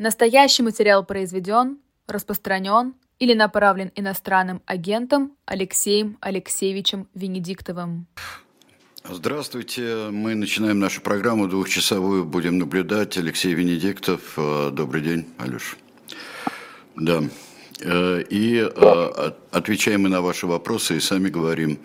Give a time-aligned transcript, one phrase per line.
[0.00, 1.76] Настоящий материал произведен,
[2.06, 8.06] распространен или направлен иностранным агентом Алексеем Алексеевичем Венедиктовым.
[9.04, 10.08] Здравствуйте.
[10.10, 12.24] Мы начинаем нашу программу двухчасовую.
[12.24, 13.18] Будем наблюдать.
[13.18, 14.38] Алексей Венедиктов.
[14.38, 15.76] Э, добрый день, Алеш.
[16.96, 17.20] Да.
[17.80, 21.78] Э, и э, отвечаем мы на ваши вопросы и сами говорим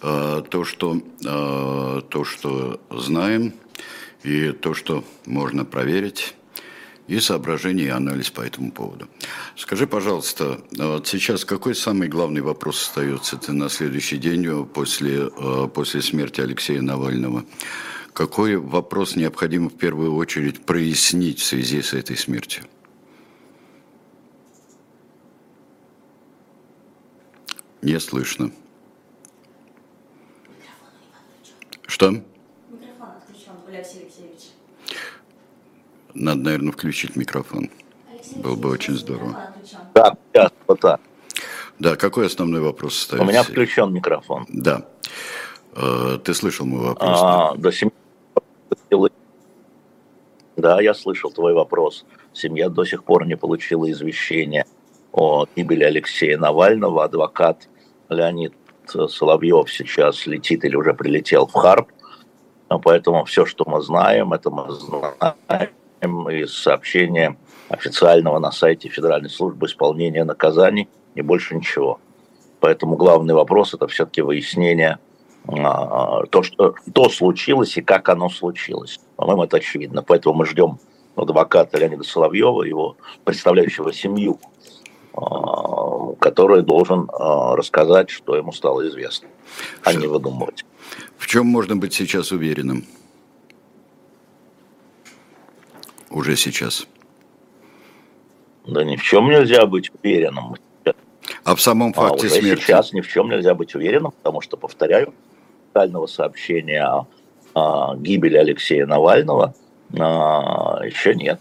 [0.00, 3.52] то, что, то, что знаем,
[4.22, 6.34] и то, что можно проверить
[7.10, 9.08] и соображения и анализ по этому поводу.
[9.56, 15.68] Скажи, пожалуйста, вот сейчас какой самый главный вопрос остается ты на следующий день после, э,
[15.74, 17.44] после смерти Алексея Навального?
[18.12, 22.64] Какой вопрос необходимо в первую очередь прояснить в связи с этой смертью?
[27.82, 28.52] Не слышно.
[31.86, 32.10] Что?
[32.10, 34.50] Микрофон отключен, Алексей Алексеевич.
[36.14, 37.70] Надо, наверное, включить микрофон.
[38.36, 39.36] Было бы очень здорово.
[39.94, 41.00] Да, сейчас, вот так.
[41.78, 43.26] Да, какой основной вопрос остается?
[43.26, 44.46] У меня включен микрофон.
[44.48, 44.86] Да.
[45.74, 47.18] Э, ты слышал мой вопрос?
[47.22, 47.60] А, да?
[47.60, 47.92] До семьи...
[50.56, 52.04] Да, я слышал твой вопрос.
[52.32, 54.66] Семья до сих пор не получила извещения
[55.12, 57.04] о гибели Алексея Навального.
[57.04, 57.68] Адвокат
[58.10, 58.52] Леонид
[58.86, 61.88] Соловьев сейчас летит или уже прилетел в Харп.
[62.68, 65.70] Поэтому все, что мы знаем, это мы знаем
[66.02, 67.36] из сообщения
[67.68, 72.00] официального на сайте Федеральной службы исполнения наказаний и больше ничего.
[72.60, 74.98] Поэтому главный вопрос это все-таки выяснение
[75.48, 79.00] а, то, что то случилось и как оно случилось.
[79.16, 80.02] По-моему, это очевидно.
[80.02, 80.78] Поэтому мы ждем
[81.16, 84.38] адвоката Леонида Соловьева, его представляющего семью,
[85.14, 89.28] а, который должен а, рассказать, что ему стало известно,
[89.84, 90.64] а не выдумывать.
[91.16, 92.84] В чем можно быть сейчас уверенным?
[96.10, 96.86] Уже сейчас?
[98.66, 100.56] Да ни в чем нельзя быть уверенным.
[101.44, 102.62] А в самом а факте а уже смерти?
[102.62, 105.14] сейчас ни в чем нельзя быть уверенным, потому что, повторяю,
[105.68, 107.06] официального сообщения о,
[107.54, 109.54] о гибели Алексея Навального
[109.98, 111.40] а, еще нет.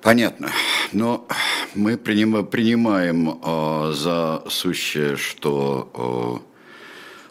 [0.00, 0.50] Понятно.
[0.92, 1.26] Но
[1.74, 6.42] мы принимаем, принимаем э, за сущее, что,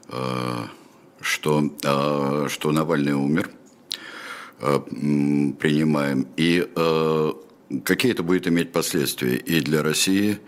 [0.10, 0.66] э,
[1.22, 3.50] что, э, что Навальный умер–
[4.60, 7.34] принимаем, и э,
[7.84, 10.40] какие это будет иметь последствия и для России,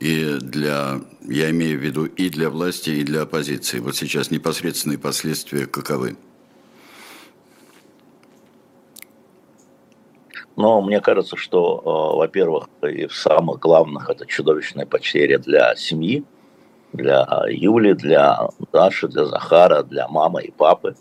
[0.00, 3.78] и для, я имею в виду, и для власти, и для оппозиции.
[3.78, 6.16] Вот сейчас непосредственные последствия каковы?
[10.56, 11.80] Но мне кажется, что,
[12.14, 16.24] э, во-первых, и в самых главных это чудовищная потеря для семьи,
[16.92, 20.94] для Юли, для Даши, для Захара, для мамы и папы.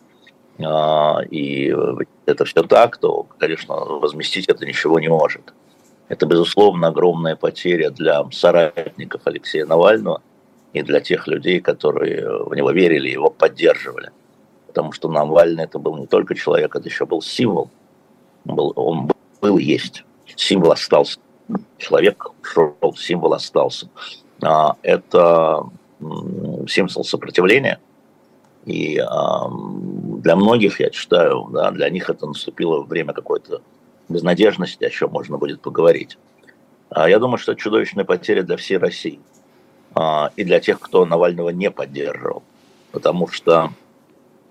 [0.62, 1.74] А, и
[2.26, 5.54] это все так, то, конечно, возместить это ничего не может.
[6.10, 10.22] Это, безусловно, огромная потеря для соратников Алексея Навального
[10.74, 14.12] и для тех людей, которые в него верили, его поддерживали.
[14.68, 17.70] Потому что Навальный это был не только человек, это еще был символ.
[18.46, 20.04] Он был, он был есть.
[20.36, 21.20] Символ остался.
[21.78, 23.88] Человек ушел, символ остался.
[24.42, 25.64] А, это
[26.68, 27.80] символ сопротивления–
[28.66, 29.06] и э,
[30.22, 33.62] для многих, я считаю, да, для них это наступило время какой-то
[34.10, 36.18] безнадежности, о чем можно будет поговорить.
[36.90, 39.20] А я думаю, что это чудовищная потеря для всей России
[39.96, 42.44] а, и для тех, кто Навального не поддерживал,
[42.92, 43.72] потому что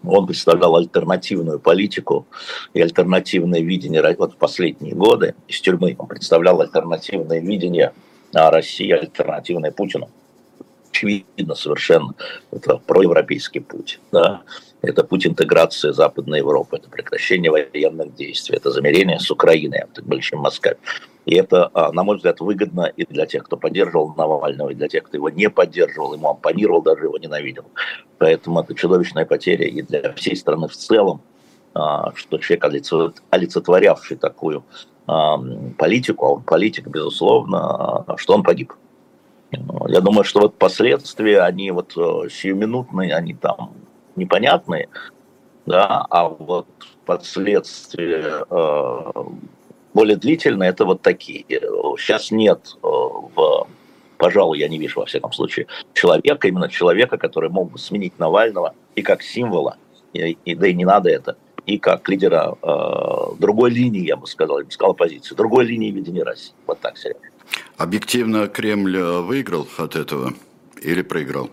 [0.05, 2.27] он представлял альтернативную политику
[2.75, 5.95] и альтернативное видение вот в последние годы из тюрьмы.
[5.99, 7.93] Он представлял альтернативное видение
[8.33, 10.11] России, альтернативное Путину
[11.03, 12.15] очевидно совершенно.
[12.51, 14.01] Это проевропейский путь.
[14.13, 14.43] Да?
[14.83, 20.41] Это путь интеграции Западной Европы, это прекращение военных действий, это замерение с Украиной, это большим
[20.41, 20.77] Москвой.
[21.25, 24.89] И это, а, на мой взгляд, выгодно и для тех, кто поддерживал Навального, и для
[24.89, 27.65] тех, кто его не поддерживал, ему оппонировал, даже его ненавидел.
[28.19, 31.21] Поэтому это чудовищная потеря и для всей страны в целом,
[31.75, 32.65] а, что человек,
[33.31, 34.65] олицетворявший такую
[35.07, 35.39] а,
[35.79, 38.73] политику, а он политик, безусловно, что он погиб.
[39.89, 43.73] Я думаю, что вот последствия, они вот э, сиюминутные, они там
[44.17, 44.89] непонятные,
[45.67, 46.67] да, а вот
[47.05, 49.13] последствия э,
[49.93, 51.45] более длительные, это вот такие.
[51.99, 53.67] Сейчас нет э, в
[54.23, 58.73] пожалуй, я не вижу, во всяком случае, человека, именно человека, который мог бы сменить Навального
[58.95, 59.77] и как символа,
[60.13, 64.29] и, и да и не надо это, и как лидера э, другой линии, я бы
[64.29, 66.55] сказал, я бы сказал оппозиции, другой линии видения России.
[66.69, 67.32] Вот так, Серега.
[67.77, 70.35] Объективно Кремль э, выиграл от этого
[70.81, 71.51] или проиграл?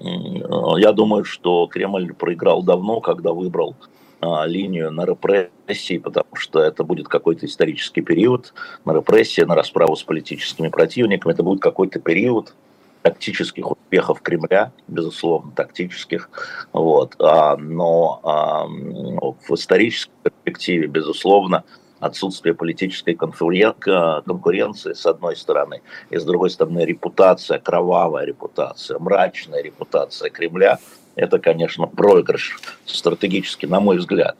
[0.00, 3.76] Я думаю, что Кремль проиграл давно, когда выбрал
[4.22, 8.52] а, линию на репрессии, потому что это будет какой-то исторический период
[8.84, 11.32] на репрессии, на расправу с политическими противниками.
[11.32, 12.54] Это будет какой-то период
[13.02, 16.28] тактических успехов Кремля, безусловно, тактических.
[16.72, 17.16] Вот.
[17.18, 21.64] А, но а, в исторической перспективе, безусловно,
[22.00, 30.30] отсутствие политической конкуренции, с одной стороны, и с другой стороны, репутация, кровавая репутация, мрачная репутация
[30.30, 30.78] Кремля–
[31.14, 34.36] это, конечно, проигрыш стратегически, на мой взгляд.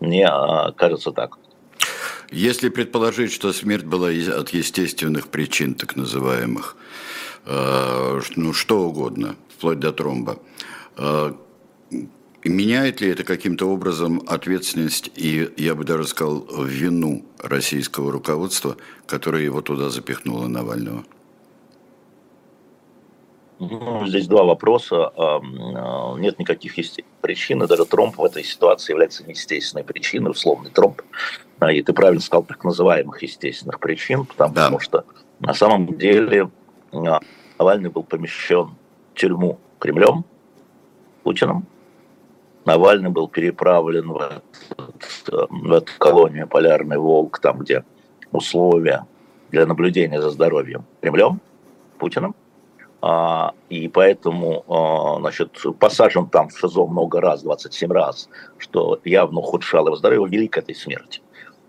[0.00, 1.38] Мне а, кажется так.
[2.30, 6.76] Если предположить, что смерть была от естественных причин, так называемых,
[7.46, 10.38] э, ну что угодно, вплоть до тромба,
[10.96, 11.32] э,
[12.48, 18.76] меняет ли это каким-то образом ответственность и, я бы даже сказал, вину российского руководства,
[19.06, 21.04] которое его туда запихнуло Навального?
[23.58, 25.12] Ну, здесь два вопроса.
[25.16, 25.40] А,
[26.18, 26.74] нет никаких
[27.20, 31.02] причин, и даже тромб в этой ситуации является неестественной причиной, условный тромб.
[31.60, 34.80] А, и ты правильно сказал, так называемых естественных причин, потому да.
[34.80, 35.04] что
[35.40, 36.50] на самом деле
[36.92, 37.20] а,
[37.58, 38.74] Навальный был помещен
[39.14, 40.24] в тюрьму Кремлем,
[41.22, 41.66] Путиным.
[42.64, 44.42] Навальный был переправлен в,
[45.26, 47.84] в эту колонию Полярный Волк, там, где
[48.32, 49.06] условия
[49.50, 51.40] для наблюдения за здоровьем Кремлем,
[51.98, 52.34] Путиным.
[53.02, 59.40] А, и поэтому, а, значит, посажен там в ШИЗО много раз, 27 раз, что явно
[59.40, 61.20] ухудшало его здоровье, вели к этой смерти.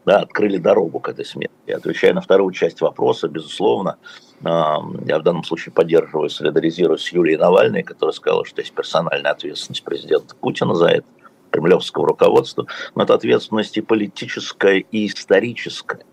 [0.06, 1.72] Да, открыли дорогу к этой смерти.
[1.72, 3.98] Отвечая на вторую часть вопроса, безусловно,
[4.44, 9.84] я в данном случае поддерживаю, солидаризируюсь с Юлией Навальной, которая сказала, что есть персональная ответственность
[9.84, 11.07] президента Путина за это,
[11.50, 16.06] кремлевского руководства, но это ответственность и политическая, и историческая.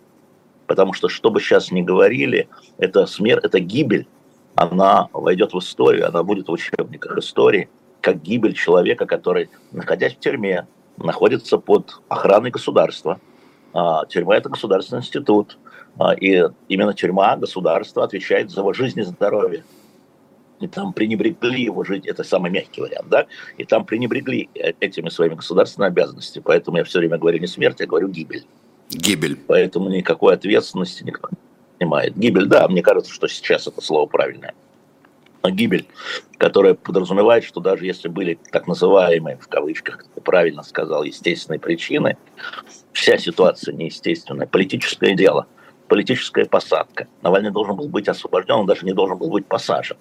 [0.67, 2.49] Потому что, что бы сейчас ни говорили,
[2.79, 4.07] это смерть, это гибель
[4.55, 7.69] она войдет в историю, она будет в учебниках истории,
[8.01, 10.67] как гибель человека, который, находясь в тюрьме,
[10.97, 13.21] находится под охраной государства.
[13.73, 15.59] А, тюрьма– это государственный институт,
[15.99, 19.65] а, и именно тюрьма, государство отвечает за его жизнь и здоровье.
[20.61, 23.27] И там пренебрегли его жить, это самый мягкий вариант, да,
[23.59, 26.45] и там пренебрегли э, этими своими государственными обязанностями.
[26.47, 28.47] Поэтому я все время говорю не смерть, я говорю гибель.
[28.91, 29.37] Гибель.
[29.37, 31.31] Поэтому никакой ответственности никто
[31.79, 32.17] снимает.
[32.17, 34.55] Гибель, да, мне кажется, что сейчас это слово правильное.
[35.51, 35.89] Гибель,
[36.39, 41.59] которая подразумевает, что даже если были так называемые, в кавычках, как ты правильно сказал, естественные
[41.59, 42.17] причины,
[42.93, 45.47] вся ситуация неестественная, политическое дело,
[45.89, 47.09] политическая посадка.
[47.23, 49.97] Навальный должен был быть освобожден, он даже не должен был быть посажен.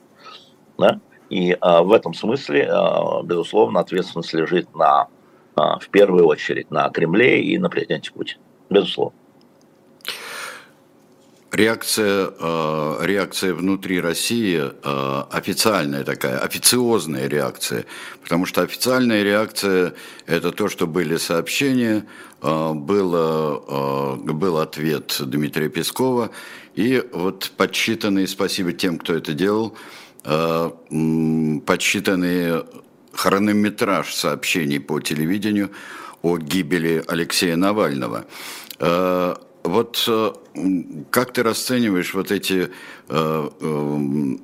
[0.78, 1.00] Да?
[1.30, 5.08] И а, в этом смысле, а, безусловно, ответственность лежит на,
[5.56, 8.42] а, в первую очередь на Кремле и на президенте Путине.
[8.70, 9.18] Безусловно.
[11.52, 17.84] Реакция, э, реакция внутри России э, официальная такая, официозная реакция,
[18.24, 19.94] потому что официальная реакция–
[20.28, 22.06] это то, что были сообщения,
[22.42, 26.32] э, было, был ответ Дмитрия Пескова,
[26.76, 29.76] и вот подсчитанные, спасибо тем, кто это делал,
[30.24, 32.64] подсчитанный
[33.12, 35.72] хронометраж сообщений по телевидению
[36.22, 38.26] о гибели Алексея Навального–
[39.64, 40.32] вот э,
[41.10, 42.70] как ты расцениваешь вот эти э,
[43.10, 43.98] э,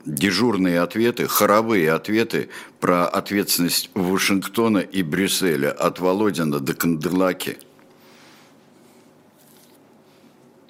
[0.06, 2.50] дежурные ответы, хоровые ответы
[2.80, 7.58] про ответственность Вашингтона и Брюсселя от Володина до Канделаки?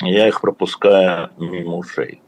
[0.02, 2.22] Я их пропускаю мимо ушей.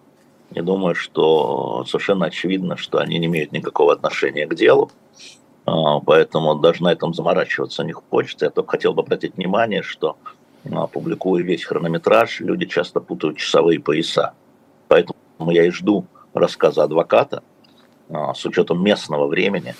[0.51, 4.91] Я думаю, что совершенно очевидно, что они не имеют никакого отношения к делу,
[5.65, 8.45] а, поэтому даже на этом заморачиваться не хочется.
[8.45, 10.17] Я только хотел бы обратить внимание, что
[10.91, 14.33] публикую весь хронометраж, люди часто путают часовые пояса.
[14.87, 15.15] Поэтому
[15.51, 17.43] я и жду рассказа адвоката
[18.09, 19.75] а, с учетом местного времени,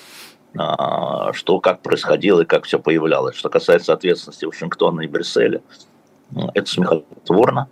[0.58, 3.36] а, что как происходило и как все появлялось.
[3.36, 5.62] Что касается ответственности Вашингтона и Брюсселя,
[6.54, 7.68] это смехотворно.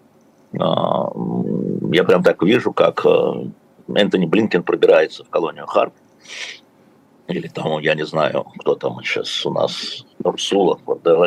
[0.53, 5.93] Я прям так вижу, как Энтони Блинкен пробирается в колонию Харп,
[7.27, 11.17] или там, я не знаю, кто там сейчас у нас, Урсула, вот, да,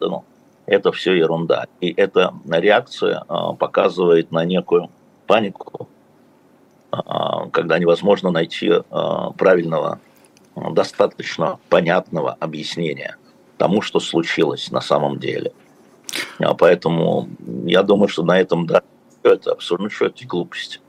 [0.00, 0.24] ну,
[0.68, 1.66] это все ерунда.
[1.80, 4.90] И эта реакция а, показывает на некую
[5.26, 5.88] панику,
[6.90, 10.00] а, когда невозможно найти а, правильного,
[10.72, 13.16] достаточно понятного объяснения
[13.58, 15.52] тому, что случилось на самом деле.
[16.58, 17.28] Поэтому
[17.64, 18.82] я думаю, что на этом, да,
[19.22, 20.80] это абсолютно что это глупость.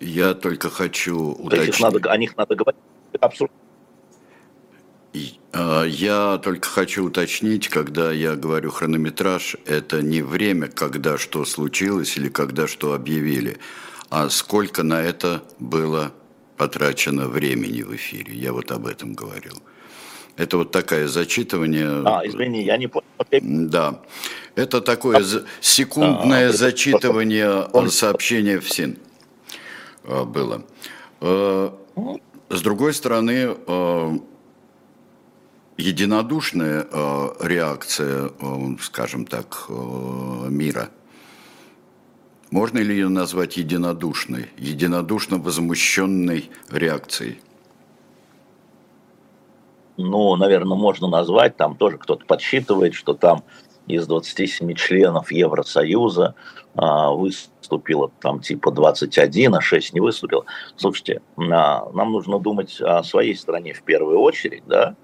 [0.00, 1.80] Я только хочу уточнить.
[1.80, 2.80] Надо, о них надо говорить
[3.20, 3.30] а,
[5.86, 12.28] я только хочу уточнить, когда я говорю хронометраж, это не время, когда что случилось или
[12.28, 13.58] когда что объявили,
[14.10, 16.12] а сколько на это было
[16.56, 18.34] потрачено времени в эфире.
[18.34, 19.62] Я вот об этом говорил.
[20.36, 22.02] Это вот такое зачитывание.
[22.04, 23.06] А, извини, я не понял.
[23.40, 24.02] Да.
[24.56, 25.24] Это такое
[25.60, 28.98] секундное а, зачитывание сообщения в СИН
[30.04, 30.64] э, было.
[31.20, 31.70] Э,
[32.50, 33.56] с другой стороны,
[35.76, 36.86] э, единодушная
[37.40, 38.30] реакция,
[38.80, 40.90] скажем так, мира–
[42.54, 47.40] можно ли ее назвать единодушной, единодушно возмущенной реакцией?
[49.96, 53.42] Ну, наверное, можно назвать, там тоже кто-то подсчитывает, что там
[53.88, 56.36] из 27 членов Евросоюза
[56.76, 60.44] а, выступило там типа 21, а 6 не выступило.
[60.76, 64.94] Слушайте, а, нам нужно думать о своей стране в первую очередь, да,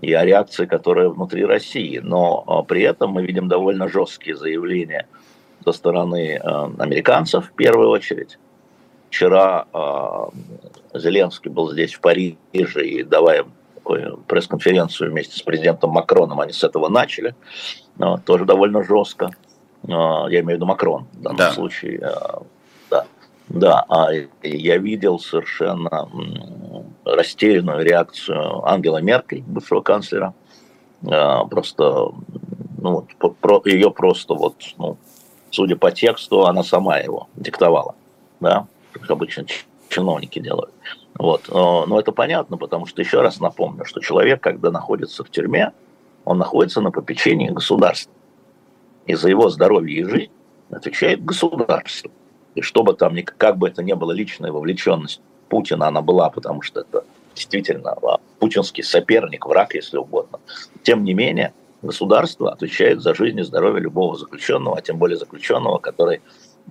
[0.00, 1.98] и о реакции, которая внутри России.
[1.98, 5.06] Но а, при этом мы видим довольно жесткие заявления–
[5.66, 6.48] со стороны э,
[6.78, 8.38] американцев в первую очередь.
[9.10, 13.44] Вчера э, Зеленский был здесь, в Париже, и давая
[14.28, 17.36] пресс-конференцию вместе с президентом Макроном, они с этого начали,
[18.24, 19.30] тоже довольно жестко.
[19.86, 21.52] Я имею в виду Макрон в данном да.
[21.52, 22.00] случае.
[23.48, 23.84] Да.
[23.88, 24.08] А
[24.42, 26.08] я видел совершенно
[27.04, 30.34] растерянную реакцию Ангела Меркель, бывшего канцлера.
[31.02, 32.12] Просто,
[32.78, 33.06] ну,
[33.64, 34.96] ее просто вот, ну,
[35.50, 37.94] судя по тексту, она сама его диктовала,
[38.40, 39.44] да, как обычно
[39.88, 40.72] чиновники делают.
[41.18, 41.48] Вот.
[41.48, 45.72] Но это понятно, потому что, еще раз напомню, что человек, когда находится в тюрьме,
[46.24, 48.12] он находится на попечении государства.
[49.06, 50.32] И за его здоровье и жизнь
[50.70, 52.10] отвечает государство.
[52.56, 56.80] И чтобы там, как бы это ни было личная вовлеченность Путина, она была, потому что
[56.80, 60.40] это действительно а, путинский соперник, враг, если угодно.
[60.82, 65.78] Тем не менее, государство отвечает за жизнь и здоровье любого заключенного, а тем более заключенного,
[65.78, 66.22] который,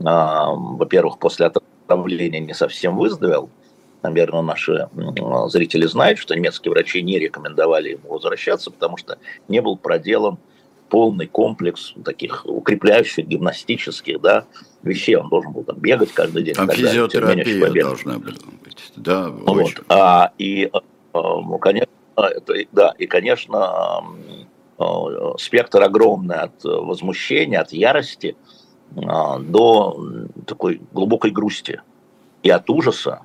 [0.04, 3.52] а, во-первых, после отравления не совсем выздоровел.
[4.02, 4.90] Наверное, наши
[5.48, 10.40] зрители знают, что немецкие врачи не рекомендовали ему возвращаться, потому что не был проделан
[10.90, 14.46] полный комплекс таких укрепляющих, гимнастических да,
[14.84, 15.16] вещей.
[15.16, 16.56] Он должен был там бегать каждый день.
[16.56, 18.94] Там физиотерапия должна была быть.
[18.96, 19.84] Да, вот.
[19.90, 20.82] А, и, а,
[21.14, 24.04] ну, конечно, это, да, и, конечно,
[24.78, 28.36] Э, спектр огромный от возмущения, от ярости
[28.92, 29.98] до
[30.46, 31.82] такой глубокой грусти
[32.44, 33.22] и от ужаса,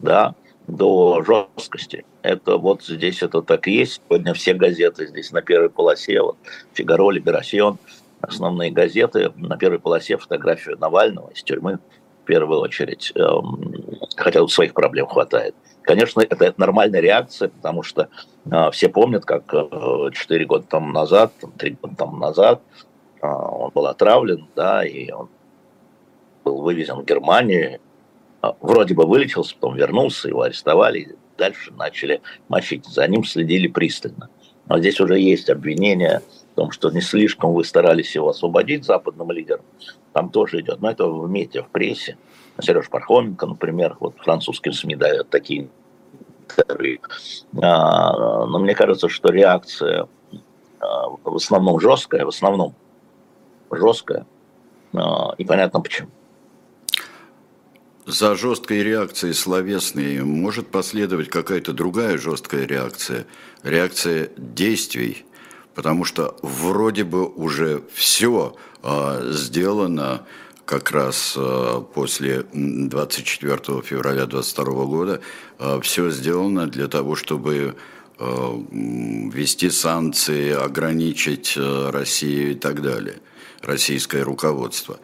[0.00, 0.34] да,
[0.68, 2.04] до жесткости.
[2.22, 4.02] Это вот здесь это так и есть.
[4.06, 6.36] Сегодня все газеты здесь на первой полосе, вот
[6.74, 7.78] Фигаро, Либерасьон,
[8.20, 11.78] основные газеты, на первой полосе фотографию Навального из тюрьмы
[12.22, 13.74] в первую очередь, эм,
[14.16, 15.54] хотя тут своих проблем хватает.
[15.82, 18.10] Конечно, это, это нормальная реакция, потому что
[18.50, 22.60] э, все помнят, как э, 4 года тому назад, 3 года тому назад
[23.22, 25.30] э, он был отравлен, да, и он
[26.44, 27.80] был вывезен в Германию,
[28.60, 32.86] вроде бы вылечился, потом вернулся, его арестовали, дальше начали мочить.
[32.86, 34.28] За ним следили пристально.
[34.66, 39.30] Но здесь уже есть обвинение в том, что не слишком вы старались его освободить западным
[39.30, 39.64] лидером.
[40.12, 40.80] Там тоже идет.
[40.80, 42.18] Но это в МЕТе, в прессе.
[42.60, 45.68] Сереж Пархоменко, например, вот французским СМИ дает такие
[46.42, 46.98] интервью.
[47.62, 50.08] А, но мне кажется, что реакция
[50.80, 52.74] а, в основном жесткая, в основном
[53.70, 54.26] жесткая,
[54.94, 56.08] а, и понятно почему.
[58.08, 63.26] За жесткой реакцией словесной может последовать какая-то другая жесткая реакция,
[63.62, 65.26] реакция действий,
[65.74, 70.26] потому что вроде бы уже все сделано,
[70.64, 75.20] как раз э, после 24 февраля 2022 года
[75.58, 77.74] э, все сделано для того, чтобы
[78.18, 83.16] э, ввести санкции, ограничить Россию и так далее,
[83.60, 84.98] российское руководство.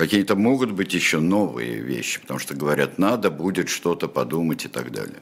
[0.00, 4.90] Какие-то могут быть еще новые вещи, потому что говорят, надо будет что-то подумать и так
[4.92, 5.18] далее.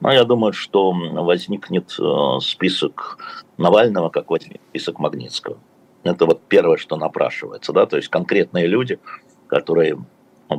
[0.00, 1.96] Ну, я думаю, что возникнет
[2.42, 3.18] список
[3.58, 5.58] Навального, как возник список Магнитского.
[6.02, 8.98] Это вот первое, что напрашивается, да, то есть конкретные люди,
[9.46, 10.04] которые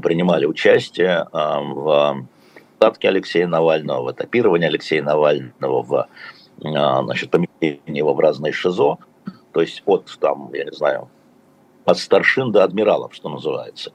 [0.01, 2.27] принимали участие а, в
[2.79, 6.07] посадке Алексея Навального, в этапировании Алексея Навального, в
[6.63, 8.99] а, значит, помещении его в разные ШИЗО,
[9.51, 11.09] то есть от, там, я не знаю,
[11.85, 13.91] от старшин до адмиралов, что называется.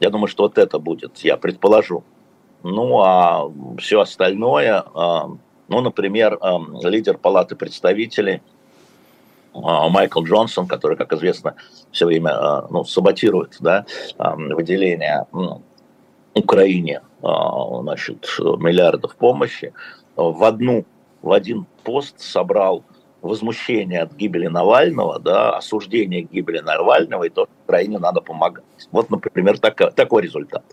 [0.00, 2.04] Я думаю, что вот это будет, я предположу.
[2.62, 5.30] Ну, а все остальное, а,
[5.68, 6.38] ну, например,
[6.82, 8.42] лидер Палаты представителей–
[9.54, 11.54] а, Майкл Джонсон, который, как известно,
[11.90, 13.86] все время а, ну, саботирует да,
[14.16, 15.26] а, выделение
[16.34, 19.72] Украине значит, миллиардов помощи,
[20.14, 20.84] в, одну,
[21.20, 22.84] в один пост собрал
[23.22, 28.64] возмущение от гибели Навального, да, осуждение гибели Навального и то, что Украине надо помогать.
[28.92, 30.64] Вот, например, так, такой результат.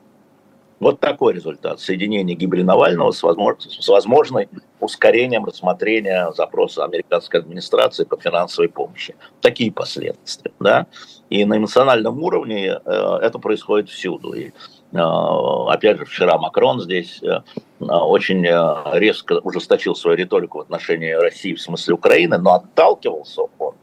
[0.80, 1.80] Вот такой результат.
[1.80, 4.50] Соединение гибели Навального с, возможно, с возможной
[4.80, 9.16] ускорением рассмотрения запроса американской администрации по финансовой помощи.
[9.42, 10.52] Такие последствия.
[10.60, 10.88] Да?
[11.30, 14.34] И на эмоциональном уровне э, это происходит всюду.
[14.34, 14.52] И,
[14.98, 17.42] опять же, вчера Макрон здесь э,
[17.80, 23.76] очень э, резко ужесточил свою риторику в отношении России в смысле Украины, но отталкивался он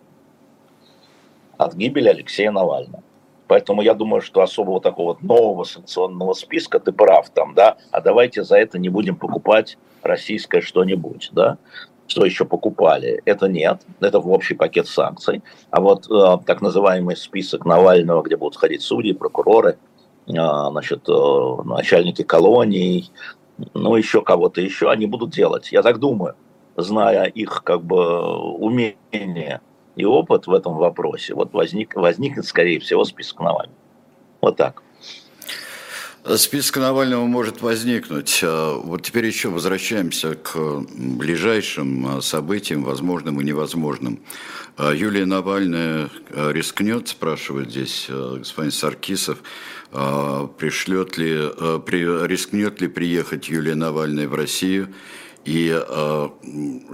[1.58, 3.02] от гибели Алексея Навального.
[3.46, 8.44] Поэтому я думаю, что особого такого нового санкционного списка, ты прав там, да, а давайте
[8.44, 11.58] за это не будем покупать российское что-нибудь, да,
[12.06, 13.20] что еще покупали.
[13.26, 15.42] Это нет, это в общий пакет санкций.
[15.70, 19.76] А вот э, так называемый список Навального, где будут ходить судьи, прокуроры,
[20.26, 23.10] значит, э, начальники колоний,
[23.74, 25.72] ну, еще кого-то еще, они будут делать.
[25.72, 26.34] Я так думаю,
[26.76, 29.60] зная их как бы умение
[29.96, 33.78] и опыт в этом вопросе, вот возник, возникнет, скорее всего, список Навального.
[34.40, 34.82] Вот так.
[36.36, 38.40] Список Навального может возникнуть.
[38.44, 40.56] А, вот теперь еще возвращаемся к
[40.96, 44.20] ближайшим а, событиям, возможным и невозможным.
[44.76, 49.42] А, Юлия Навальная рискнет, спрашивает здесь господин Саркисов,
[49.92, 51.48] пришлет ли,
[51.84, 54.88] при, рискнет ли приехать Юлия Навальная в Россию
[55.44, 56.28] и э,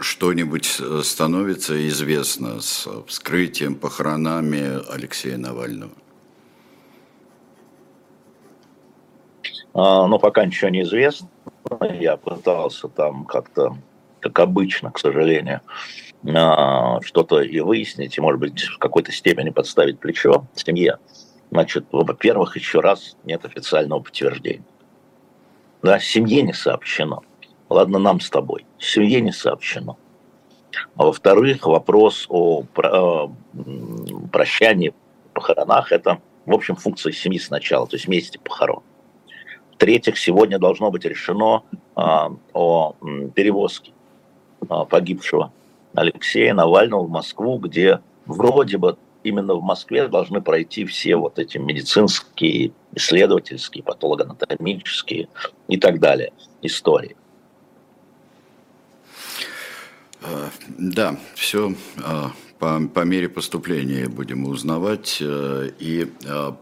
[0.00, 5.92] что-нибудь становится известно с вскрытием, похоронами Алексея Навального?
[9.74, 11.28] А, но пока ничего не известно.
[12.00, 13.76] Я пытался там как-то,
[14.20, 15.60] как обычно, к сожалению,
[16.26, 20.98] а, что-то и выяснить, и, может быть, в какой-то степени подставить плечо семье.
[21.50, 24.64] Значит, во-первых, еще раз нет официального подтверждения.
[25.82, 27.22] Да, семье не сообщено.
[27.68, 28.66] Ладно, нам с тобой.
[28.78, 29.96] Семье не сообщено.
[30.96, 33.28] А во-вторых, вопрос о э,
[34.30, 34.92] прощании,
[35.32, 38.82] похоронах– это, в общем, функция семьи сначала, то есть вместе похорон.
[39.72, 41.62] В-третьих, сегодня должно быть решено
[41.94, 42.94] а, о
[43.34, 43.92] перевозке
[44.68, 45.52] а, погибшего
[45.94, 51.58] Алексея Навального в Москву, где вроде бы именно в Москве должны пройти все вот эти
[51.58, 55.28] медицинские, исследовательские, патологоанатомические
[55.68, 57.16] и так далее истории.
[60.22, 62.24] Э, да, все э,
[62.58, 66.10] по, по мере поступления будем узнавать э, и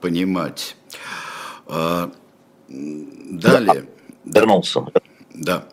[0.00, 0.76] понимать.
[2.68, 3.88] Далее.
[4.24, 4.86] Вернулся.
[5.34, 5.64] Да.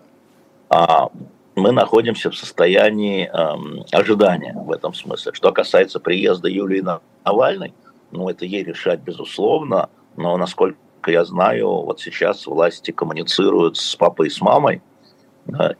[0.69, 1.09] А,
[1.55, 5.33] мы находимся в состоянии эм, ожидания в этом смысле.
[5.33, 6.83] Что касается приезда Юлии
[7.25, 7.73] Навальной,
[8.11, 14.27] ну, это ей решать, безусловно, но, насколько я знаю, вот сейчас власти коммуницируют с папой
[14.27, 14.81] и с мамой,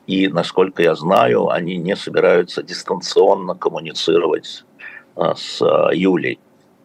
[0.08, 4.66] и, насколько я знаю, они не собираются дистанционно коммуницировать
[5.16, 6.40] а, с а, Юлей.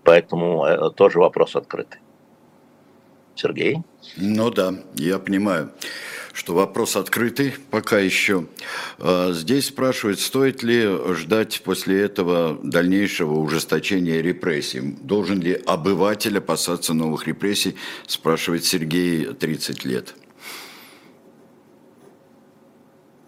[0.05, 2.01] Поэтому э, тоже вопрос открытый.
[3.35, 3.83] Сергей?
[4.17, 5.71] Ну да, я понимаю,
[6.39, 8.47] что вопрос открытый пока еще.
[9.01, 14.97] А, здесь спрашивают, стоит ли ждать после этого дальнейшего ужесточения репрессий?
[15.03, 17.75] Должен ли обыватель опасаться новых репрессий,
[18.07, 20.15] спрашивает Сергей, 30 лет.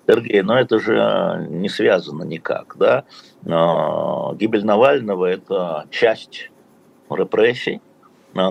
[0.07, 3.07] Сергей, но это же не связано никак, да?
[3.43, 6.53] Гибель Навального– это часть
[7.11, 7.81] репрессий,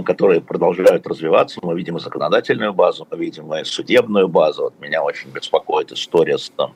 [0.04, 1.60] которые продолжают развиваться.
[1.64, 4.64] Мы видим и законодательную базу, мы видим и судебную базу.
[4.64, 6.74] Вот меня очень беспокоит история с там,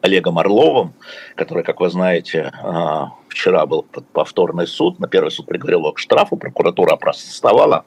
[0.00, 0.94] Олегом Орловым,
[1.34, 4.98] который, как вы знаете, а, вчера был повторный суд.
[4.98, 7.84] На первый суд приговорил его к штрафу, прокуратура опростовала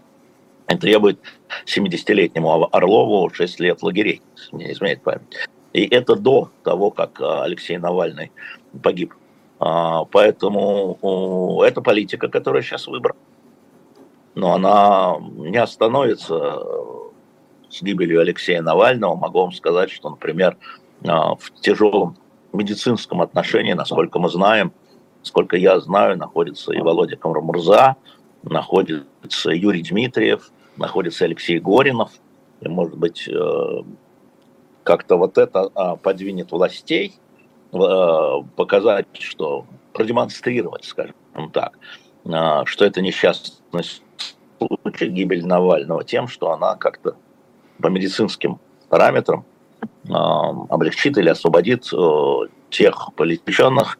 [0.69, 1.19] и требует
[1.65, 5.47] 70-летнему Орлову 6 лет лагерей, не изменяет память.
[5.73, 8.31] И это до того, как а, Алексей Навальный
[8.81, 9.13] погиб.
[9.59, 13.19] А, поэтому это политика, которая сейчас выбрана.
[14.35, 16.85] Но она не остановится э,
[17.69, 19.15] с гибелью Алексея Навального.
[19.15, 20.57] Могу вам сказать, что, например,
[21.07, 22.17] а, в тяжелом
[22.51, 24.73] медицинском отношении, насколько мы знаем,
[25.23, 27.95] сколько я знаю, находится и Володя Камрамурза,
[28.43, 32.11] находится Юрий Дмитриев, находится Алексей Горинов,
[32.59, 33.81] и, может быть, э,
[34.83, 37.15] как-то вот это а, подвинет властей,
[37.71, 41.77] показать, что продемонстрировать, скажем так,
[42.65, 43.83] что это несчастный
[44.81, 47.15] случай гибель Навального тем, что она как-то
[47.81, 49.45] по медицинским параметрам
[50.09, 53.97] а, облегчит или освободит а, тех политических,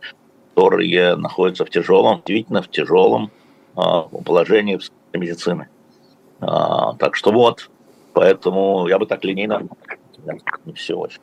[0.56, 3.32] которые находятся в тяжелом, действительно в тяжелом
[3.75, 4.80] а, положении
[5.13, 5.67] медицины.
[6.39, 7.69] А, так что вот,
[8.13, 9.67] поэтому я бы так линейно
[10.65, 11.21] не все очень.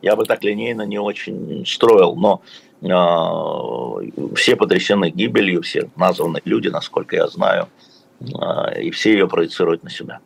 [0.00, 2.42] Я бы так линейно не очень строил, но
[2.80, 7.91] э, все потрясены гибелью, все названы люди, насколько я знаю, э,
[8.80, 10.20] и все ее проецируют на себя.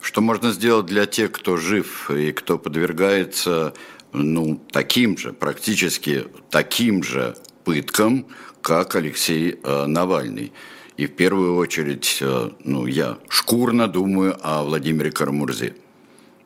[0.00, 3.74] Что можно сделать для тех, кто жив и кто подвергается
[4.12, 8.26] ну, таким же, практически таким же пыткам,
[8.62, 10.52] как Алексей э, Навальный.
[10.96, 15.74] И в первую очередь, э, ну, я шкурно думаю о Владимире Карамурзе.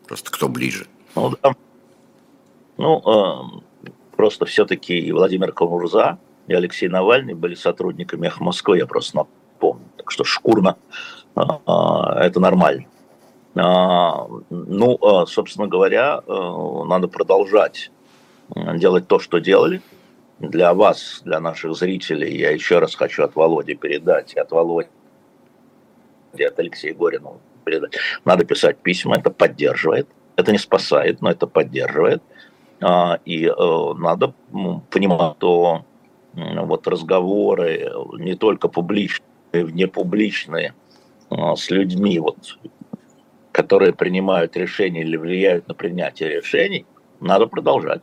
[0.06, 0.86] Просто кто ближе.
[1.14, 1.54] Ну, да.
[2.76, 8.86] Ну, э, просто все-таки и Владимир Карамурза, и Алексей Навальный были сотрудниками «Эхо Москвы», я
[8.86, 9.86] просто напомню.
[10.00, 10.76] Так что шкурно
[11.36, 12.86] э, это нормально.
[13.54, 17.90] А, ну, а, собственно говоря, надо продолжать
[18.76, 19.82] делать то, что делали.
[20.38, 24.88] Для вас, для наших зрителей, я еще раз хочу от Володи передать, от Володи,
[26.32, 27.32] от Алексея Горина
[27.64, 27.92] передать.
[28.24, 30.08] Надо писать письма, это поддерживает.
[30.36, 32.22] Это не спасает, но это поддерживает.
[32.80, 34.32] А, и э, надо
[34.88, 35.84] понимать, что
[36.32, 40.74] вот разговоры не только публичные, внепубличные,
[41.30, 42.58] с людьми, вот
[43.52, 46.86] которые принимают решения или влияют на принятие решений,
[47.20, 48.02] надо продолжать.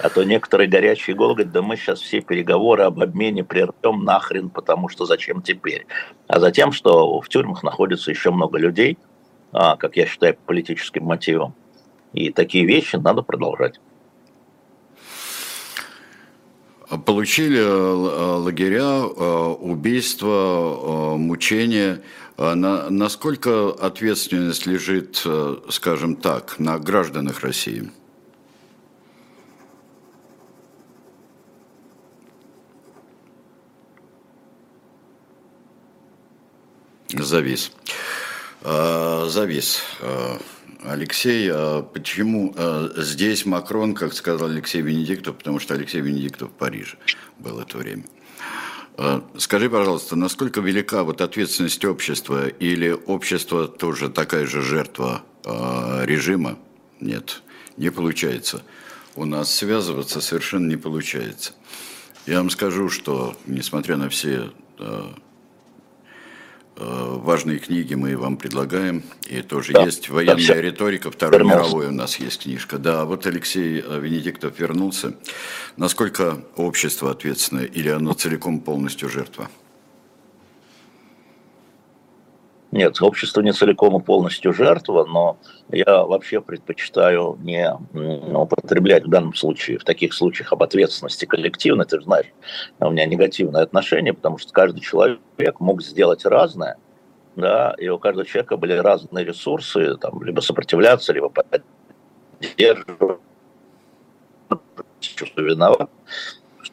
[0.00, 4.50] А то некоторые горячие головы говорят, да мы сейчас все переговоры об обмене прервем нахрен,
[4.50, 5.86] потому что зачем теперь?
[6.28, 8.98] А затем, что в тюрьмах находится еще много людей,
[9.52, 11.54] а, как я считаю, по политическим мотивам.
[12.12, 13.80] И такие вещи надо продолжать.
[16.98, 22.02] Получили э, лагеря, э, убийства, э, мучения–
[22.38, 27.90] на, насколько ответственность лежит, э, скажем так, на гражданах России?
[37.12, 37.70] Завис.
[38.62, 39.82] Завис.
[40.84, 41.50] А, Алексей,
[41.92, 42.54] почему
[42.96, 46.96] здесь Макрон, как сказал Алексей Венедиктов, потому что Алексей Венедиктов в Париже
[47.38, 48.04] был это время.
[48.96, 56.58] А, скажи, пожалуйста, насколько велика вот ответственность общества или общество тоже такая же жертва режима?
[57.00, 57.42] Нет,
[57.76, 58.62] не получается.
[59.16, 61.52] У нас связываться совершенно не получается.
[62.26, 64.52] Я вам скажу, что несмотря на все
[66.76, 69.02] важные книги мы вам предлагаем.
[69.28, 69.84] И тоже да.
[69.84, 71.58] есть военная да, риторика, Второй вернулся.
[71.58, 72.78] мировой у нас есть книжка.
[72.78, 75.14] Да, вот Алексей э, Венедиктов вернулся.
[75.76, 79.48] Насколько общество ответственно или оно целиком полностью жертва?
[82.72, 85.36] Нет, общество не целиком и полностью жертва, но
[85.68, 87.70] я вообще предпочитаю не
[88.34, 91.84] употреблять в данном случае, в таких случаях об ответственности коллективной.
[91.84, 92.32] Ты же знаешь,
[92.80, 95.20] у меня негативное отношение, потому что каждый человек
[95.60, 96.78] мог сделать разное,
[97.36, 103.20] да, и у каждого человека были разные ресурсы, там, либо сопротивляться, либо поддерживать,
[104.98, 105.90] чувство виноват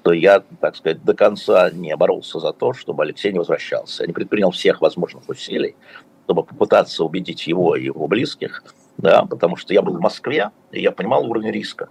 [0.01, 4.03] что я, так сказать, до конца не боролся за то, чтобы Алексей не возвращался.
[4.03, 5.75] Я не предпринял всех возможных усилий,
[6.25, 8.63] чтобы попытаться убедить его и его близких,
[8.97, 11.89] да, потому что я был в Москве, и я понимал уровень риска.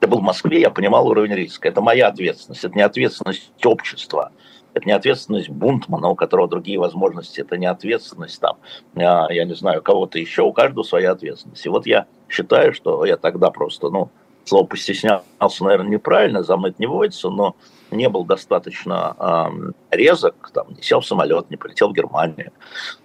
[0.00, 1.68] Я был в Москве, я понимал уровень риска.
[1.68, 4.32] Это моя ответственность, это не ответственность общества,
[4.74, 8.58] это не ответственность Бунтмана, у которого другие возможности, это не ответственность там,
[8.96, 11.64] а, я не знаю, кого-то еще, у каждого своя ответственность.
[11.64, 14.10] И вот я считаю, что я тогда просто, ну,
[14.44, 15.24] слово постеснялся,
[15.64, 17.56] наверное, неправильно, за мной это не водится, но
[17.90, 22.52] не был достаточно э, резок, там, не сел в самолет, не полетел в Германию,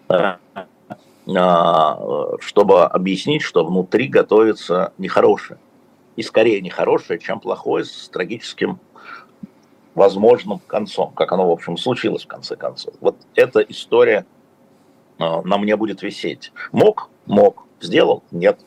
[0.10, 0.36] э,
[1.28, 5.60] э, чтобы объяснить, что внутри готовится нехорошее.
[6.16, 8.80] И скорее нехорошее, чем плохое, с трагическим
[9.96, 12.94] возможным концом, как оно, в общем, случилось в конце концов.
[13.02, 14.26] Вот эта история
[15.18, 16.52] э, на мне будет висеть.
[16.72, 17.10] Мог?
[17.26, 17.66] Мог.
[17.82, 18.24] Сделал?
[18.32, 18.60] Нет.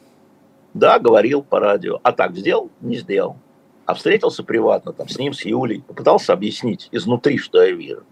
[0.75, 2.01] Да, говорил по радио.
[2.03, 2.71] А так сделал?
[2.81, 3.37] Не сделал.
[3.85, 8.05] А встретился приватно там, с ним, с Юлей, попытался объяснить изнутри, что я вижу.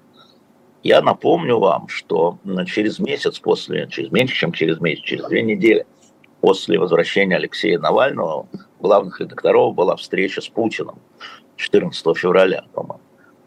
[0.83, 5.87] Я напомню вам, что через месяц после, через меньше, чем через месяц, через две недели
[6.41, 8.49] после возвращения Алексея Навального,
[8.81, 10.99] главных редакторов была встреча с Путиным
[11.57, 13.01] 14 февраля, по-моему.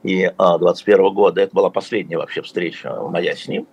[0.04, 3.67] И 21 года, это была последняя вообще встреча моя с ним,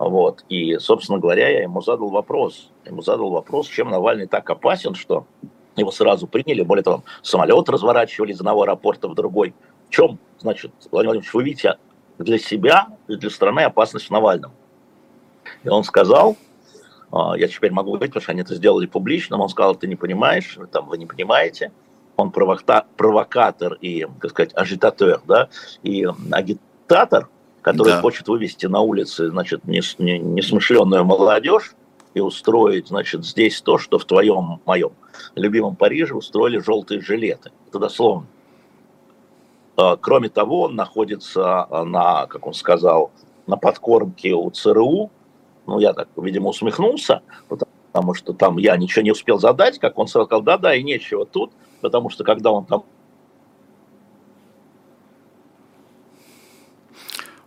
[0.00, 0.46] вот.
[0.48, 2.70] И, собственно говоря, я ему задал вопрос.
[2.86, 5.26] Ему задал вопрос, чем Навальный так опасен, что
[5.76, 6.62] его сразу приняли.
[6.62, 9.54] Более того, самолет разворачивали из одного аэропорта в другой.
[9.88, 11.76] В чем, значит, Владимир Владимирович, вы видите
[12.18, 14.52] для себя и для страны опасность в Навальном?
[15.64, 16.34] И он сказал,
[17.12, 19.96] а, я теперь могу говорить, потому что они это сделали публично, он сказал, ты не
[19.96, 21.72] понимаешь, там, вы не понимаете,
[22.16, 25.50] он провокатор и, так сказать, агитатор, да,
[25.82, 27.28] и агитатор–
[27.62, 28.00] который да.
[28.00, 31.74] хочет вывести на улицы, значит, несмышленную молодежь
[32.14, 34.92] и устроить, значит, здесь то, что в твоем, моем
[35.34, 37.52] любимом Париже устроили желтые жилеты.
[37.68, 38.26] Это дословно.
[39.76, 43.10] А, кроме того, он находится на, как он сказал,
[43.46, 45.10] на подкормке у ЦРУ,
[45.66, 50.08] ну, я так, видимо, усмехнулся, потому что там я ничего не успел задать, как он
[50.08, 52.84] сказал, да-да, и нечего тут, потому что когда он там...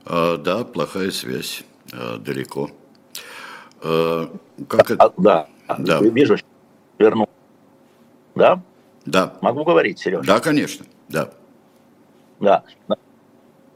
[0.06, 2.70] да, плохая связь, а, далеко.
[3.82, 4.30] А,
[4.68, 5.04] как это?
[5.06, 6.00] А, да, да.
[6.02, 6.38] вижу,
[6.98, 7.28] верну.
[8.36, 8.62] Да?
[9.06, 9.38] Да.
[9.42, 10.26] Могу говорить, Сереж?
[10.26, 11.32] Да, конечно, да.
[12.40, 12.64] Да.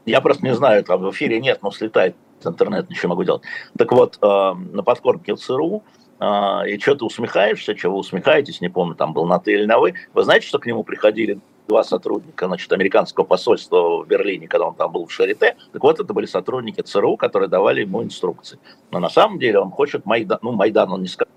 [0.06, 3.42] Я просто не знаю, там в эфире нет, но слетает интернет, ничего могу делать.
[3.76, 5.82] Так вот, э, на подкорке ЦРУ
[6.20, 6.24] э,
[6.68, 9.78] и что ты усмехаешься, чего вы усмехаетесь, не помню, там был на ты или на
[9.78, 9.94] вы.
[10.14, 14.74] Вы знаете, что к нему приходили два сотрудника, значит, американского посольства в Берлине, когда он
[14.74, 15.56] там был в Шарите.
[15.72, 18.58] Так вот, это были сотрудники ЦРУ, которые давали ему инструкции.
[18.90, 21.28] Но на самом деле он хочет Майдан, ну, Майдан он не сказал,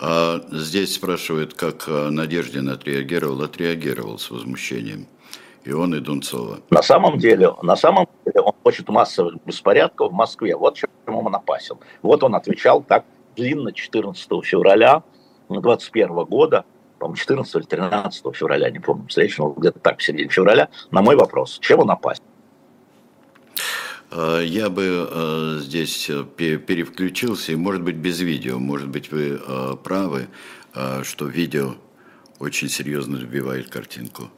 [0.00, 3.40] А здесь спрашивают, как а, Надеждин отреагировал.
[3.42, 5.06] Отреагировал с возмущением.
[5.64, 6.58] И он, и Дунцова.
[6.68, 10.56] На самом деле, на самом деле он хочет массовых беспорядков в Москве.
[10.56, 11.80] Вот чему он напасил.
[12.02, 15.02] Вот он отвечал так длинно 14 февраля
[15.48, 16.64] 2021 года,
[16.98, 21.16] по-моему, 14 или 13 февраля, не помню, встречного, где-то так, в середине февраля, на мой
[21.16, 22.22] вопрос, чем он напасть?
[24.14, 28.58] Э, я бы э, здесь э, перевключился, и, может быть, без видео.
[28.58, 29.40] Может быть, вы
[29.82, 30.28] правы,
[31.02, 31.74] что видео
[32.38, 34.30] очень серьезно сбивает картинку.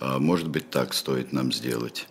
[0.00, 2.08] Может быть, так стоит нам сделать.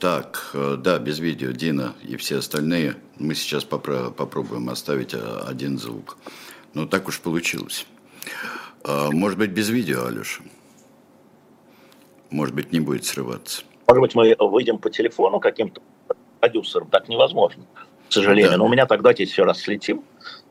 [0.00, 2.96] Так, да, без видео, Дина и все остальные.
[3.18, 6.18] Мы сейчас попробуем оставить один звук.
[6.74, 7.86] Но так уж получилось.
[8.84, 10.42] Может быть, без видео, Алеша?
[12.30, 13.62] Может быть, не будет срываться.
[13.86, 15.80] Может быть, мы выйдем по телефону каким-то
[16.40, 17.64] продюсером, так невозможно,
[18.08, 18.50] к сожалению.
[18.50, 18.56] Да.
[18.58, 20.04] Но у меня тогда здесь все раз слетим,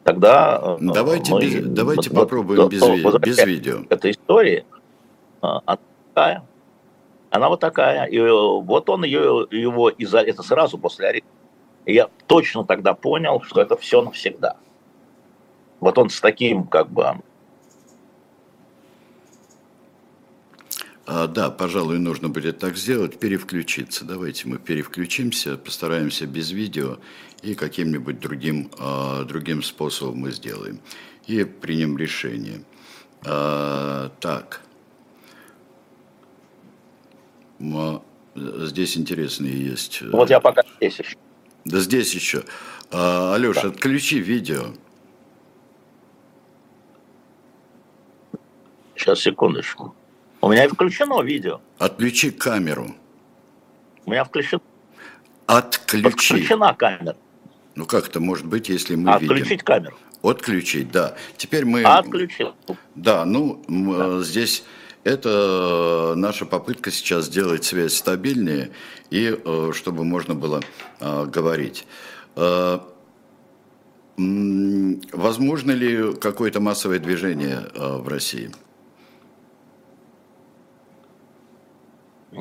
[0.03, 3.83] тогда э, давайте, мы, без, давайте вот, попробуем вот, без, без видео.
[3.89, 4.65] Эта история,
[5.41, 5.77] э, она
[6.13, 6.43] такая,
[7.37, 11.29] она вот такая, и э, вот он ее, его из-за это сразу после ареста.
[11.85, 14.57] Я точно тогда понял, что это все навсегда.
[15.79, 17.21] Вот он с таким, как бы,
[21.09, 24.03] А, да, пожалуй, нужно будет так сделать, перевключиться.
[24.03, 26.97] Давайте мы перевключимся, постараемся без видео
[27.41, 30.81] и каким-нибудь другим, а, другим способом мы сделаем.
[31.25, 32.61] И примем решение.
[33.25, 34.66] А, так.
[37.59, 40.01] Здесь интересные есть.
[40.01, 41.17] Э, вот я пока здесь еще.
[41.65, 42.43] Да здесь еще.
[42.91, 43.67] А, Алеша, да.
[43.69, 44.73] отключи видео.
[48.95, 49.95] Сейчас, секундочку.
[50.41, 51.61] У меня включено видео.
[51.79, 52.95] Отключи камеру.
[54.05, 54.61] У меня включено.
[55.47, 56.07] Отключи.
[56.07, 57.17] Отключена камера.
[57.75, 59.43] Ну как это может быть, если мы Отключить видим?
[59.43, 59.97] Отключить камеру.
[60.21, 61.15] Отключить, да.
[61.37, 61.83] Теперь мы...
[61.83, 62.55] Отключил.
[62.95, 64.21] Да, ну да.
[64.21, 64.63] здесь
[65.07, 68.71] это наша попытка сейчас сделать связь стабильнее
[69.09, 70.61] и э, чтобы можно было
[70.99, 71.87] э, говорить.
[72.35, 72.79] Э,
[74.17, 78.51] возможно ли какое-то массовое движение в России?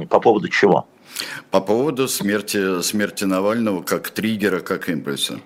[0.09, 0.87] По поводу чего?
[1.51, 5.39] По поводу смерти, смерти Навального как триггера, как импульса.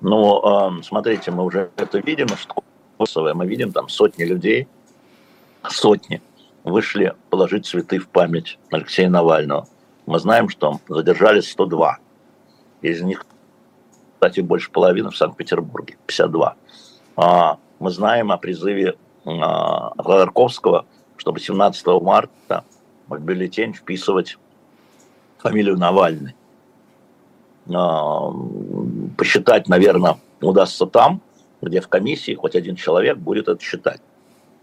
[0.00, 4.68] Ну, смотрите, мы уже это видим, что мы видим там сотни людей,
[5.68, 6.22] сотни,
[6.64, 9.66] вышли положить цветы в память Алексея Навального.
[10.06, 11.98] Мы знаем, что задержали 102.
[12.82, 13.24] Из них,
[14.14, 16.56] кстати, больше половины в Санкт-Петербурге, 52.
[17.16, 20.86] А, мы знаем о призыве а, Ходорковского
[21.22, 22.64] чтобы 17 марта
[23.06, 24.38] в бюллетень вписывать
[25.38, 26.34] фамилию Навальный.
[27.72, 28.32] А,
[29.16, 31.20] посчитать, наверное, удастся там,
[31.60, 34.00] где в комиссии хоть один человек будет это считать.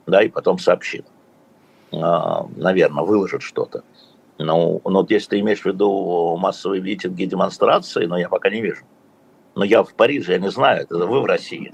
[0.09, 1.05] Да, и потом сообщит.
[1.91, 3.83] А, наверное, выложит что-то.
[4.37, 8.49] Ну, но вот если ты имеешь в виду массовые митинги и демонстрации, но я пока
[8.49, 8.85] не вижу.
[9.55, 11.71] Но я в Париже, я не знаю, это вы в России.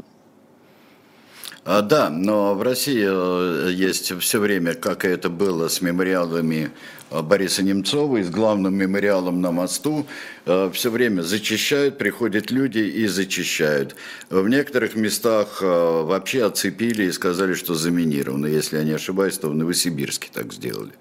[1.68, 6.70] А, да, но в России э, есть все время, как это было с мемориалами
[7.10, 10.06] э, Бориса Немцова и с главным мемориалом на мосту,
[10.46, 13.96] э, все время зачищают, приходят люди и зачищают.
[14.30, 18.46] В некоторых местах вообще оцепили и сказали, что заминировано.
[18.46, 20.94] Если я не ошибаюсь, то в Новосибирске так сделали.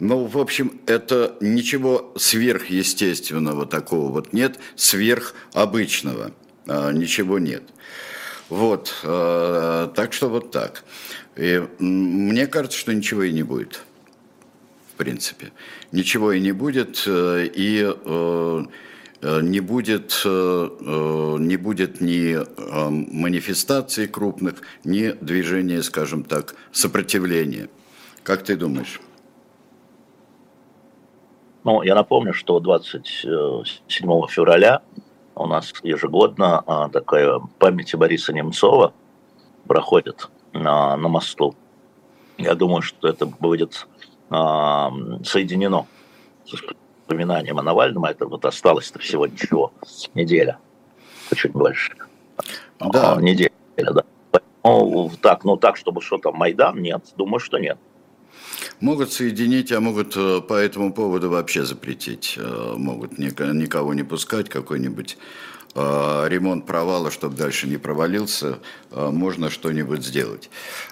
[0.00, 6.32] Ну, в общем, это ничего сверхъестественного такого вот нет, сверхобычного
[6.66, 7.62] ничего нет.
[8.48, 10.84] Вот, э, так что вот так.
[11.36, 13.82] И мне кажется, что ничего и не будет,
[14.92, 15.52] в принципе.
[15.92, 18.64] Ничего и не будет, э, и э,
[19.20, 22.38] не будет, не будет ни
[23.12, 27.68] манифестаций крупных, ни движения, скажем так, сопротивления
[28.22, 29.00] Как ты думаешь?
[31.64, 34.82] Ну, я напомню, что 27 февраля
[35.38, 38.92] у нас ежегодно а, такая память Бориса Немцова
[39.66, 41.54] проходит на, на мосту.
[42.36, 43.86] Я думаю, что это будет
[44.30, 44.92] а,
[45.24, 45.86] соединено
[46.44, 48.04] с воспоминанием о Навальном.
[48.04, 49.72] А это вот осталось-то всего ничего,
[50.14, 50.58] неделя,
[51.34, 51.94] чуть больше.
[52.80, 53.14] Да.
[53.14, 54.02] А, неделя, да.
[54.64, 57.78] Ну, так, ну так, чтобы что-то Майдан, нет, думаю, что нет.
[58.80, 62.34] Могут соединить, а могут э, по этому поводу вообще запретить.
[62.36, 65.18] Э, могут никого не пускать, какой-нибудь
[65.74, 68.60] э, ремонт провала, чтобы дальше не провалился,
[68.92, 70.48] можно что-нибудь сделать.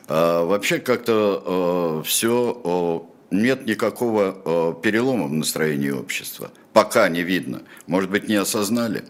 [0.08, 6.50] Вообще как-то все, нет никакого перелома в настроении общества.
[6.72, 7.62] Пока не видно.
[7.86, 9.04] Может быть, не осознали?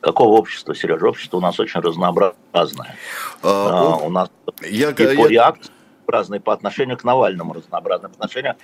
[0.00, 1.06] Какого общества, Сережа?
[1.06, 2.96] Общество у нас очень разнообразное.
[3.42, 4.30] А, у нас
[4.62, 5.28] я, и по я...
[5.28, 5.72] реакции
[6.08, 8.56] разные по отношению к Навальному, разнообразные по отношению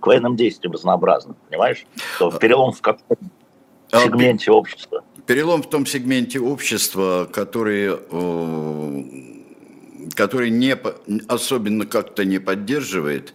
[0.00, 1.84] к военным действиям разнообразны, понимаешь?
[2.18, 3.18] То перелом в каком
[3.90, 5.02] а, сегменте общества.
[5.26, 9.02] Перелом в том сегменте общества, который, э,
[10.14, 10.76] который не,
[11.28, 13.34] особенно как-то не поддерживает,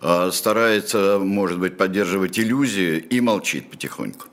[0.00, 4.26] а старается, может быть, поддерживать иллюзию и молчит потихоньку.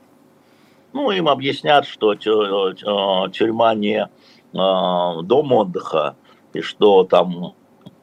[0.92, 4.08] Ну, им объяснят, что тюрьма не э,
[4.52, 6.16] дом отдыха,
[6.54, 7.54] и что там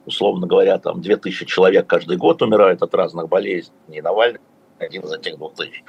[0.06, 4.40] условно говоря, там 2000 человек каждый год умирают от разных болезней, Навальный
[4.80, 5.84] один из этих 2000.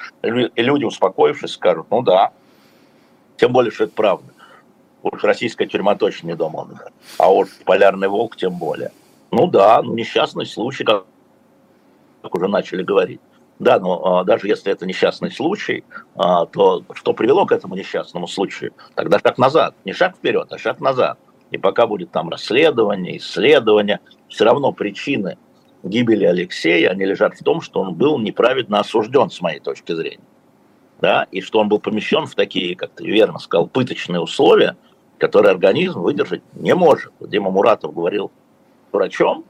[0.55, 2.33] И люди, успокоившись, скажут, ну да,
[3.37, 4.33] тем более, что это правда.
[5.03, 8.91] Уж российская тюрьма точно не дом отдыха, а уж полярный волк тем более.
[9.31, 11.05] Ну да, ну, несчастный случай, как
[12.23, 13.21] уже начали говорить.
[13.59, 15.85] Да, но а, даже если это несчастный случай,
[16.17, 18.73] а, то что привело к этому несчастному случаю?
[18.95, 19.75] Тогда шаг назад.
[19.85, 21.19] Не шаг вперед, а шаг назад.
[21.55, 25.39] И пока будет там расследование, исследование, все равно причины
[25.85, 30.25] гибели Алексея, они лежат в том, что он был неправедно осужден, с моей точки зрения.
[31.01, 34.77] Да, и что он был помещен в такие, как ты верно сказал, пыточные условия,
[35.19, 37.13] которые организм выдержать не может.
[37.21, 38.33] Дима Муратов говорил
[38.91, 39.45] врачом,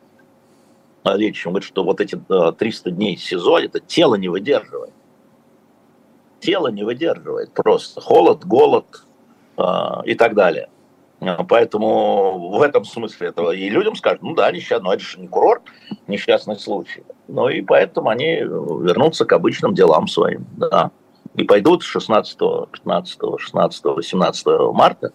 [1.06, 2.20] лечащим, говорит, что вот эти
[2.58, 4.92] 300 дней СИЗО, это тело не выдерживает.
[6.40, 8.02] Тело не выдерживает просто.
[8.02, 9.06] Холод, голод
[9.56, 9.62] э,
[10.04, 10.68] и так далее.
[11.48, 15.28] Поэтому в этом смысле этого и людям скажут, ну да, несчастный, но это же не
[15.28, 15.62] курорт,
[16.06, 17.02] несчастный случай.
[17.28, 20.90] Ну и поэтому они вернутся к обычным делам своим, да.
[21.34, 25.12] И пойдут 16, 15, 16, 18 марта,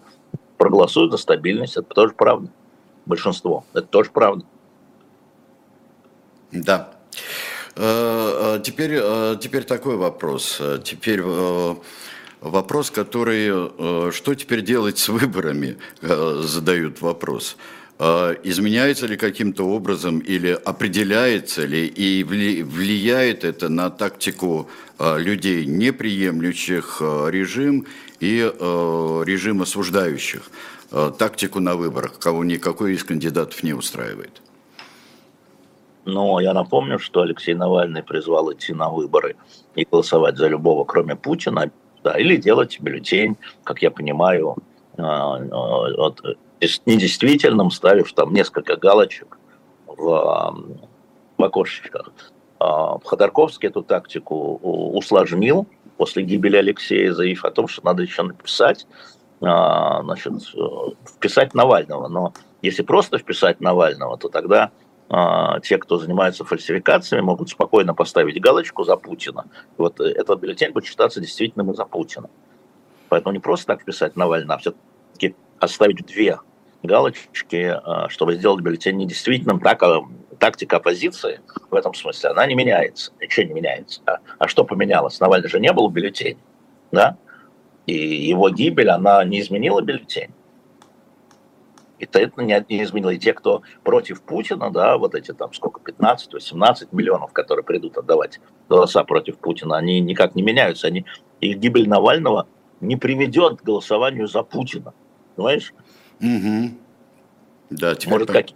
[0.58, 2.50] проголосуют за стабильность, это тоже правда.
[3.06, 4.44] Большинство, это тоже правда.
[6.52, 6.90] Да.
[7.76, 10.60] Э, э, теперь, э, теперь такой вопрос.
[10.84, 11.22] Теперь
[12.40, 17.58] Вопрос, который, э, что теперь делать с выборами, э, задают вопрос.
[17.98, 25.92] Э, изменяется ли каким-то образом или определяется ли и влияет это на тактику людей, не
[25.92, 27.86] приемлющих режим
[28.20, 28.52] и
[29.26, 30.42] режим осуждающих
[31.18, 34.42] тактику на выборах, кого никакой из кандидатов не устраивает?
[36.04, 39.36] Но я напомню, что Алексей Навальный призвал идти на выборы
[39.74, 41.70] и голосовать за любого, кроме Путина,
[42.02, 44.56] да, или делать бюллетень, как я понимаю,
[44.96, 46.20] а, а, вот,
[46.86, 49.38] недействительным, ставишь там несколько галочек
[49.86, 50.56] в,
[51.36, 52.12] в окошечках.
[52.58, 58.86] А, Ходорковский эту тактику усложнил после гибели Алексея, заявив о том, что надо еще написать,
[59.40, 60.32] значит,
[61.06, 62.08] вписать Навального.
[62.08, 64.70] Но если просто вписать Навального, то тогда а,
[65.62, 69.46] те, кто занимается фальсификациями, могут спокойно поставить галочку за Путина.
[69.76, 72.30] Вот э, этот бюллетень будет считаться действительным и за Путина.
[73.08, 76.38] Поэтому не просто так писать Навального, а все-таки оставить две
[76.84, 79.60] галочки, а, чтобы сделать бюллетень недействительным.
[79.60, 80.02] Так, а,
[80.38, 83.12] тактика оппозиции в этом смысле, она не меняется.
[83.20, 84.00] Ничего не меняется.
[84.06, 85.18] А, а что поменялось?
[85.18, 86.38] Навальный же не был в бюллетене.
[86.92, 87.16] Да?
[87.86, 90.32] И его гибель, она не изменила бюллетень.
[92.00, 93.10] И это не, не изменило.
[93.10, 98.40] И те, кто против Путина, да, вот эти там сколько, 15-18 миллионов, которые придут отдавать
[98.68, 100.86] голоса против Путина, они никак не меняются.
[100.86, 101.04] Они,
[101.40, 102.46] их гибель Навального
[102.80, 104.94] не приведет к голосованию за Путина.
[105.36, 105.74] Понимаешь?
[106.20, 106.74] Угу.
[107.70, 108.46] Да, теперь Может, как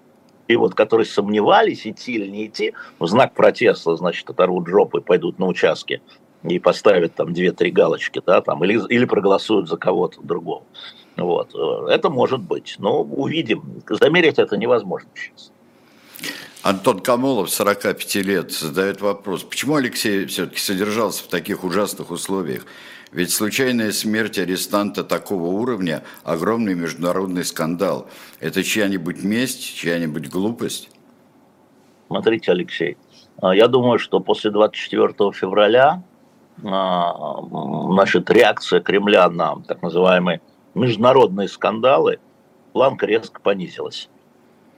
[0.49, 5.03] и вот, которые сомневались, идти или не идти, в знак протеста, значит, оторвут жопы и
[5.03, 6.03] пойдут на участки
[6.43, 10.65] и поставят там две-три галочки, да, там, или, или проголосуют за кого-то другого.
[11.17, 11.55] Вот.
[11.89, 13.83] Это может быть, но увидим.
[13.89, 15.53] Замерить это невозможно сейчас.
[16.63, 22.65] Антон Камолов, 45 лет, задает вопрос, почему Алексей все-таки содержался в таких ужасных условиях?
[23.13, 28.09] Ведь случайная смерть арестанта такого уровня– огромный международный скандал.
[28.41, 30.89] Это чья-нибудь месть, чья-нибудь глупость?
[32.09, 32.97] Смотрите, Алексей,
[33.41, 36.03] а, я думаю, что после 24 февраля
[36.65, 37.43] а,
[37.93, 40.41] значит, реакция Кремля на так называемые
[40.75, 42.19] международные скандалы,
[42.73, 44.09] планка резко понизилась.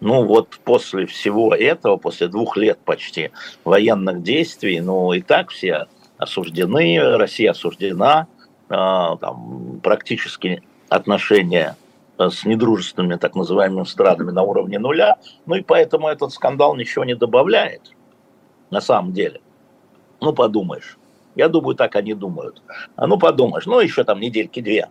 [0.01, 3.31] Ну вот после всего этого, после двух лет почти
[3.65, 5.87] военных действий, ну и так все
[6.19, 8.27] осуждены, Россия осуждена,
[8.69, 11.77] а, там, практически отношения
[12.19, 15.17] с недружественными так называемыми странами на уровне нуля,
[15.47, 17.93] ну и поэтому этот скандал ничего не добавляет
[18.71, 19.41] на самом деле.
[20.21, 20.99] Ну подумаешь.
[21.35, 22.63] Я думаю, так они думают.
[22.97, 24.89] А ну подумаешь, ну еще там недельки две.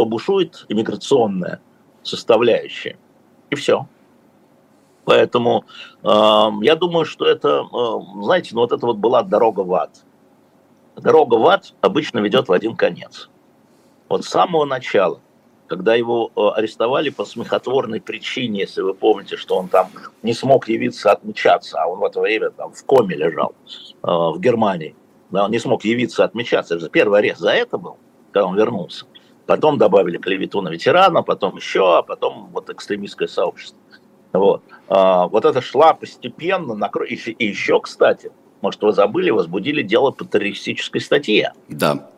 [0.00, 1.60] Побушует иммиграционная
[2.02, 2.96] составляющая.
[3.50, 3.86] И все.
[5.04, 5.66] Поэтому
[6.02, 6.08] э,
[6.62, 9.90] я думаю, что это, э, знаете, ну вот это вот была дорога в ад.
[10.96, 13.28] Дорога в ад обычно ведет в один конец.
[14.08, 15.20] Вот с самого начала,
[15.66, 19.90] когда его э, арестовали по смехотворной причине, если вы помните, что он там
[20.22, 24.40] не смог явиться отмечаться, а он в это время там в коме лежал э, в
[24.40, 24.94] Германии,
[25.30, 27.98] да, он не смог явиться отмечаться, это же первый арест за это был,
[28.32, 29.04] когда он вернулся.
[29.50, 33.80] Потом добавили клевету на ветерана, потом еще, а потом вот экстремистское сообщество.
[34.32, 37.04] Вот, а, вот это шла постепенно, накро...
[37.04, 38.30] и, и еще, кстати,
[38.60, 41.52] может, вы забыли, возбудили дело по террористической статье.
[41.68, 42.08] Да.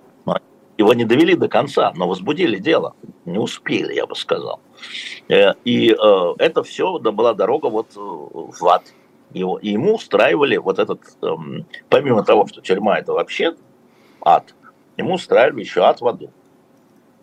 [0.77, 2.95] Его не довели до конца, но возбудили дело.
[3.25, 4.61] Не успели, я бы сказал.
[5.31, 8.83] Э, и э, это все была дорога вот э, в ад.
[9.33, 13.55] Его, и ему устраивали вот этот, эм, помимо того, что тюрьма это вообще
[14.21, 14.55] ад,
[14.99, 16.31] ему устраивали еще ад в аду.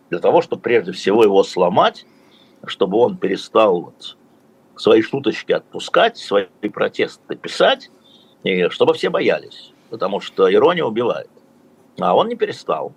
[0.10, 2.05] Для того, чтобы прежде всего его сломать,
[2.66, 4.18] чтобы он перестал вот
[4.76, 7.91] свои шуточки отпускать, свои протесты писать,
[8.43, 11.30] и чтобы все боялись, потому что ирония убивает.
[11.99, 12.93] А он не перестал.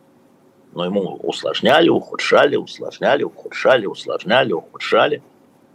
[0.73, 5.23] Но ему усложняли, ухудшали, усложняли, ухудшали, усложняли, ухудшали.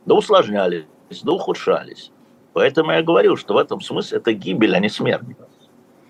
[0.05, 0.85] Да усложнялись,
[1.23, 2.11] да ухудшались.
[2.53, 5.25] Поэтому я говорю, что в этом смысле это гибель, а не смерть.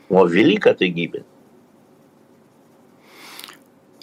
[0.10, 1.26] Но велик это гибель.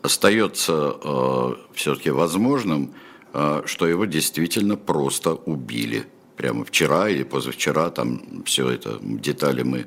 [0.05, 2.95] Остается э, все-таки возможным
[3.37, 6.07] а, что его действительно просто убили.
[6.37, 9.87] Прямо вчера или позавчера, там все это, детали мы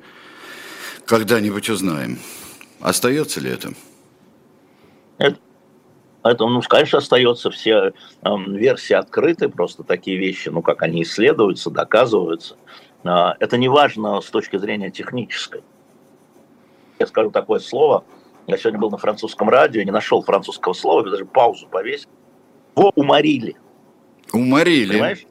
[1.05, 2.20] когда-нибудь узнаем.
[2.82, 3.74] Остается ли это?
[5.18, 5.39] Это,
[6.24, 7.49] это ну, конечно, остается.
[7.49, 12.57] Все э, версии открыты, просто такие вещи, ну, как они исследуются, доказываются.
[13.05, 15.63] Э, это не важно с точки зрения технической.
[16.99, 18.03] Я скажу такое слово.
[18.47, 22.09] Я сегодня был на французском радио, не нашел французского слова, даже паузу повесил
[22.77, 23.55] его уморили.
[24.33, 24.93] Уморили.
[24.93, 25.25] Понимаешь?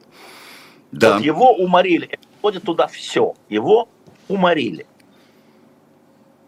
[0.91, 1.13] Да.
[1.13, 2.19] Вот его уморили.
[2.39, 3.33] Входит туда все.
[3.49, 3.87] Его
[4.27, 4.85] уморили.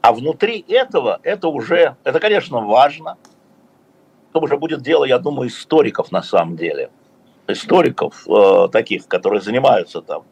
[0.02, 3.18] А внутри этого, это уже, это, конечно, важно.
[4.30, 6.90] Это уже будет дело, я думаю, историков на самом деле.
[7.48, 10.24] Историков э, таких, которые занимаются там,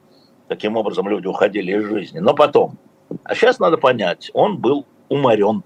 [0.47, 2.19] каким образом люди уходили из жизни.
[2.19, 2.77] Но потом.
[3.23, 5.63] А сейчас надо понять, он был уморен.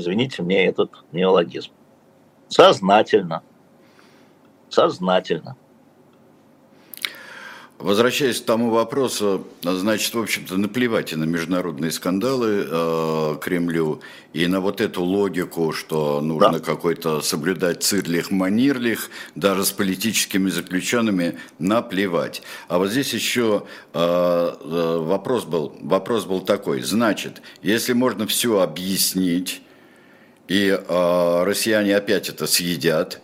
[0.00, 1.70] Извините мне этот неологизм.
[2.48, 3.42] Сознательно
[4.72, 5.56] сознательно.
[7.78, 14.02] Возвращаясь к тому вопросу, значит, в общем-то, наплевать и на международные скандалы э, Кремлю,
[14.34, 16.60] и на вот эту логику, что нужно да.
[16.60, 22.42] какой-то соблюдать цирлих-манирлих, даже с политическими заключенными, наплевать.
[22.68, 26.82] А вот здесь еще э, э, вопрос, был, вопрос был такой.
[26.82, 29.62] Значит, если можно все объяснить,
[30.50, 33.22] и э, россияне опять это съедят,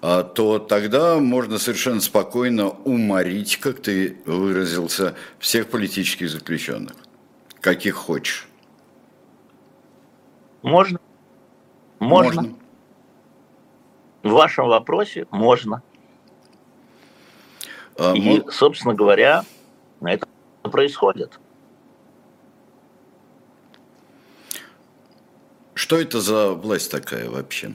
[0.00, 6.94] а, то тогда можно совершенно спокойно уморить, как ты выразился, всех политических заключенных,
[7.60, 8.46] каких хочешь.
[10.62, 11.00] Можно.
[11.98, 12.42] Можно.
[12.42, 12.58] можно.
[14.22, 15.82] В вашем вопросе можно.
[17.98, 18.52] А, И, мы...
[18.52, 19.44] собственно говоря,
[20.02, 20.24] это
[20.62, 21.40] происходит.
[25.90, 27.74] Что это за власть такая вообще?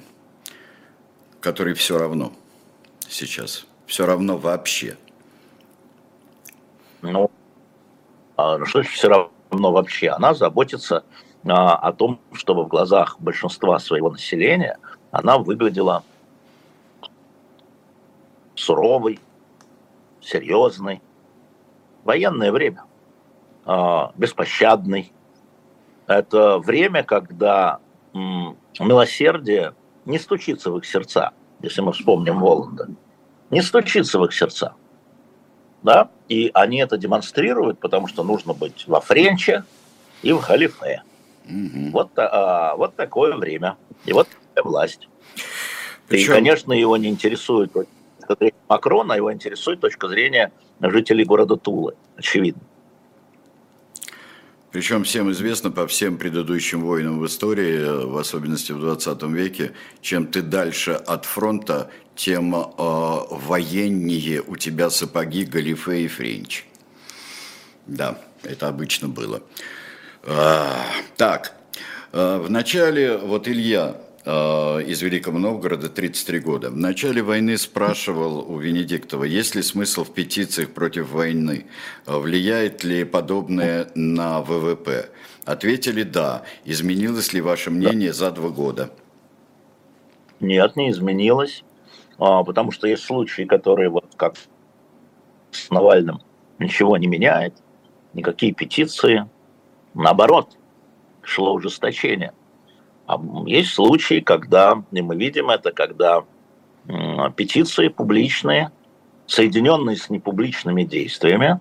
[1.41, 2.31] которой все равно
[3.09, 3.65] сейчас.
[3.87, 4.95] Все равно вообще.
[7.01, 7.29] Ну,
[8.37, 10.11] а что все равно вообще?
[10.11, 11.03] Она заботится
[11.43, 14.79] а, о том, чтобы в глазах большинства своего населения
[15.11, 16.05] она выглядела
[18.55, 19.19] суровой,
[20.21, 21.01] серьезной.
[22.05, 22.85] Военное время,
[23.65, 25.11] а, беспощадный.
[26.07, 27.81] Это время, когда
[28.15, 29.73] милосердие
[30.05, 32.89] не стучится в их сердца, если мы вспомним Воланда,
[33.49, 34.73] не стучится в их сердца.
[35.83, 36.09] Да?
[36.29, 39.63] И они это демонстрируют, потому что нужно быть во Френче
[40.23, 41.03] и в Халифе.
[41.45, 41.91] Угу.
[41.91, 43.77] Вот, а, вот такое время.
[44.05, 45.07] И вот такая власть.
[46.07, 46.31] Причем...
[46.31, 51.95] И, конечно, его не интересует точка зрения Макрона, его интересует точка зрения жителей города Тулы,
[52.17, 52.61] очевидно.
[54.75, 59.71] Причем всем известно по всем предыдущим войнам в истории, в особенности в 20 веке,
[60.01, 66.65] чем ты дальше от фронта, тем э, военнее у тебя сапоги, галифе и френч.
[67.85, 69.41] Да, это обычно было.
[70.23, 71.55] А, так,
[72.11, 73.95] а, в начале, вот Илья
[74.25, 80.11] из Великого Новгорода, 33 года, в начале войны спрашивал у Венедиктова, есть ли смысл в
[80.13, 81.67] петициях против войны,
[82.07, 85.11] влияет ли подобное на ВВП.
[85.45, 86.43] Ответили «да».
[86.63, 88.89] Изменилось ли ваше мнение за два года?
[90.39, 91.63] Нет, не изменилось,
[92.17, 94.37] потому что есть случаи, которые вот как
[95.51, 96.19] с Навальным
[96.57, 97.53] ничего не меняет,
[98.13, 99.29] никакие петиции,
[99.93, 100.57] наоборот,
[101.21, 102.33] шло ужесточение.
[103.07, 106.23] А есть случаи, когда, и мы видим это, когда
[107.35, 108.71] петиции публичные,
[109.27, 111.59] соединенные с непубличными действиями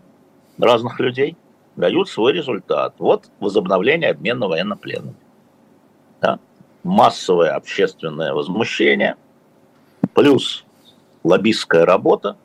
[0.59, 1.37] разных людей,
[1.77, 2.95] дают свой результат.
[2.99, 5.17] Вот возобновление обмена военнопленными.
[6.21, 6.39] Да?
[6.83, 9.17] Массовое общественное возмущение,
[10.15, 10.65] плюс
[11.25, 12.37] лоббистская работа,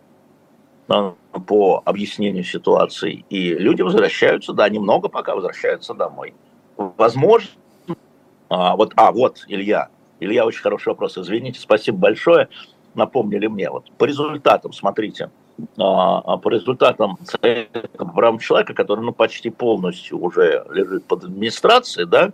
[0.88, 6.34] по объяснению ситуации, и люди возвращаются, да, немного пока возвращаются домой.
[6.76, 7.52] Возможно,
[8.50, 9.90] а, вот, а, вот, Илья,
[10.20, 12.50] Илья, очень хороший вопрос, извините, спасибо большое,
[12.96, 15.30] напомнили мне, вот, по результатам, смотрите,
[15.78, 17.18] а, а по результатам
[17.98, 22.32] по правам человека, который, ну, почти полностью уже лежит под администрацией, да,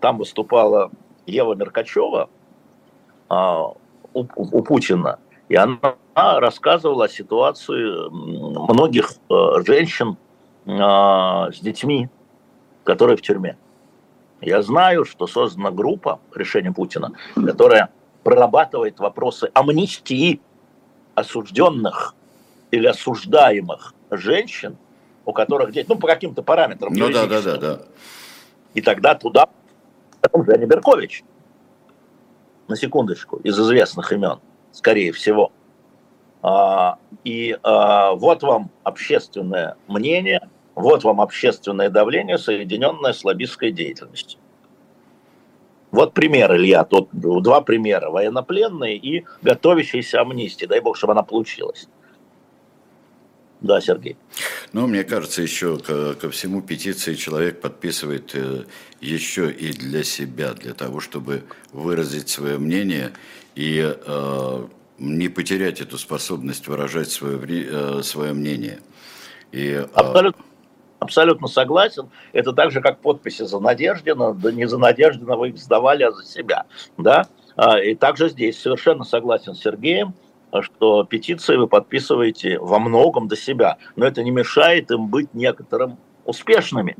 [0.00, 0.90] там выступала
[1.24, 2.28] Ева Меркачева
[3.30, 3.74] у,
[4.12, 5.18] у Путина,
[5.48, 5.78] и она
[6.14, 10.18] рассказывала о ситуации многих э, женщин
[10.66, 12.10] с детьми,
[12.84, 13.56] которые в тюрьме.
[14.44, 17.90] Я знаю, что создана группа решения Путина, которая
[18.22, 20.40] прорабатывает вопросы амнистии
[21.14, 22.14] осужденных
[22.70, 24.76] или осуждаемых женщин,
[25.24, 26.92] у которых дети, ну, по каким-то параметрам.
[26.92, 27.80] Ну, да, да, да, да.
[28.74, 29.48] И тогда туда,
[30.32, 31.22] Женя Беркович,
[32.68, 34.40] на секундочку, из известных имен–
[34.74, 35.52] скорее всего.
[36.42, 44.40] А, и а, вот вам общественное мнение, вот вам общественное давление, соединенное с лоббистской деятельностью.
[45.90, 48.10] Вот пример, Илья, тут два примера.
[48.10, 50.66] Военнопленные и готовящиеся амнистии.
[50.66, 51.88] Дай бог, чтобы она получилась.
[53.60, 54.16] Да, Сергей.
[54.72, 58.64] Ну, мне кажется, еще ко, ко всему петиции человек подписывает э,
[59.00, 63.12] еще и для себя, для того, чтобы выразить свое мнение
[63.54, 64.66] и э,
[64.98, 68.80] не потерять эту способность выражать свое, э, свое мнение.
[69.52, 69.86] И, э...
[69.94, 70.44] абсолютно,
[71.04, 72.08] абсолютно согласен.
[72.32, 76.10] Это так же, как подписи за Надеждина, да не за Надеждина вы их сдавали, а
[76.10, 76.64] за себя.
[76.98, 77.26] Да?
[77.56, 80.14] А, и также здесь совершенно согласен с Сергеем,
[80.60, 85.98] что петиции вы подписываете во многом до себя, но это не мешает им быть некоторым
[86.24, 86.96] успешными.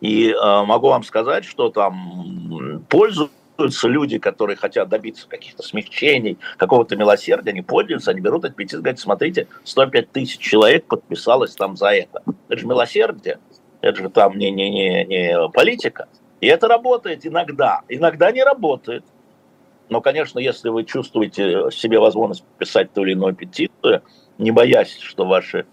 [0.00, 6.38] И э, могу вам сказать, что там пользу пользуются люди, которые хотят добиться каких-то смягчений,
[6.58, 11.76] какого-то милосердия, они пользуются, они берут эти петиции, говорят, смотрите, 105 тысяч человек подписалось там
[11.76, 12.22] за это.
[12.48, 13.38] Это же милосердие,
[13.80, 16.08] это же там не, не, не, не политика.
[16.40, 19.04] И это работает иногда, иногда не работает.
[19.88, 24.02] Но, конечно, если вы чувствуете себе возможность писать ту или иную петицию,
[24.36, 25.66] не боясь, что ваши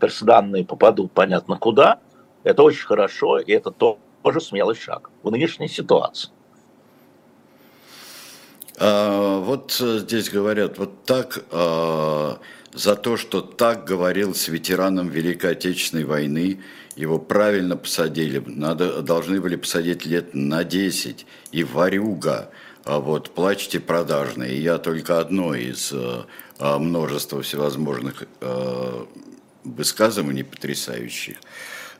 [0.00, 2.00] персональные попадут понятно куда,
[2.42, 6.30] это очень хорошо, и это тоже смелый шаг в нынешней ситуации.
[8.80, 12.38] А, вот э, здесь говорят, вот так а,
[12.72, 16.62] за то, что так говорил с ветераном Великой Отечественной войны,
[16.96, 22.50] его правильно посадили, надо, должны были посадить лет на 10, и варюга,
[22.84, 29.06] а вот плачьте продажные, и я только одно из а, множества всевозможных а,
[29.62, 31.36] высказываний потрясающих.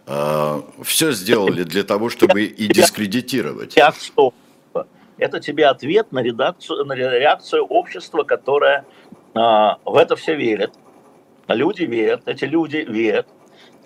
[0.07, 3.77] А, все сделали для того, чтобы и дискредитировать.
[3.77, 4.33] Я что?
[5.21, 8.87] Это тебе ответ на, редакцию, на реакцию общества, которое
[9.35, 10.73] а, в это все верит.
[11.47, 13.29] Люди верят, эти люди верят.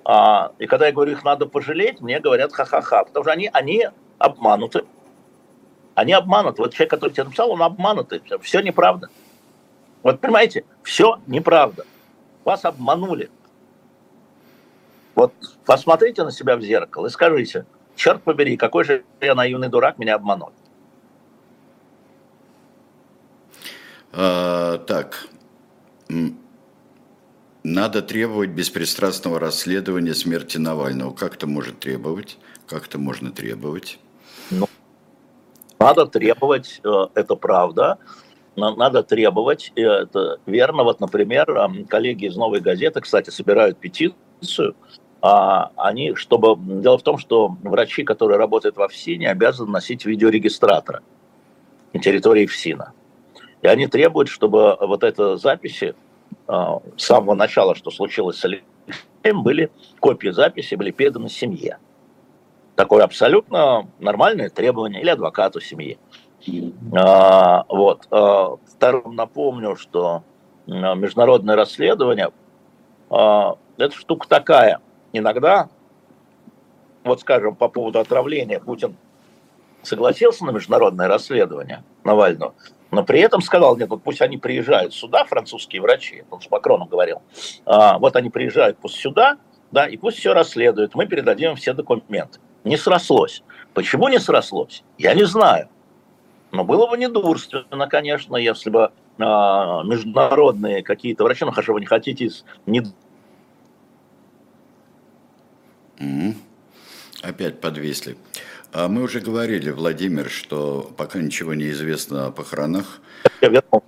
[0.04, 3.88] А, и когда я говорю, их надо пожалеть, мне говорят ха-ха-ха, потому что они, они
[4.18, 4.84] обмануты.
[5.94, 6.62] Они обмануты.
[6.62, 8.22] Вот человек, который тебе написал, он обманутый.
[8.40, 9.08] Все неправда.
[10.02, 11.84] Вот понимаете, все неправда.
[12.44, 13.30] Вас обманули.
[15.14, 15.32] Вот
[15.64, 17.66] посмотрите на себя в зеркало и скажите,
[17.96, 20.50] черт побери, какой же я наивный дурак, меня обманул.
[24.16, 25.28] А, так,
[27.64, 31.12] надо требовать беспристрастного расследования смерти Навального.
[31.12, 32.38] Как это может требовать?
[32.66, 33.98] Как это можно требовать?
[34.50, 34.68] Ну,
[35.78, 37.98] надо требовать, э, это правда.
[38.56, 40.84] Надо требовать, это верно.
[40.84, 41.46] Вот, например,
[41.88, 44.76] коллеги из «Новой газеты», кстати, собирают петицию
[45.26, 46.54] а, они, чтобы...
[46.82, 51.02] Дело в том, что врачи, которые работают в ФСИНе, обязаны носить видеорегистратора
[51.94, 52.92] на территории ФСИНа.
[53.64, 55.94] И они требуют, чтобы вот эти записи
[56.46, 61.78] а, с самого начала, что случилось с Алексеем, были копии записи, были переданы семье.
[62.76, 65.98] Такое абсолютно нормальное требование или адвокату семьи.
[66.94, 68.06] А, вот.
[68.10, 70.24] А, вторым напомню, что
[70.66, 72.32] международное расследование
[73.08, 74.80] а, это штука такая.
[75.14, 75.70] Иногда,
[77.02, 78.94] вот скажем, по поводу отравления, Путин
[79.82, 82.52] согласился на международное расследование Навального,
[82.94, 86.88] но при этом сказал, нет, вот пусть они приезжают сюда, французские врачи, он с Макроном
[86.88, 87.22] говорил,
[87.66, 89.38] а, вот они приезжают пусть сюда,
[89.70, 92.38] да, и пусть все расследуют, мы передадим им все документы.
[92.62, 93.42] Не срослось.
[93.74, 94.82] Почему не срослось?
[94.96, 95.68] Я не знаю.
[96.52, 101.86] Но было бы недурственно, конечно, если бы а, международные какие-то врачи, ну хорошо, вы не
[101.86, 102.30] хотите
[102.66, 102.82] не
[105.98, 106.34] Mm-hmm.
[107.22, 108.16] Опять подвисли.
[108.74, 113.00] А мы уже говорили, Владимир, что пока ничего не известно о похоронах.
[113.40, 113.86] Я вернулся.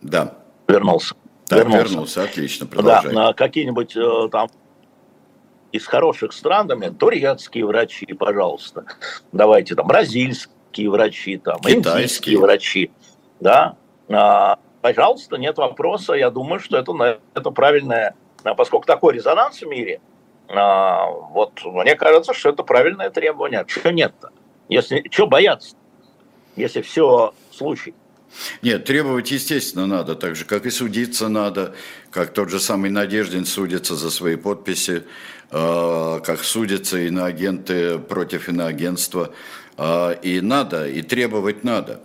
[0.00, 0.34] Да.
[0.68, 1.14] Вернулся.
[1.46, 3.12] Так, вернулся, вернулся отлично, продолжай.
[3.12, 4.48] Да, какие-нибудь э, там
[5.72, 8.84] из хороших стран, там, турецкие врачи, пожалуйста,
[9.32, 12.90] давайте там бразильские врачи, там, индийские врачи,
[13.40, 13.76] да,
[14.08, 18.14] а, пожалуйста, нет вопроса, я думаю, что это, это правильное,
[18.56, 20.00] поскольку такой резонанс в мире,
[20.48, 23.64] а, вот мне кажется, что это правильное требование.
[23.66, 24.30] Что нет-то?
[24.68, 25.76] Если, что бояться?
[26.56, 27.94] Если все случай.
[28.62, 31.74] Нет, требовать, естественно, надо, так же, как и судиться надо,
[32.10, 35.04] как тот же самый Надеждин судится за свои подписи,
[35.50, 39.32] э, как судятся иноагенты против иноагентства.
[39.78, 42.00] Э, и надо, и требовать надо.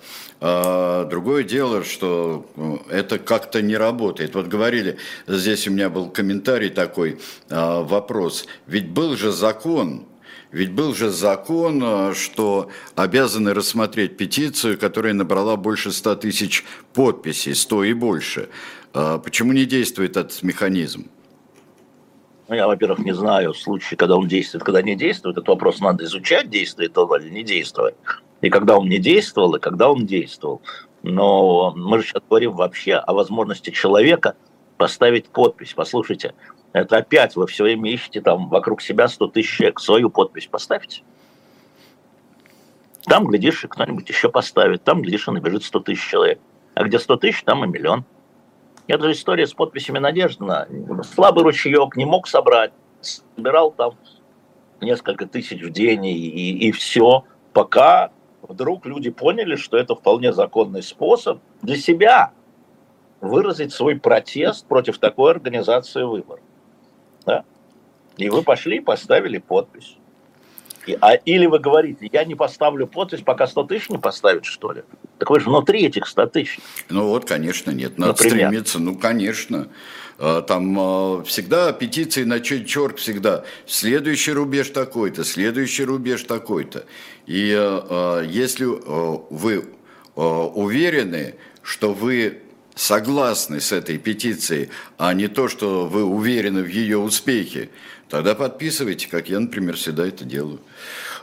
[0.46, 4.36] А, другое дело, что ну, это как-то не работает.
[4.36, 8.46] Вот говорили, здесь у меня был комментарий такой, а, вопрос.
[8.68, 10.06] Ведь был же закон,
[10.52, 17.56] ведь был же закон, а, что обязаны рассмотреть петицию, которая набрала больше 100 тысяч подписей,
[17.56, 18.50] 100 и больше.
[18.92, 21.08] Почему не действует этот механизм?
[22.54, 25.38] Ну, я, во-первых, не знаю случаи, когда он действует, когда не действует.
[25.38, 27.96] Этот вопрос надо изучать, действует он или не действует
[28.42, 30.62] и когда он не действовал, и когда он действовал.
[31.02, 34.36] Но мы же сейчас говорим вообще о возможности человека
[34.78, 35.74] поставить подпись.
[35.74, 36.36] Послушайте,
[36.74, 39.80] это опять вы все время ищете там вокруг себя 100 тысяч человек.
[39.80, 41.02] Свою подпись поставьте.
[43.06, 44.84] Там, глядишь, и кто-нибудь еще поставит.
[44.84, 46.40] Там, глядишь, и набежит 100 тысяч человек.
[46.76, 48.04] А где 100 тысяч, там и миллион.
[48.88, 50.68] Это же история с подписями Надеждина.
[51.14, 52.74] Слабый ручеек не мог собрать.
[53.02, 53.94] Собирал там
[54.82, 57.24] несколько тысяч в день и, и, и все.
[57.54, 58.12] Пока
[58.42, 62.32] вдруг люди поняли, что это вполне законный способ для себя
[63.22, 66.44] выразить свой протест против такой организации выборов.
[67.26, 67.46] Да?
[68.18, 69.98] И вы пошли и поставили подпись.
[71.02, 74.84] А, или вы говорите, я не поставлю подпись, пока 100 тысяч не поставят, что ли?
[75.18, 76.60] Так вы же внутри этих 100 тысяч.
[76.90, 77.98] Ну вот, конечно, нет.
[77.98, 78.48] Надо Например.
[78.48, 79.70] стремиться, ну, конечно.
[80.20, 83.44] А, там а, всегда петиции на черк всегда.
[83.66, 86.86] Следующий рубеж такой-то, следующий рубеж такой-то.
[87.26, 89.66] И а, если вы
[90.16, 92.44] уверены, что вы
[92.76, 97.70] согласны с этой петицией, а не то, что вы уверены в ее успехе,
[98.14, 100.60] тогда подписывайте, как я, например, всегда это делаю.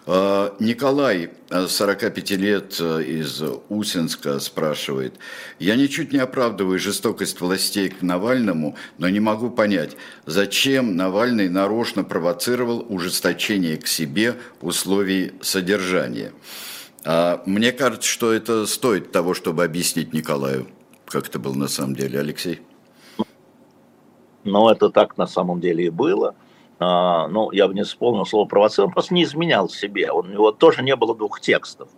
[0.06, 5.14] А, Николай, 45 лет из Усинска, спрашивает.
[5.58, 12.04] Я ничуть не оправдываю жестокость властей к Навальному, но не могу понять, зачем Навальный нарочно
[12.04, 16.32] провоцировал ужесточение к себе условий содержания.
[17.04, 20.66] А, мне кажется, что это стоит того, чтобы объяснить Николаю
[21.10, 22.60] как это было на самом деле, Алексей?
[24.44, 26.34] Ну, это так на самом деле и было.
[26.82, 30.10] А, ну, я бы не вспомнил слово провоцировал, он просто не изменял себе.
[30.10, 31.90] Он, у него тоже не было двух текстов.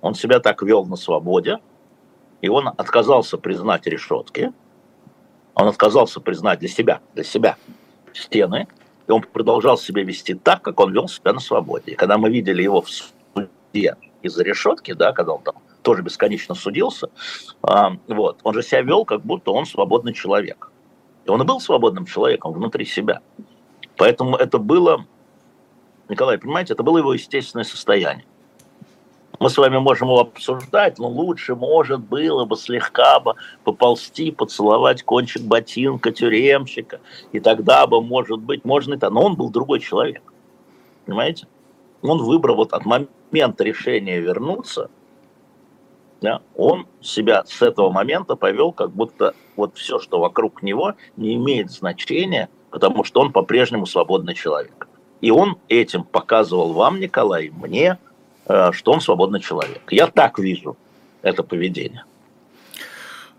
[0.00, 1.58] Он себя так вел на свободе,
[2.40, 4.52] и он отказался признать решетки,
[5.54, 7.56] он отказался признать для себя, для себя
[8.14, 8.68] стены,
[9.06, 11.92] и он продолжал себя вести так, как он вел себя на свободе.
[11.92, 16.54] И когда мы видели его в суде из-за решетки, да, когда он там тоже бесконечно
[16.54, 17.10] судился,
[17.62, 20.70] а, вот, он же себя вел, как будто он свободный человек.
[21.26, 23.20] И он и был свободным человеком внутри себя.
[24.02, 25.06] Поэтому это было,
[26.08, 28.26] Николай, понимаете, это было его естественное состояние.
[29.38, 35.04] Мы с вами можем его обсуждать, но лучше, может, было бы слегка бы поползти, поцеловать
[35.04, 36.98] кончик ботинка тюремщика,
[37.30, 39.08] и тогда бы, может быть, можно это.
[39.08, 40.24] Но он был другой человек,
[41.06, 41.46] понимаете?
[42.02, 44.90] Он выбрал вот от момента решения вернуться–
[46.22, 51.34] да, он себя с этого момента повел, как будто вот все, что вокруг него, не
[51.34, 54.88] имеет значения, потому что он по-прежнему свободный человек.
[55.20, 57.98] И он этим показывал вам, Николай, мне,
[58.46, 59.82] э, что он свободный человек.
[59.90, 60.76] Я так вижу
[61.20, 62.04] это поведение.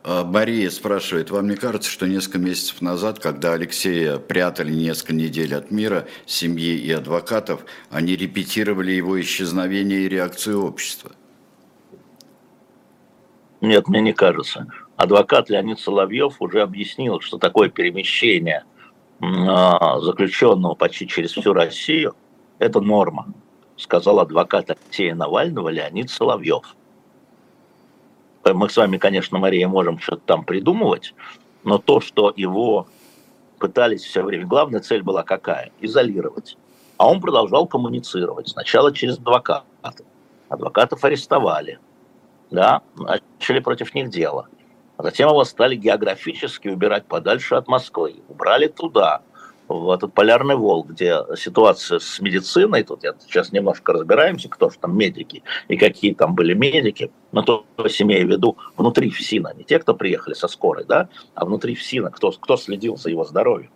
[0.03, 5.55] А, Мария спрашивает, вам не кажется, что несколько месяцев назад, когда Алексея прятали несколько недель
[5.55, 11.11] от мира, семьи и адвокатов, они репетировали его исчезновение и реакцию общества?
[13.61, 14.67] Нет, мне не кажется.
[14.95, 18.63] Адвокат Леонид Соловьев уже объяснил, что такое перемещение
[20.01, 22.15] заключенного почти через всю Россию–
[22.59, 23.27] это норма,
[23.77, 26.75] сказал адвокат Алексея Навального Леонид Соловьев.
[28.45, 31.13] Мы с вами, конечно, Мария, можем что-то там придумывать,
[31.63, 32.87] но то, что его
[33.59, 35.71] пытались все время, главная цель была какая?
[35.79, 36.57] Изолировать.
[36.97, 38.49] А он продолжал коммуницировать.
[38.49, 40.05] Сначала через адвокатов.
[40.49, 41.79] Адвокатов арестовали.
[42.51, 44.47] Да, начали против них дело.
[44.97, 48.15] А затем его стали географически убирать подальше от Москвы.
[48.29, 49.21] Убрали туда
[49.67, 54.77] в этот полярный волк, где ситуация с медициной, тут я сейчас немножко разбираемся, кто же
[54.77, 59.63] там медики и какие там были медики, но то, имею в виду внутри ФСИНа, не
[59.63, 63.71] те, кто приехали со скорой, да, а внутри ФСИНа, кто, кто следил за его здоровьем.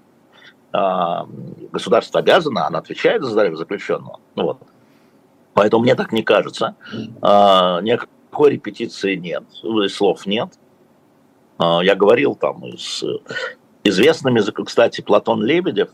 [0.73, 1.25] А,
[1.71, 4.19] государство обязано, оно отвечает за здоровье заключенного.
[4.35, 4.57] Ну, вот.
[5.53, 6.75] Поэтому мне так не кажется.
[7.21, 9.43] А, никакой репетиции нет,
[9.89, 10.49] слов нет.
[11.57, 13.03] А, я говорил там с
[13.83, 15.89] известными, кстати, Платон Лебедев,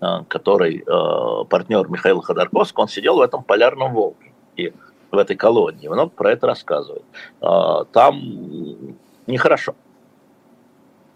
[0.00, 4.72] а, который а, партнер Михаила Ходорковского, он сидел в этом полярном волке и
[5.10, 5.88] в этой колонии.
[5.88, 7.04] Много про это рассказывает.
[7.40, 8.96] Там
[9.26, 9.74] нехорошо.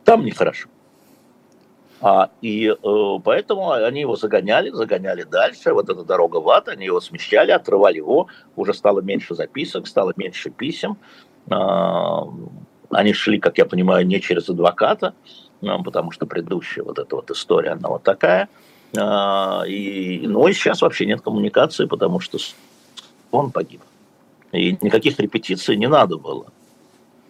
[0.05, 0.69] Там нехорошо.
[2.01, 5.73] А, и э, поэтому они его загоняли, загоняли дальше.
[5.73, 8.29] Вот эта дорога в ад, они его смещали, отрывали его.
[8.55, 10.97] Уже стало меньше записок, стало меньше писем.
[12.91, 15.15] Они шли, как я понимаю, не через адвоката,
[15.61, 18.49] ну, потому что предыдущая вот эта вот история, она вот такая.
[18.97, 22.39] А, и, ну, и сейчас вообще нет коммуникации, потому что
[23.31, 23.83] он погиб.
[24.53, 26.47] И никаких репетиций не надо было.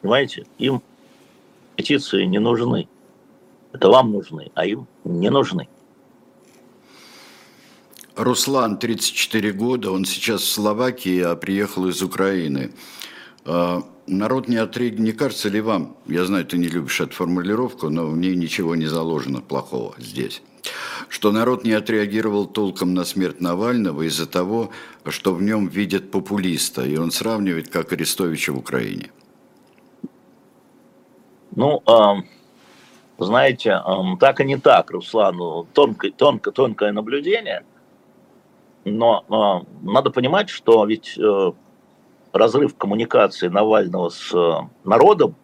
[0.01, 0.47] Понимаете?
[0.59, 0.83] Им
[1.77, 2.89] репетиции не нужны.
[3.73, 5.69] Это вам нужны, а им не нужны.
[8.17, 12.73] Руслан, 34 года, он сейчас в Словакии, а приехал из Украины.
[14.09, 17.91] А, народ не отреагировал, не кажется ли вам, я знаю, ты не любишь эту формулировку,
[17.91, 20.43] но в ней ничего не заложено плохого здесь,
[21.09, 24.71] что народ не отреагировал толком на смерть Навального из-за того,
[25.07, 29.11] что в нем видят популиста, и он сравнивает как Арестовича в Украине?
[31.57, 32.23] Ну, э,
[33.19, 37.65] знаете, э, так и не так, Руслан, тонкое, тонкое, тонкое наблюдение,
[38.85, 41.19] но э, надо понимать, что ведь...
[42.33, 45.35] Разрыв коммуникации Навального с э, народом,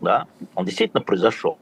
[0.00, 1.58] да, он действительно произошел.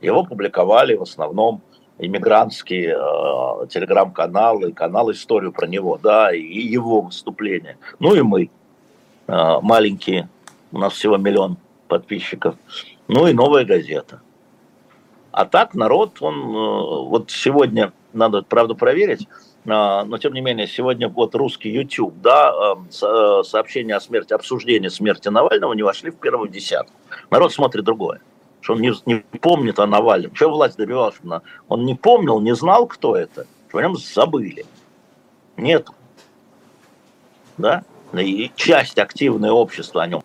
[0.00, 1.62] Его публиковали в основном
[1.98, 7.78] иммигрантские э, телеграм-каналы, канал «Историю про него», да, и его выступления.
[8.00, 8.50] Ну и мы,
[9.26, 10.28] э, маленькие,
[10.72, 11.56] у нас всего миллион
[11.88, 12.56] подписчиков,
[13.08, 14.20] ну и «Новая газета».
[15.30, 19.28] А так народ, он э, вот сегодня, надо, правда, проверить,
[19.64, 24.90] но тем не менее, сегодня вот русский YouTube, да, эм, э, сообщения о смерти, обсуждение
[24.90, 26.92] смерти Навального не вошли в первую десятку.
[27.30, 28.20] Народ смотрит другое,
[28.60, 30.34] что он не, не помнит о Навальном.
[30.34, 31.16] Чего власть добивалась?
[31.68, 34.66] Он не помнил, не знал, кто это, что о нем забыли.
[35.56, 35.88] Нет.
[37.56, 37.84] Да?
[38.12, 40.22] И часть активное общества о нем.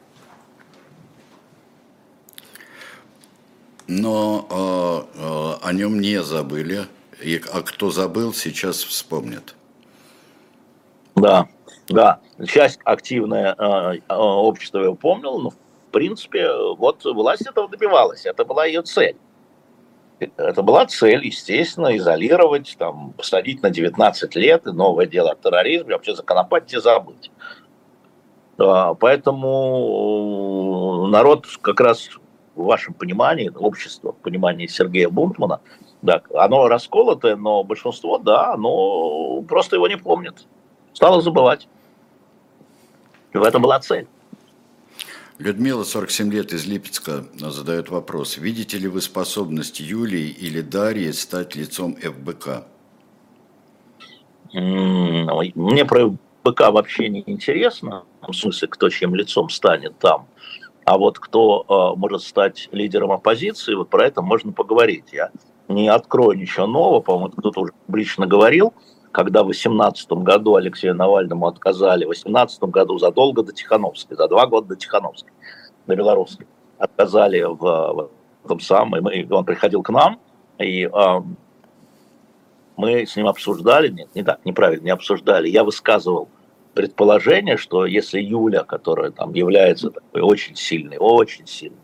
[3.87, 6.87] Но э, э, о нем не забыли
[7.21, 9.55] и, а кто забыл, сейчас вспомнит.
[11.15, 11.47] Да,
[11.87, 12.19] да.
[12.47, 15.57] Часть активное э, э, общество его помнил, но в
[15.91, 19.17] принципе вот власть этого добивалась, это была ее цель.
[20.19, 25.93] Это была цель, естественно, изолировать, там, посадить на 19 лет, и новое дело о терроризме,
[25.93, 27.31] вообще законопатить и забыть.
[28.57, 29.37] Поэтому
[31.07, 32.09] народ как раз
[32.55, 35.61] в вашем понимании, общество, в понимании Сергея Бунтмана,
[36.01, 40.45] да, оно расколотое, но большинство, да, оно просто его не помнит.
[40.93, 41.67] Стало забывать.
[43.33, 44.07] И в этом была цель.
[45.37, 48.37] Людмила, 47 лет, из Липецка, задает вопрос.
[48.37, 52.65] Видите ли вы способность Юлии или Дарьи стать лицом ФБК?
[54.51, 56.09] Мне про
[56.43, 58.03] ФБК вообще не интересно.
[58.21, 60.27] В смысле, кто чем лицом станет там.
[60.83, 65.05] А вот кто э, может стать лидером оппозиции, вот про это можно поговорить.
[65.11, 65.29] Я
[65.69, 68.73] не открою ничего нового, по-моему, кто-то уже публично говорил,
[69.11, 74.47] когда в 2018 году Алексею Навальному отказали, в 2018 году задолго до Тихановской, за два
[74.47, 75.31] года до Тихановской,
[75.87, 76.47] до Белорусской,
[76.77, 78.09] отказали в,
[78.43, 80.19] в том самом, и он приходил к нам,
[80.57, 81.21] и э,
[82.75, 86.29] мы с ним обсуждали, нет, не так, неправильно, не обсуждали, я высказывал
[86.73, 91.79] предположение, что если Юля, которая там является такой очень сильной, очень сильной,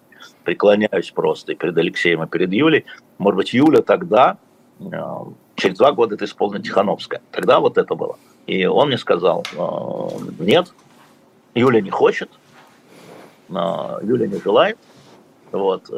[0.46, 2.86] преклоняюсь просто и перед Алексеем, и перед Юлей,
[3.18, 4.38] может быть, Юля тогда,
[4.80, 4.86] э,
[5.56, 7.22] через два года это исполнит Тихановская.
[7.32, 8.18] Тогда вот это было.
[8.48, 10.08] И он мне сказал, э,
[10.40, 10.74] нет,
[11.56, 12.30] Юля не хочет,
[13.50, 13.54] э,
[14.04, 14.78] Юля не желает,
[15.52, 15.90] вот,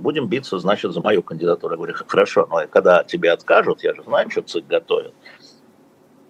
[0.00, 1.72] будем биться, значит, за мою кандидатуру.
[1.72, 5.14] Я говорю, хорошо, но когда тебе откажут, я же знаю, что ЦИК готовит.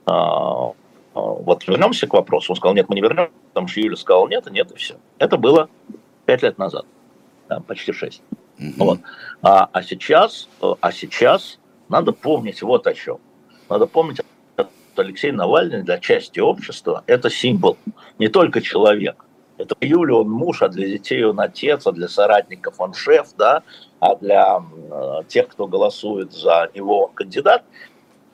[0.06, 2.52] Вот вернемся к вопросу.
[2.52, 3.32] Он сказал, нет, мы не вернемся.
[3.48, 4.94] Потому что Юля сказала, нет, и нет, и все.
[5.18, 5.68] Это было
[6.24, 6.86] пять лет назад,
[7.50, 8.22] да, почти шесть.
[8.58, 8.72] Угу.
[8.76, 9.00] Вот.
[9.42, 13.18] А, а, сейчас, а сейчас надо помнить вот о чем.
[13.68, 14.20] Надо помнить,
[14.54, 17.76] что Алексей Навальный для части общества– это символ,
[18.18, 19.24] не только человек.
[19.58, 23.62] Это Юля, он муж, а для детей он отец, а для соратников он шеф, да,
[23.98, 27.64] а для э, тех, кто голосует за него, он кандидат.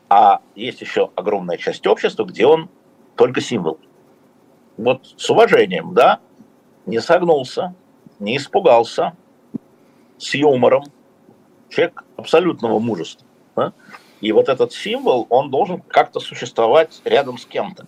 [0.09, 2.69] А есть еще огромная часть общества, где он
[3.17, 3.81] только символ.
[4.77, 6.21] Вот с уважением, да,
[6.85, 7.75] не согнулся,
[8.19, 9.15] не испугался,
[10.19, 10.85] с юмором,
[11.69, 13.27] человек абсолютного мужества.
[13.55, 13.73] Да?
[14.21, 17.87] И вот этот символ, он должен как-то существовать рядом с кем-то.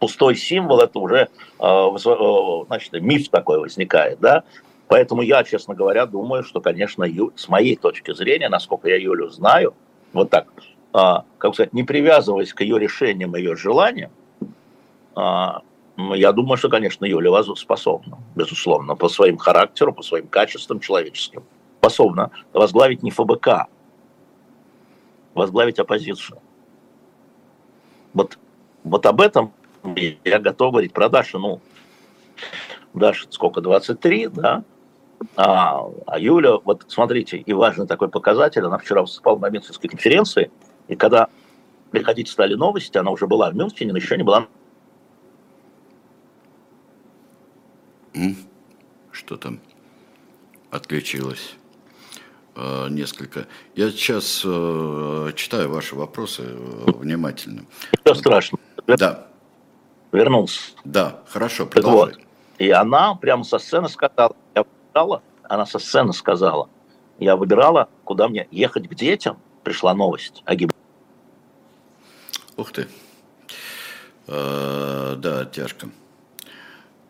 [0.00, 1.28] Пустой символ– это уже
[1.58, 4.20] э, э, значит, миф такой возникает.
[4.20, 4.44] Да?
[4.88, 9.28] Поэтому я, честно говоря, думаю, что, конечно, Ю, с моей точки зрения, насколько я Юлю
[9.30, 9.74] знаю,
[10.12, 10.46] вот так,
[10.92, 14.10] а, как сказать, не привязываясь к ее решениям, ее желаниям,
[15.14, 15.62] а,
[15.96, 21.42] я думаю, что, конечно, Юлия способна, безусловно, по своим характеру, по своим качествам человеческим,
[21.78, 23.66] способна возглавить не ФБК,
[25.34, 26.38] возглавить оппозицию.
[28.12, 28.38] Вот,
[28.84, 29.52] вот об этом
[30.24, 31.38] я готов говорить про Дашу.
[31.38, 31.60] Ну,
[32.92, 34.64] Даша сколько, 23, да?
[35.34, 40.50] А, а Юля, вот смотрите, и важный такой показатель, она вчера выступала на Мюнхенской конференции,
[40.88, 41.28] и когда
[41.90, 44.46] приходить стали новости, она уже была в Мюнхене, но еще не была
[49.12, 49.60] Что там
[50.70, 51.54] отключилось?
[52.54, 53.46] Э, несколько.
[53.74, 57.66] Я сейчас э, читаю ваши вопросы э, внимательно.
[58.04, 58.58] Все страшно.
[58.86, 59.26] Да.
[60.12, 60.60] Вернулся.
[60.84, 62.14] Да, хорошо, продолжай.
[62.14, 62.20] Вот.
[62.58, 66.70] И она прямо со сцены сказала, я выбирала, она со сцены сказала,
[67.18, 70.76] я выбирала, куда мне ехать к детям, пришла новость о гибели.
[72.56, 72.88] Ух ты.
[74.28, 75.90] Э, да, тяжко.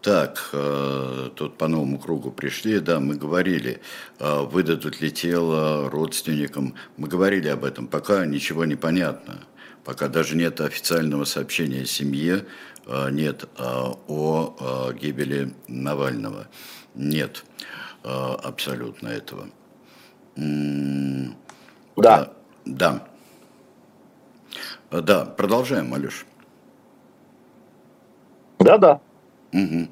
[0.07, 3.81] Так, э, тут по новому кругу пришли, да, мы говорили,
[4.21, 9.41] э, выдадут ли тело родственникам, мы говорили об этом, пока ничего не понятно,
[9.83, 12.47] пока даже нет официального сообщения семье,
[12.87, 16.47] э, нет о гибели Навального,
[16.95, 17.45] нет
[18.05, 19.49] абсолютно этого.
[21.97, 22.33] Да.
[22.65, 23.09] Да.
[24.93, 26.27] Да, продолжаем, Алеш.
[28.61, 29.01] Да-да.
[29.57, 29.89] Угу.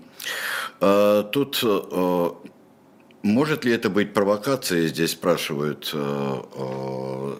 [1.33, 2.31] Тут э,
[3.23, 7.37] может ли это быть провокацией, здесь спрашивают э,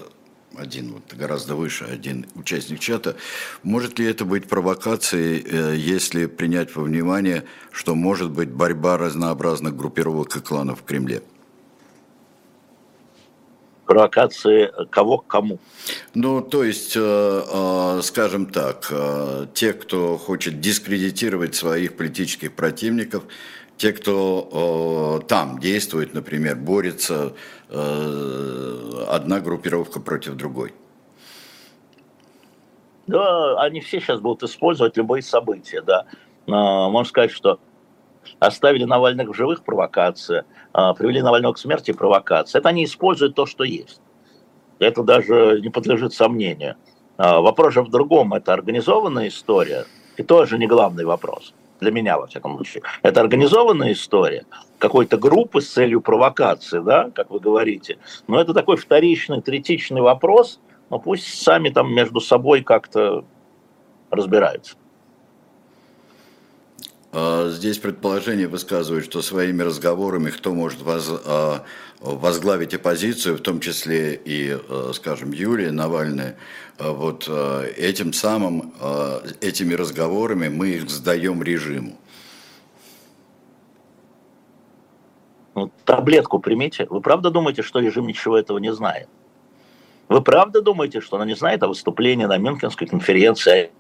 [0.57, 3.17] один вот гораздо выше, один участник чата.
[3.63, 10.37] Может ли это быть провокацией, если принять во внимание, что может быть борьба разнообразных группировок
[10.37, 11.23] и кланов в Кремле?
[13.85, 15.59] Провокации кого к кому?
[16.15, 23.25] Ну, то есть, э, э, скажем так, э, те, кто хочет дискредитировать своих политических противников,
[23.77, 27.33] те, кто там действует, например, борется
[27.69, 30.73] одна группировка против другой.
[33.09, 36.07] Да, они все сейчас будут использовать любые события, да.
[36.47, 37.59] Можно сказать, что
[38.39, 42.61] оставили Навальных в живых провокация, а, привели Навального к смерти провокация.
[42.61, 44.01] Это они используют то, что есть.
[44.79, 46.77] Это даже не подлежит сомнению.
[47.17, 48.35] А, вопрос же в другом.
[48.35, 49.85] Это организованная история.
[50.17, 51.55] И тоже не главный вопрос.
[51.81, 52.83] Для меня, во всяком случае.
[53.03, 54.47] Это организованная история
[54.79, 57.99] какой-то группы с целью провокации, да, как вы говорите.
[58.27, 60.61] Но это такой вторичный, третичный вопрос.
[60.91, 63.25] Но пусть сами там между собой как-то
[64.11, 64.77] разбираются.
[67.17, 71.65] А, здесь предположение высказывают, что своими разговорами кто может воз, а,
[72.01, 76.37] возглавить оппозицию, в том числе и, а, скажем, Юлия Навальная,
[76.77, 77.29] вот
[77.77, 78.75] этим самым,
[79.41, 81.97] этими разговорами мы их сдаем режиму.
[85.55, 86.89] Ну, таблетку примите.
[86.91, 89.09] Вы правда думаете, что режим ничего этого не знает?
[90.09, 93.71] Вы правда думаете, что она не знает о выступлении на Мюнхенской конференции?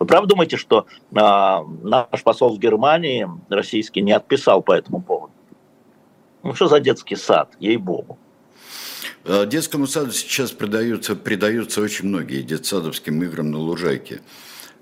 [0.00, 5.32] Вы правда думаете, что а, наш посол в Германии, российский, не отписал по этому поводу?
[6.42, 8.18] Ну что за детский сад, ей-богу.
[9.24, 14.22] Э, детскому саду сейчас придаются, придаются очень многие детсадовским играм на лужайке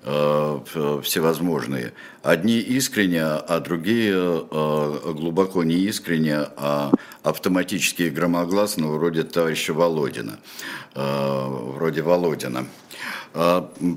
[0.05, 0.61] э,
[1.03, 1.95] всевозможные.
[2.23, 6.93] Одни искренне, а другие э, глубоко не искренне, а
[7.25, 10.39] автоматически громогласно, вроде товарища Володина,
[10.95, 12.67] вроде Володина.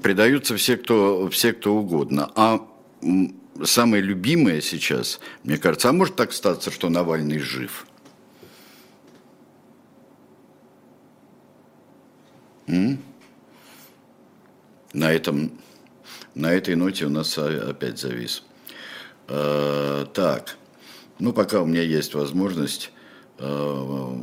[0.03, 2.31] Придаются все, кто, все, кто угодно.
[2.35, 2.65] А
[3.63, 7.87] самое любимое сейчас, мне кажется, а может так статься, что Навальный жив–
[12.71, 12.99] М?
[14.93, 15.51] На, этом,
[16.35, 18.43] на этой ноте у нас опять завис.
[19.27, 20.57] Э, так,
[21.19, 22.91] ну пока у меня есть возможность.
[23.39, 24.15] Э,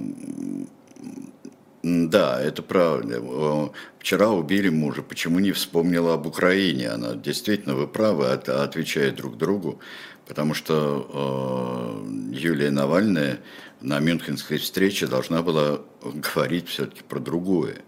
[1.82, 3.70] да, это правильно.
[3.98, 5.02] Вчера убили мужа.
[5.02, 6.90] Почему не вспомнила об Украине?
[6.90, 9.80] Она действительно, вы правы, отвечает друг другу.
[10.26, 13.38] Потому что э, Юлия Навальная
[13.80, 15.80] на Мюнхенской встрече должна была
[16.34, 17.78] говорить все-таки про другое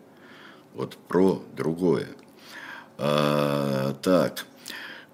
[0.74, 2.08] вот про другое.
[2.98, 4.46] А, так,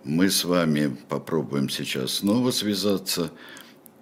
[0.04, 3.30] мы с вами попробуем сейчас снова связаться.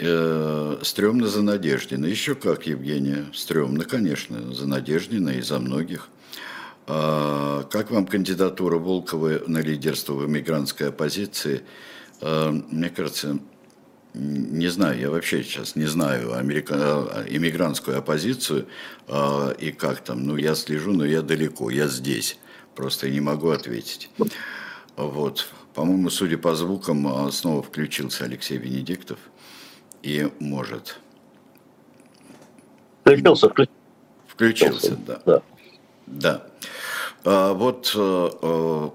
[0.06, 2.04] Э, стрёмно за Надеждина.
[2.04, 3.24] Еще как, Евгения?
[3.32, 6.08] Стрёмно, конечно, за Надеждина и за многих.
[6.86, 11.62] А, как вам кандидатура Волкова на лидерство в эмигрантской оппозиции?
[12.20, 13.38] А, мне кажется,
[14.12, 17.24] не знаю, я вообще сейчас не знаю америка...
[17.26, 18.66] Иммигрантскую оппозицию
[19.08, 22.38] э, и как там, ну я слежу, но я далеко, я здесь,
[22.74, 24.10] просто не могу ответить.
[24.96, 29.18] Вот, по-моему, судя по звукам, а, снова включился Алексей Венедиктов
[30.04, 31.00] и может.
[33.00, 33.72] Включился, включился.
[34.28, 35.20] Включился, да.
[35.24, 35.42] Да.
[36.06, 36.46] да.
[37.24, 38.92] А, вот а,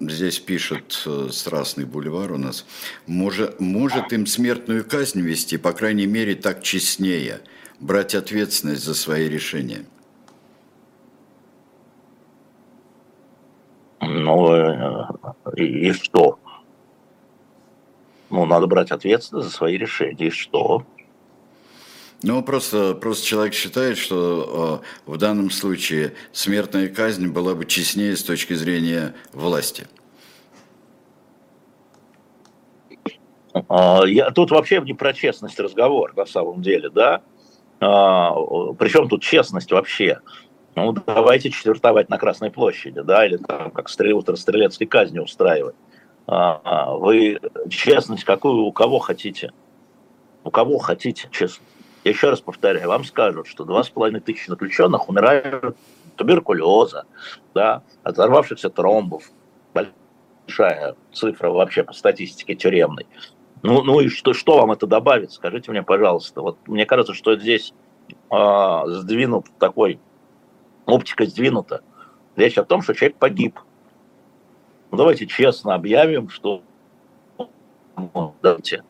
[0.00, 2.64] здесь пишет э, Страстный бульвар у нас,
[3.06, 7.40] может, может им смертную казнь вести, по крайней мере, так честнее,
[7.80, 9.84] брать ответственность за свои решения.
[14.00, 15.06] Ну, э,
[15.56, 16.38] и, и что?
[18.32, 20.28] Ну, надо брать ответственность за свои решения.
[20.28, 20.86] И что?
[22.22, 28.16] Ну, просто, просто человек считает, что э, в данном случае смертная казнь была бы честнее
[28.16, 29.86] с точки зрения власти.
[33.68, 37.20] А, я, тут вообще не про честность разговор на самом деле, да?
[37.80, 38.32] А,
[38.78, 40.20] причем тут честность вообще?
[40.74, 45.76] Ну, давайте четвертовать на Красной площади, да, или там как стрел, стрелецкой казни устраивать.
[46.34, 49.52] А, вы честность какую у кого хотите?
[50.44, 51.64] У кого хотите, честно?
[52.04, 55.76] Я еще раз повторяю, вам скажут, что 2,5 тысячи заключенных умирают
[56.16, 57.04] туберкулеза,
[57.54, 59.24] да, оторвавшихся тромбов.
[59.74, 63.06] Большая цифра вообще по статистике тюремной.
[63.62, 65.32] Ну, ну и что, что вам это добавит?
[65.32, 66.40] Скажите мне, пожалуйста.
[66.40, 67.74] Вот мне кажется, что здесь
[68.08, 70.00] э, сдвинут такой,
[70.86, 71.82] оптика сдвинута.
[72.36, 73.60] Речь о том, что человек погиб.
[74.92, 76.62] Ну, давайте честно объявим, что
[78.42, 78.84] давайте,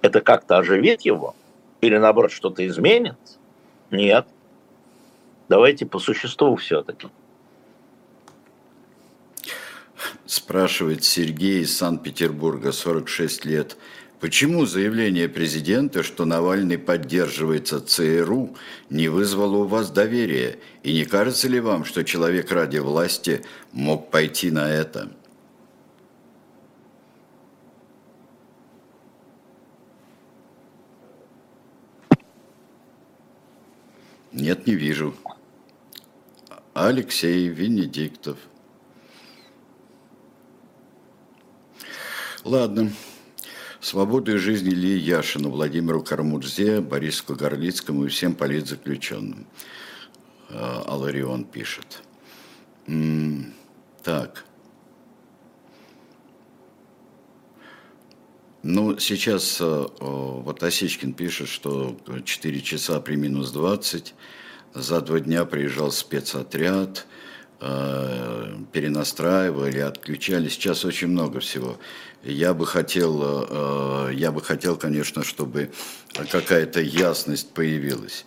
[0.00, 1.34] это как-то оживит его,
[1.80, 3.16] или наоборот что-то изменит?
[3.90, 4.26] Нет.
[5.48, 7.08] Давайте по существу все-таки.
[10.24, 13.76] Спрашивает Сергей из Санкт-Петербурга, 46 лет.
[14.20, 18.56] Почему заявление президента, что Навальный поддерживается ЦРУ,
[18.88, 20.60] не вызвало у вас доверия?
[20.84, 25.10] И не кажется ли вам, что человек ради власти мог пойти на это?
[34.34, 35.14] Нет, не вижу.
[36.74, 38.36] Алексей Венедиктов.
[42.42, 42.90] Ладно.
[43.80, 49.46] Свободу и жизни Ильи Яшину, Владимиру Кармурзе, Борису Горлицкому и всем политзаключенным.
[50.50, 52.02] Аларион пишет.
[54.02, 54.44] Так.
[58.66, 64.14] Ну, сейчас э, вот Осечкин пишет, что 4 часа при минус 20,
[64.72, 67.06] за два дня приезжал спецотряд,
[67.60, 70.48] э, перенастраивали, отключали.
[70.48, 71.76] Сейчас очень много всего.
[72.22, 75.70] Я бы хотел, э, я бы хотел, конечно, чтобы
[76.14, 78.24] какая-то ясность появилась.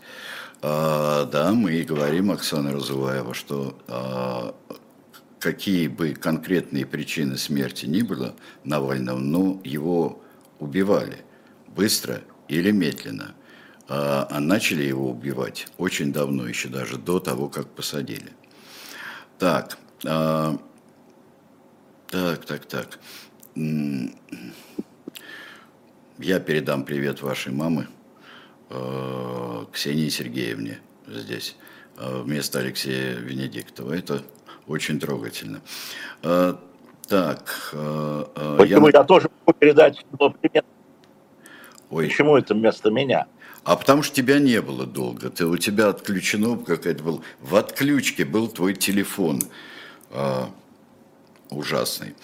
[0.61, 4.55] Да, мы и говорим, Оксана Разуваева, что
[5.39, 8.33] какие бы конкретные причины смерти ни было
[8.63, 10.23] Навального, но его
[10.59, 11.23] убивали
[11.67, 13.35] быстро или медленно.
[13.89, 18.31] А, а начали его убивать очень давно, еще даже до того, как посадили.
[19.39, 20.57] Так, а,
[22.07, 22.99] так, так, так.
[26.19, 27.87] Я передам привет вашей мамы,
[28.69, 30.79] э, Ксении Сергеевне.
[31.07, 31.55] здесь
[31.95, 33.93] вместо Алексея Венедиктова.
[33.93, 34.23] Это
[34.67, 35.61] очень трогательно.
[37.07, 37.69] Так.
[37.71, 40.05] Почему я, я тоже могу передать
[40.41, 40.65] привет?
[41.89, 42.07] Ой.
[42.07, 43.27] Почему это вместо меня?
[43.63, 45.29] А потому что тебя не было долго.
[45.29, 49.41] Ты, у тебя отключено какая-то был В отключке был твой телефон.
[50.11, 50.49] А,
[51.49, 52.15] ужасный.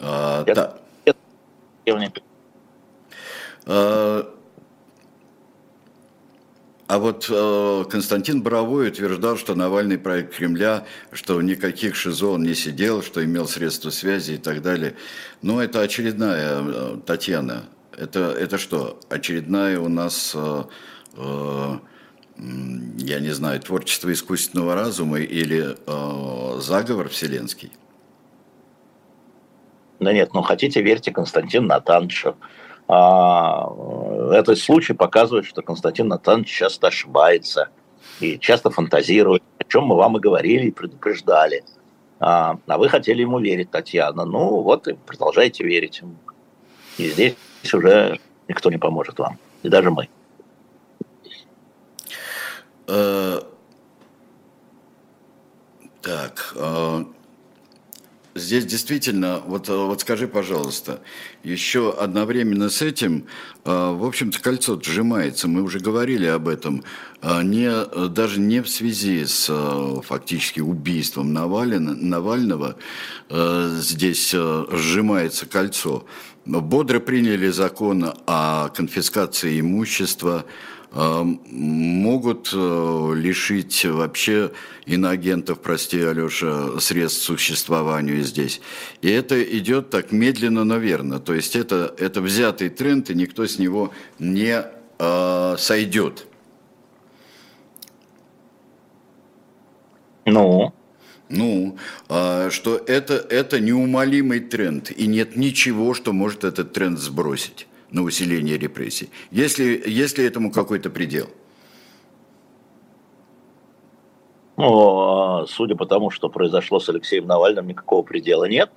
[0.00, 0.78] А, это, да.
[1.04, 1.18] это,
[3.66, 4.34] а,
[6.88, 12.54] а вот э, Константин Боровой утверждал, что Навальный проект Кремля, что никаких ШИЗО он не
[12.54, 14.94] сидел, что имел средства связи и так далее.
[15.42, 17.64] Но это очередная, э, Татьяна,
[17.94, 20.64] это, это что, очередная у нас, э,
[21.16, 21.78] э,
[22.38, 27.70] я не знаю, творчество искусственного разума или э, заговор вселенский?
[30.00, 32.36] Да нет, ну хотите, верьте Константин Натановичу.
[32.88, 33.70] А,
[34.32, 37.68] этот случай показывает, что Константин Натанович часто ошибается
[38.20, 41.64] и часто фантазирует, о чем мы вам и говорили, и предупреждали.
[42.18, 44.24] А, а вы хотели ему верить, Татьяна.
[44.24, 46.16] Ну вот и продолжайте верить ему.
[46.96, 47.36] И здесь
[47.72, 48.18] уже
[48.48, 50.08] никто не поможет вам, и даже мы.
[52.88, 53.40] Э,
[56.00, 57.04] так, э,
[58.38, 61.00] Здесь действительно, вот, э, вот скажи, пожалуйста,
[61.42, 63.26] еще одновременно с этим,
[63.64, 66.84] э, в общем-то, кольцо сжимается, мы уже говорили об этом,
[67.20, 69.52] э, не, даже не в связи с
[70.06, 72.76] фактически убийством Навалина, Навального,
[73.30, 76.06] здесь сжимается кольцо.
[76.46, 84.52] Бодро приняли закон о конфискации имущества, а, могут э, лишить вообще
[84.86, 88.60] иноагентов, прости, Алеша, средств существованию здесь.
[89.02, 91.20] И это идет так медленно, но верно.
[91.20, 94.64] То есть это, это взятый тренд, и никто с него не
[94.98, 96.26] э, сойдет.
[100.24, 100.72] Ну?
[101.28, 101.76] Ну,
[102.08, 108.02] э, что это, это неумолимый тренд, и нет ничего, что может этот тренд сбросить на
[108.02, 109.10] усиление репрессий?
[109.30, 111.28] Если, если этому какой-то предел?
[114.56, 118.70] Ну, а, судя по тому, что произошло с Алексеем Навальным, никакого предела нет.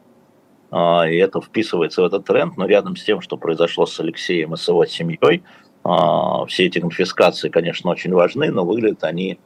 [0.70, 4.54] А, и это вписывается в этот тренд, но рядом с тем, что произошло с Алексеем
[4.54, 5.44] и с его семьей,
[5.84, 9.40] а, все эти конфискации, конечно, очень важны, но выглядят они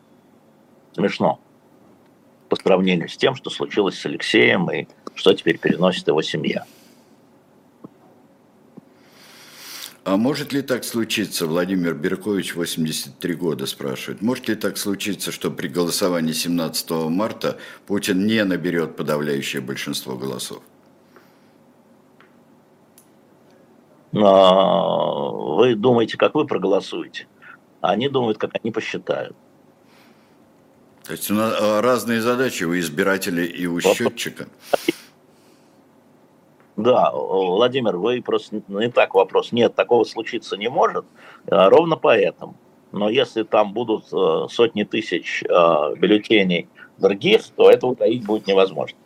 [0.93, 1.39] смешно
[2.49, 6.65] по сравнению с тем, что случилось с Алексеем и что теперь переносит его семья.
[10.05, 15.49] А может ли так случиться, Владимир Беркович, 83 года, спрашивает, может ли так случиться, что
[15.49, 20.61] при голосовании 17 марта Путин не наберет подавляющее большинство голосов?
[24.11, 27.27] Но вы думаете, как вы проголосуете,
[27.81, 29.35] а они думают, как они посчитают.
[31.03, 34.47] То есть у нас а, разные задачи у избирателя и у счетчика.
[36.77, 39.51] Да, Владимир, вы просто не так вопрос.
[39.51, 41.05] Нет, такого случиться не может,
[41.49, 42.55] а, ровно поэтому.
[42.91, 45.47] Но если там будут э, сотни тысяч э,
[45.97, 48.97] бюллетеней других, то это утаить будет невозможно.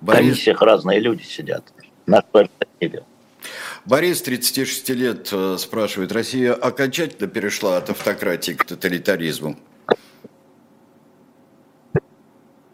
[0.00, 0.20] Борис...
[0.20, 1.64] В комиссиях разные люди сидят.
[2.06, 2.24] На
[3.84, 9.56] Борис, 36 лет, э, спрашивает, Россия окончательно перешла от автократии к тоталитаризму?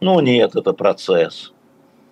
[0.00, 1.53] Ну нет, это процесс.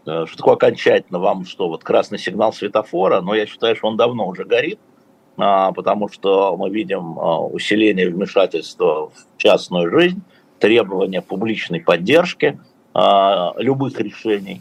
[0.04, 3.96] Э, что такое окончательно вам, что вот красный сигнал светофора, но я считаю, что он
[3.96, 4.78] давно уже горит,
[5.36, 10.22] а, потому что мы видим а, усиление вмешательства в частную жизнь,
[10.58, 12.58] требования публичной поддержки
[12.94, 14.60] а, любых решений,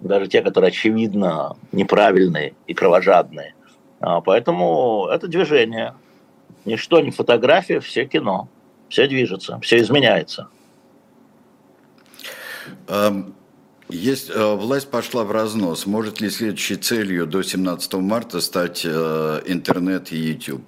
[0.00, 3.54] даже те, которые очевидно неправильные и кровожадные.
[4.00, 5.94] Поэтому это движение.
[6.66, 8.48] Ничто не фотография, все кино.
[8.90, 10.48] Все движется, все изменяется.
[13.88, 15.86] Есть, э, власть пошла в разнос.
[15.86, 20.62] Может ли следующей целью до 17 марта стать э, интернет и YouTube?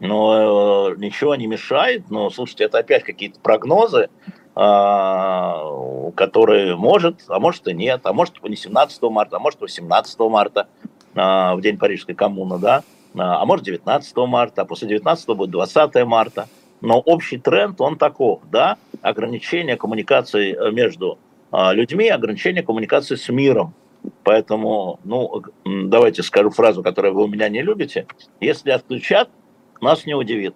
[0.00, 4.10] Ну, э, ничего не мешает, но, слушайте, это опять какие-то прогнозы,
[4.54, 10.20] э, которые может, а может и нет, а может не 17 марта, а может 18
[10.20, 10.68] марта,
[11.14, 12.84] э, в день Парижской коммуны, да,
[13.16, 16.46] а может 19 марта, а после 19 будет 20 марта.
[16.80, 21.18] Но общий тренд, он таков, да, ограничение коммуникации э, между
[21.50, 23.74] а, людьми, ограничение коммуникации с миром.
[24.22, 28.06] Поэтому, ну, давайте скажу фразу, которую вы у меня не любите.
[28.40, 29.28] Если отключат,
[29.80, 30.54] нас не удивит.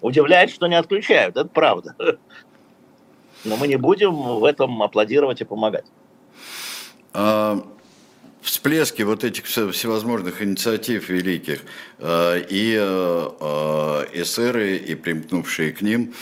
[0.00, 1.96] Удивляет, что не отключают, это правда.
[3.44, 5.86] Но мы не будем в этом аплодировать и помогать.
[8.42, 11.60] Всплески вот этих всевозможных инициатив великих
[11.98, 16.12] э, и э, эсеры, и примкнувшие к ним,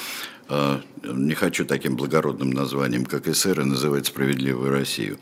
[1.04, 5.20] не хочу таким благородным названием, как эсеры, называть «Справедливую Россию».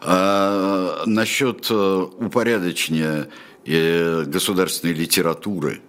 [0.00, 3.26] А насчет упорядочения
[3.66, 5.80] государственной литературы,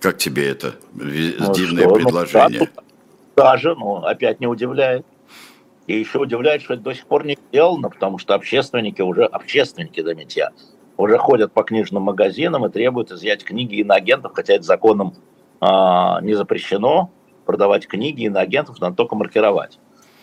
[0.00, 1.88] как тебе это ну, дивное что?
[1.88, 2.60] Ну, предложение?
[2.60, 2.82] Ну,
[3.36, 5.06] даже, но опять не удивляет.
[5.86, 10.00] И еще удивляет, что это до сих пор не сделано, потому что общественники уже, общественники,
[10.00, 10.50] заметьте, я,
[10.96, 15.14] уже ходят по книжным магазинам и требуют изъять книги иноагентов, хотя это законом
[15.60, 17.10] а, не запрещено
[17.44, 19.78] продавать книги иноагентов, надо только маркировать.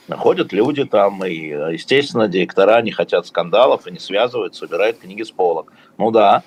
[0.10, 5.32] Ходят люди там, и, естественно, директора не хотят скандалов и не связываются, убирают книги с
[5.32, 5.72] полок.
[5.98, 6.44] Ну да,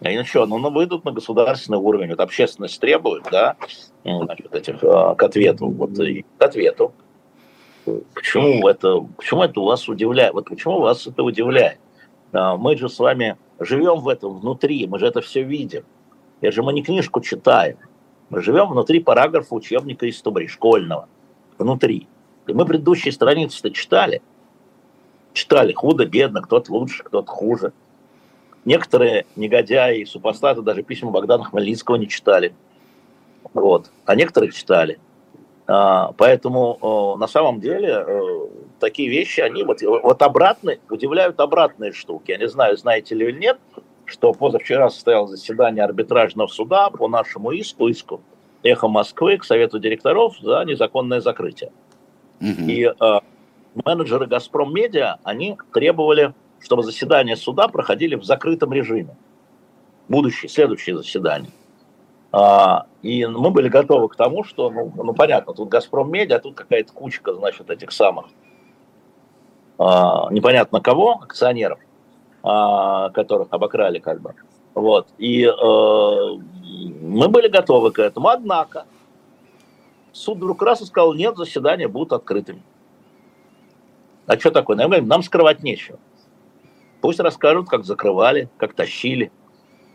[0.00, 3.56] и ну что, ну, ну выйдут на государственный уровень, вот общественность требует, да,
[4.04, 6.94] значит, этих, а, к ответу, вот, и к ответу.
[8.14, 10.34] Почему это, почему это вас удивляет?
[10.34, 11.78] Вот почему вас это удивляет?
[12.32, 15.84] А, мы же с вами живем в этом внутри, мы же это все видим.
[16.40, 17.76] Я же мы не книжку читаем.
[18.30, 21.08] Мы живем внутри параграфа учебника истории школьного.
[21.58, 22.06] Внутри.
[22.46, 24.22] И мы предыдущие страницы-то читали.
[25.32, 27.72] Читали худо-бедно, кто-то лучше, кто-то хуже.
[28.64, 32.54] Некоторые негодяи и супостаты даже письма Богдана Хмельницкого не читали.
[33.52, 33.90] Вот.
[34.04, 34.98] А некоторых читали.
[35.72, 38.20] А, поэтому на самом деле э,
[38.80, 42.32] такие вещи, они вот, вот обратные, удивляют обратные штуки.
[42.32, 43.58] Я не знаю, знаете ли или нет,
[44.04, 48.20] что позавчера состоялось заседание арбитражного суда по нашему иску, иску
[48.64, 51.70] «Эхо Москвы» к Совету директоров за незаконное закрытие.
[52.40, 52.62] Угу.
[52.62, 53.20] И э,
[53.84, 59.16] менеджеры «Газпром Медиа», они требовали, чтобы заседания суда проходили в закрытом режиме.
[60.08, 61.52] Будущее, следующее заседание.
[62.32, 66.40] А, и мы были готовы к тому, что, ну, ну понятно, тут Газпром Медиа, а
[66.40, 68.26] тут какая-то кучка, значит, этих самых
[69.78, 71.78] а, непонятно кого, акционеров,
[72.42, 74.34] а, которых обокрали как бы.
[74.74, 75.08] Вот.
[75.18, 75.50] И э,
[77.00, 78.28] мы были готовы к этому.
[78.28, 78.86] Однако
[80.12, 82.62] суд вдруг раз и сказал, нет, заседания будут открытыми.
[84.26, 84.76] А что такое?
[84.76, 85.98] Нам, нам скрывать нечего.
[87.00, 89.32] Пусть расскажут, как закрывали, как тащили.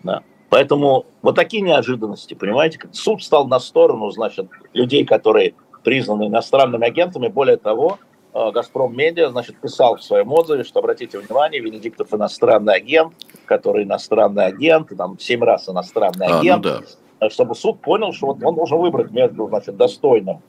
[0.03, 0.24] Да.
[0.50, 5.54] Поэтому вот такие неожиданности, понимаете, суд стал на сторону, значит, людей, которые
[5.84, 7.28] признаны иностранными агентами.
[7.28, 8.00] Более того,
[8.34, 13.14] э, Газпром Медиа, значит, писал в своем отзыве, что, обратите внимание, Венедиктов иностранный агент,
[13.46, 16.86] который иностранный агент, там, семь раз иностранный агент, а, ну
[17.20, 17.30] да.
[17.30, 20.42] чтобы суд понял, что вот он должен выбрать между, значит, достойным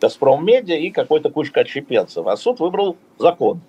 [0.00, 2.26] Газпром Медиа и какой-то кучкой отщепенцев.
[2.26, 3.60] А суд выбрал закон.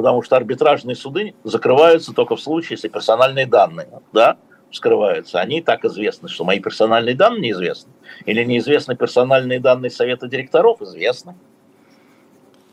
[0.00, 4.38] Потому что арбитражные суды закрываются только в случае, если персональные данные, да,
[4.72, 7.92] скрываются, они так известны, что мои персональные данные неизвестны.
[8.24, 11.34] Или неизвестны персональные данные совета директоров, известны.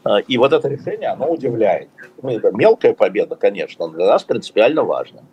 [0.06, 1.90] А, и вот это решение, оно удивляет.
[2.22, 5.26] Ну, это мелкая победа, конечно, но для нас принципиально важно.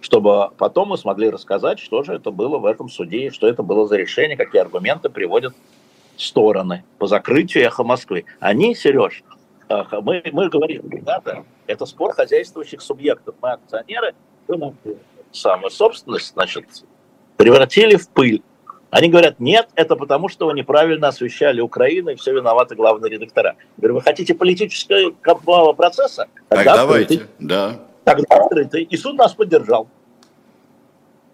[0.00, 3.86] Чтобы потом мы смогли рассказать, что же это было в этом суде, что это было
[3.86, 5.54] за решение, какие аргументы приводят
[6.16, 8.24] стороны по закрытию эхо Москвы.
[8.40, 9.22] Они, Сереж,
[9.68, 13.34] мы, мы говорим, ребята, это спор хозяйствующих субъектов.
[13.42, 14.14] Мы акционеры,
[14.48, 14.74] мы
[15.32, 16.64] самую собственность, значит,
[17.36, 18.42] превратили в пыль.
[18.90, 23.56] Они говорят, нет, это потому, что вы неправильно освещали Украину, и все виноваты главные редактора.
[23.58, 26.26] Я говорю, вы хотите политического процесса?
[26.48, 27.34] Тогда так давайте, открытый.
[27.38, 27.80] да.
[28.04, 28.82] Тогда открытый.
[28.84, 29.88] И суд нас поддержал.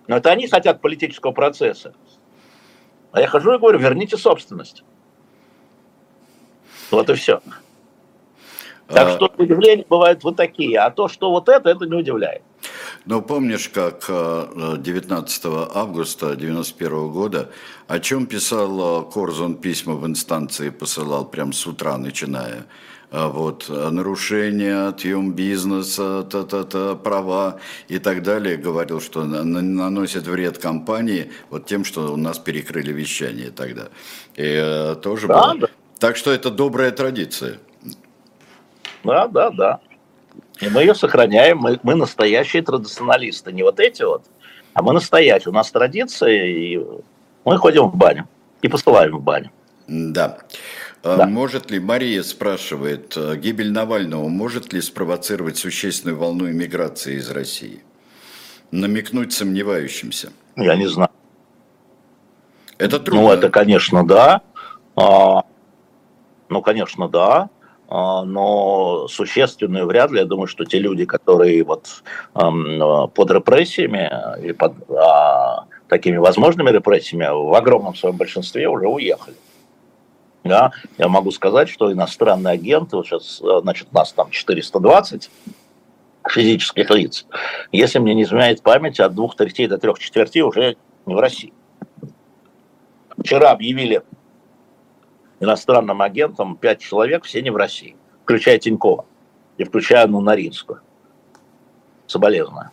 [0.09, 1.95] Но это они хотят политического процесса.
[3.13, 4.83] А я хожу и говорю, верните собственность.
[6.91, 7.41] Вот и все.
[8.89, 9.17] Так а...
[9.17, 10.79] что удивления бывают вот такие.
[10.79, 12.43] А то, что вот это, это не удивляет.
[13.05, 17.51] Но помнишь, как 19 э, августа 1991 года,
[17.87, 22.67] о чем писал э, Корзун письма в инстанции, посылал прям с утра начиная,
[23.11, 31.67] вот, нарушение, отъем бизнеса, та-та-та, права и так далее, говорил, что наносит вред компании вот
[31.67, 33.89] тем, что у нас перекрыли вещание тогда.
[34.35, 35.59] И тоже да, было.
[35.61, 35.67] Да.
[36.01, 37.59] Так что это добрая традиция.
[39.05, 39.81] Да, да, да.
[40.61, 44.25] И мы ее сохраняем, мы, мы настоящие традиционалисты, не вот эти вот,
[44.73, 45.51] а мы настоящие.
[45.51, 46.81] У нас традиция, и
[47.45, 48.29] мы ходим в баню
[48.63, 49.51] и посылаем в баню.
[49.87, 50.39] Да.
[51.03, 51.27] А да.
[51.27, 57.83] Может ли, Мария спрашивает, э, гибель Навального может ли спровоцировать существенную волну иммиграции из России?
[58.71, 60.33] Намекнуть сомневающимся.
[60.57, 61.11] Я не знаю.
[62.79, 63.23] Это трудно.
[63.23, 64.41] Ну, это, конечно, да.
[64.97, 65.45] А,
[66.49, 67.51] ну, конечно, да.
[67.97, 70.19] А, но существенную вряд ли.
[70.19, 72.03] Я думаю, что те люди, которые вот
[72.33, 74.11] под репрессиями
[74.45, 79.37] и под а, такими возможными репрессиями в огромном своем большинстве уже уехали.
[80.43, 85.31] Да, я могу сказать, что иностранные агенты, вот сейчас, значит, нас там 420,
[86.29, 87.27] физических лиц.
[87.71, 90.77] Если мне не изменяет память, от двух третей до трех четвертей уже
[91.07, 91.53] не в России.
[93.17, 94.03] Вчера объявили
[95.41, 99.05] иностранным агентам пять человек, все не в России, включая Тинькова
[99.59, 100.81] и включая ну, Наринскую.
[102.07, 102.71] Соболезную.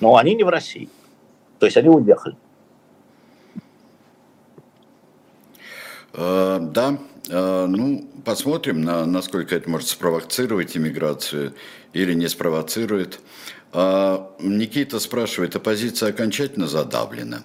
[0.00, 0.88] Но они не в России.
[1.58, 2.36] То есть они уехали.
[6.12, 6.96] Uh, да,
[7.26, 11.54] uh, ну, посмотрим, на, насколько это может спровоцировать иммиграцию
[11.92, 13.20] или не спровоцирует.
[13.72, 17.42] Uh, Никита спрашивает, оппозиция окончательно задавлена?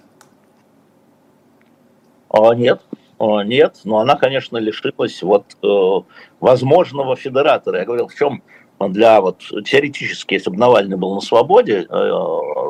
[2.54, 2.80] Нет,
[3.20, 7.80] нет, но она, конечно, лишилась вот э, возможного федератора.
[7.80, 8.42] Я говорил, в чем
[8.78, 12.12] для вот теоретически, если бы Навальный был на свободе э,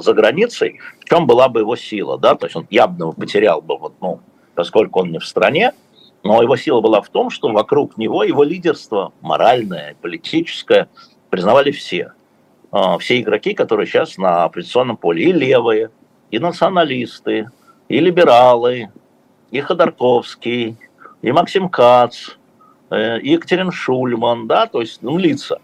[0.00, 3.78] за границей, в чем была бы его сила, да, то есть он явно потерял бы,
[3.78, 4.20] вот, ну,
[4.56, 5.72] поскольку он не в стране,
[6.24, 10.88] но его сила была в том, что вокруг него его лидерство моральное, политическое
[11.30, 12.12] признавали все.
[12.72, 15.90] Э, все игроки, которые сейчас на оппозиционном поле, и левые,
[16.32, 17.48] и националисты,
[17.88, 18.90] и либералы,
[19.50, 20.76] и Ходорковский,
[21.22, 22.30] и Максим Кац,
[22.90, 25.60] э, и Екатерин Шульман, да, то есть, ну, лица,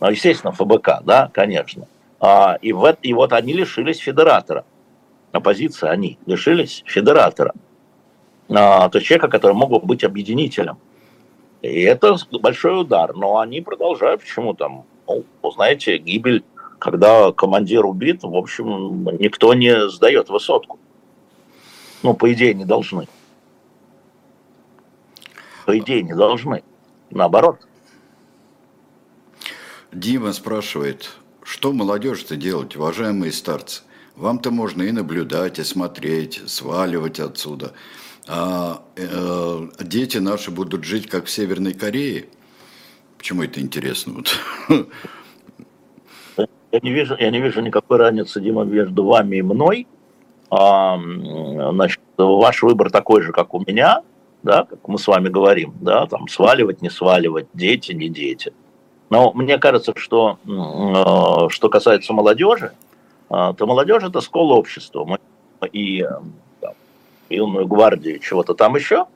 [0.00, 1.86] ну, естественно, ФБК, да, конечно.
[2.20, 4.64] А, и, в, и вот они лишились федератора.
[5.32, 7.54] Оппозиция, они лишились федератора.
[8.50, 10.78] А, то есть человека, который мог бы быть объединителем.
[11.62, 13.14] И это большой удар.
[13.14, 16.44] Но они продолжают, почему там, ну, знаете, гибель,
[16.78, 20.78] когда командир убит, в общем, никто не сдает высотку.
[22.02, 23.06] Ну, по идее, не должны
[25.70, 26.64] по идее, не должны.
[27.10, 27.60] Наоборот.
[29.92, 31.10] Дима спрашивает,
[31.44, 33.82] что молодежь-то делать, уважаемые старцы?
[34.16, 37.72] Вам-то можно и наблюдать, и смотреть, сваливать отсюда.
[38.26, 42.24] А э, дети наши будут жить как в Северной Корее.
[43.16, 44.14] Почему это интересно?
[44.66, 44.88] Вот.
[46.72, 49.86] Я не вижу, я не вижу никакой разницы, Дима, между вами и мной.
[50.50, 54.02] А, значит, ваш выбор такой же, как у меня
[54.42, 58.52] да, как мы с вами говорим, да, там сваливать, не сваливать, дети, не дети.
[59.10, 62.72] Но мне кажется, что э, что касается молодежи,
[63.28, 65.04] э, то молодежь это школа общества.
[65.04, 65.18] Мы
[65.72, 66.06] и
[66.60, 66.74] там,
[67.28, 69.06] юную гвардию, чего-то там еще,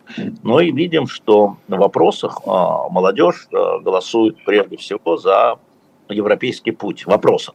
[0.43, 2.51] но и видим, что на вопросах э,
[2.91, 5.59] молодежь голосует прежде всего за
[6.09, 7.05] европейский путь.
[7.05, 7.55] В вопросах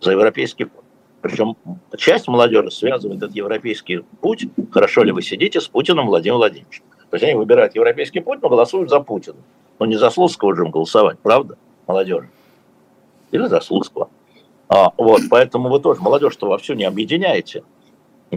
[0.00, 0.79] за европейский путь.
[1.20, 1.56] Причем
[1.98, 6.84] часть молодежи связывает этот европейский путь, хорошо ли вы сидите с Путиным Владимиром Владимировичем.
[7.10, 9.36] То есть они выбирают европейский путь, но голосуют за Путина.
[9.78, 12.24] Но не за Слуцкого же им голосовать, правда, молодежь?
[13.32, 14.08] Или за Слуцкого.
[14.68, 17.64] А, вот, поэтому вы тоже молодежь-то вовсю не объединяете.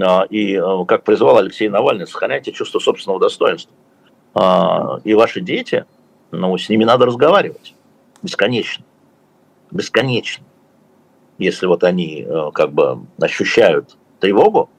[0.01, 3.73] А, и, а, как призывал Алексей Навальный, сохраняйте чувство собственного достоинства.
[4.33, 5.85] А, и ваши дети,
[6.31, 7.75] ну, с ними надо разговаривать.
[8.21, 8.83] Бесконечно.
[9.71, 10.43] Бесконечно
[11.37, 14.69] если вот они э, как бы ощущают тревогу,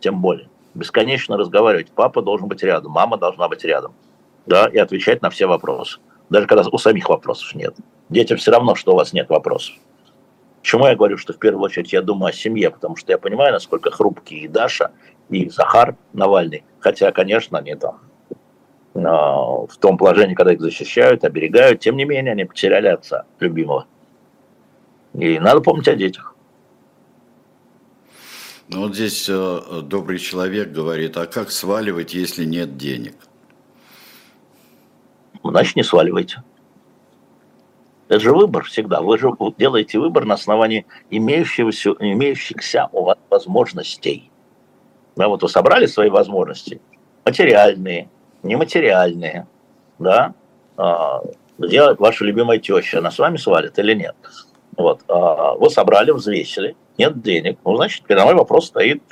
[0.00, 1.92] тем более, бесконечно разговаривать.
[1.94, 3.94] Папа должен быть рядом, мама должна быть рядом,
[4.46, 5.98] да, и отвечать на все вопросы.
[6.30, 7.74] Даже когда у самих вопросов нет.
[8.08, 9.74] Детям все равно, что у вас нет вопросов.
[10.62, 13.52] Почему я говорю, что в первую очередь я думаю о семье, потому что я понимаю,
[13.52, 14.92] насколько хрупкие и Даша,
[15.28, 18.00] и Захар Навальный, хотя, конечно, они там
[18.94, 23.86] э, в том положении, когда их защищают, оберегают, тем не менее, они потеряли отца любимого.
[25.14, 26.34] И надо помнить о детях.
[28.68, 33.14] Ну вот здесь э, добрый человек говорит, а как сваливать, если нет денег?
[35.44, 36.42] Значит, не сваливайте.
[38.08, 39.00] Это же выбор всегда.
[39.00, 44.30] Вы же делаете выбор на основании имеющихся, имеющихся у вас возможностей.
[45.16, 46.80] Да, вот вы собрали свои возможности,
[47.24, 48.08] материальные,
[48.42, 49.46] нематериальные,
[49.98, 50.34] да,
[50.76, 51.22] а,
[51.58, 54.16] где ваша любимая теща, она с вами свалит или нет?
[54.76, 55.02] Вот.
[55.08, 57.58] А, вы собрали, взвесили, нет денег.
[57.64, 59.02] Ну, значит, передо вопрос стоит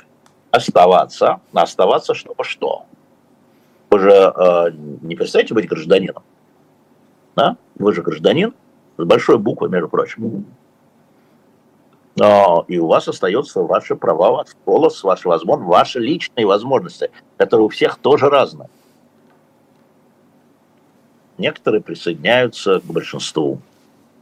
[0.51, 1.39] оставаться.
[1.53, 2.85] Оставаться, чтобы что?
[3.89, 4.71] Вы же э,
[5.01, 6.23] не перестаете быть гражданином.
[7.35, 7.57] Да?
[7.75, 8.53] Вы же гражданин
[8.97, 10.45] с большой буквы, между прочим.
[12.15, 17.65] Но, и у вас остаются ваши права, ваш голос, ваши возможности, ваши личные возможности, которые
[17.65, 18.69] у всех тоже разные.
[21.37, 23.59] Некоторые присоединяются к большинству,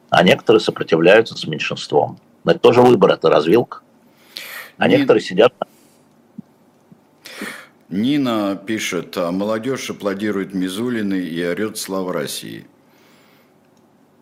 [0.10, 2.20] а некоторые сопротивляются с меньшинством.
[2.44, 3.82] Но это тоже выбор, это развилка.
[4.78, 4.98] А Нин...
[4.98, 5.54] некоторые сидят...
[7.90, 12.68] Нина пишет, а молодежь аплодирует Мизулины и орет «Слава России».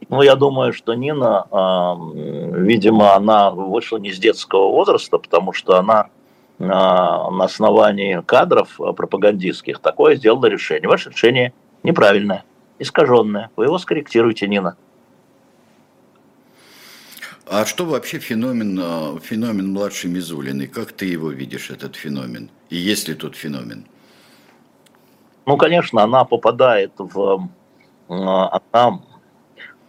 [0.09, 5.77] Ну, я думаю, что Нина, э, видимо, она вышла не с детского возраста, потому что
[5.77, 6.07] она
[6.59, 10.87] э, на основании кадров пропагандистских такое сделала решение.
[10.87, 11.51] Ваше решение
[11.83, 12.45] неправильное,
[12.79, 13.49] искаженное.
[13.57, 14.77] Вы его скорректируете, Нина.
[17.49, 20.67] А что вообще феномен, а, феномен младшей Мизулиной?
[20.67, 22.49] Как ты его видишь, этот феномен?
[22.69, 23.85] И есть ли тут феномен?
[25.45, 27.47] Ну, конечно, она попадает в...
[28.09, 28.99] А, она,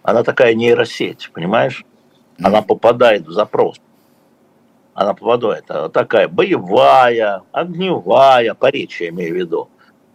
[0.04, 1.84] она такая нейросеть, понимаешь?
[2.40, 3.80] Она попадает в запрос.
[4.94, 5.68] Она попадает.
[5.68, 9.68] Она такая боевая, огневая, по речи я имею в виду.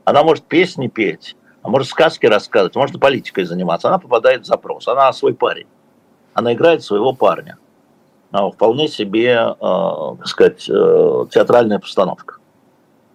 [0.05, 3.89] Она может песни петь, а может сказки рассказывать, может политикой заниматься.
[3.89, 4.87] Она попадает в запрос.
[4.87, 5.67] Она свой парень
[6.33, 7.57] она играет своего парня.
[8.31, 12.37] А, вполне себе, э, так сказать, э, театральная постановка.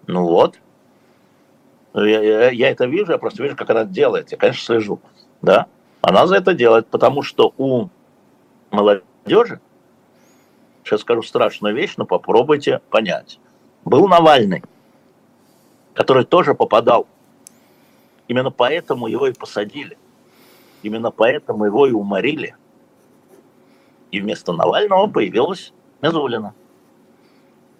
[0.06, 0.60] Ну вот.
[1.94, 4.30] Я, я, я это вижу, я просто вижу, как она делает.
[4.30, 5.00] Я, конечно, слежу.
[5.42, 5.66] Да?
[6.00, 7.88] Она за это делает, потому что у
[8.70, 9.60] молодежи,
[10.84, 13.40] сейчас скажу страшную вещь, но попробуйте понять.
[13.84, 14.62] Был Навальный,
[15.94, 17.08] который тоже попадал.
[18.28, 19.98] Именно поэтому его и посадили.
[20.82, 22.54] Именно поэтому его и уморили–
[24.10, 26.54] и вместо Навального появилась Мизулина.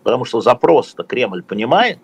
[0.03, 1.99] Потому что запрос-то Кремль понимает,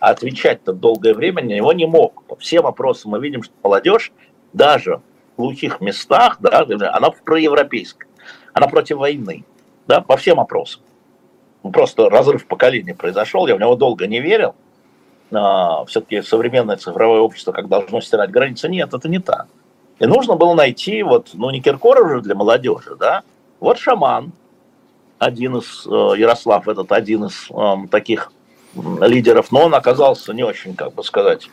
[0.00, 2.24] а отвечать-то долгое время на него не мог.
[2.24, 4.12] По всем вопросам мы видим, что молодежь
[4.52, 5.02] даже
[5.36, 8.08] в глухих местах, да, она проевропейская,
[8.52, 9.44] она против войны,
[9.86, 10.82] да, по всем вопросам.
[11.62, 14.54] Ну, просто разрыв поколения произошел, я в него долго не верил.
[15.32, 19.46] А, все-таки современное цифровое общество, как должно стирать границы, нет, это не так.
[19.98, 23.22] И нужно было найти, вот, ну, не Киркоров же для молодежи, да,
[23.64, 24.32] вот шаман,
[25.18, 28.30] один из, э, Ярослав, этот один из э, таких
[28.74, 31.48] лидеров, но он оказался не очень, как бы сказать,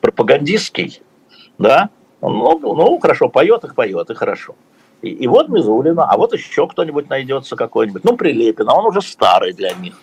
[0.00, 1.02] пропагандистский,
[1.58, 4.54] да, ну, ну хорошо, поет их, поет, и хорошо.
[5.00, 9.02] И, и вот Мизулина, а вот еще кто-нибудь найдется какой-нибудь, ну, Прилепин, а он уже
[9.02, 9.94] старый для них.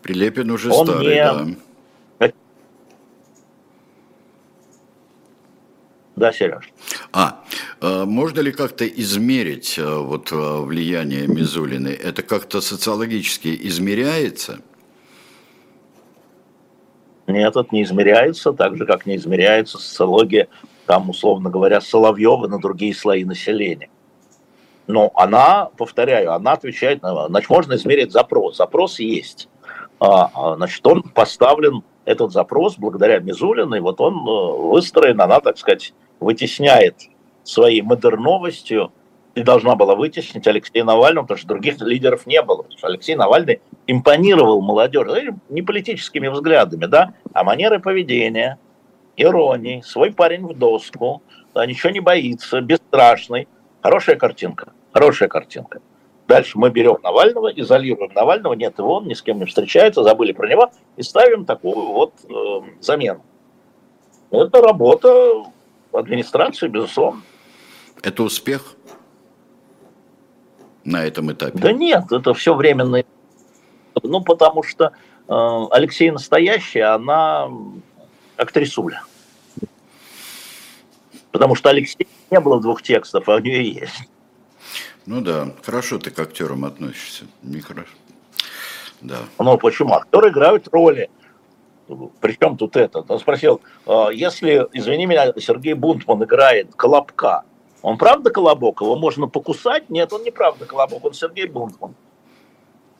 [0.00, 1.46] Прилепин уже он старый, не, да.
[6.18, 6.72] Да, Сереж.
[7.12, 7.40] А,
[7.80, 11.90] э, можно ли как-то измерить э, вот э, влияние Мизулины?
[11.90, 14.58] Это как-то социологически измеряется?
[17.28, 20.48] Нет, это не измеряется, так же, как не измеряется социология,
[20.86, 23.88] там, условно говоря, Соловьева на другие слои населения.
[24.88, 27.28] Но она, повторяю, она отвечает на...
[27.28, 28.56] Значит, можно измерить запрос.
[28.56, 29.48] Запрос есть.
[30.00, 34.24] А, а, значит, он поставлен, этот запрос, благодаря Мизулиной, вот он
[34.70, 36.96] выстроен, она, так сказать, вытесняет
[37.44, 38.92] своей модерновостью
[39.34, 42.62] и должна была вытеснить Алексея Навального, потому что других лидеров не было.
[42.62, 48.58] Потому что Алексей Навальный импонировал молодежи, не политическими взглядами, да, а манерой поведения,
[49.16, 51.22] иронией, свой парень в доску,
[51.54, 53.48] да, ничего не боится, бесстрашный.
[53.80, 55.80] Хорошая картинка, хорошая картинка.
[56.26, 60.32] Дальше мы берем Навального, изолируем Навального, нет его, он ни с кем не встречается, забыли
[60.32, 63.22] про него, и ставим такую вот э, замену.
[64.30, 65.44] Это работа
[65.92, 67.22] администрации, безусловно.
[68.02, 68.74] Это успех
[70.84, 71.58] на этом этапе?
[71.58, 73.02] Да нет, это все временно.
[74.02, 74.92] Ну, потому что
[75.28, 77.48] э, Алексей настоящий, она
[78.36, 79.02] актрисуля.
[81.32, 84.08] Потому что Алексей не было двух текстов, а у нее есть.
[85.06, 87.24] Ну да, хорошо ты к актерам относишься.
[87.42, 87.88] Нехорошо.
[89.00, 89.18] Да.
[89.38, 89.94] Ну почему?
[89.94, 91.10] Актеры играют роли.
[92.20, 93.04] Причем тут это?
[93.08, 97.44] Он спросил, «А если, извини меня, Сергей Бунтман играет Колобка,
[97.82, 98.80] он правда Колобок?
[98.80, 99.88] Его можно покусать?
[99.88, 101.94] Нет, он не правда Колобок, он Сергей Бунтман.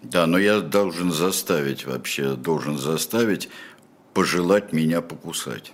[0.03, 3.49] Да, но я должен заставить вообще, должен заставить
[4.15, 5.73] пожелать меня покусать.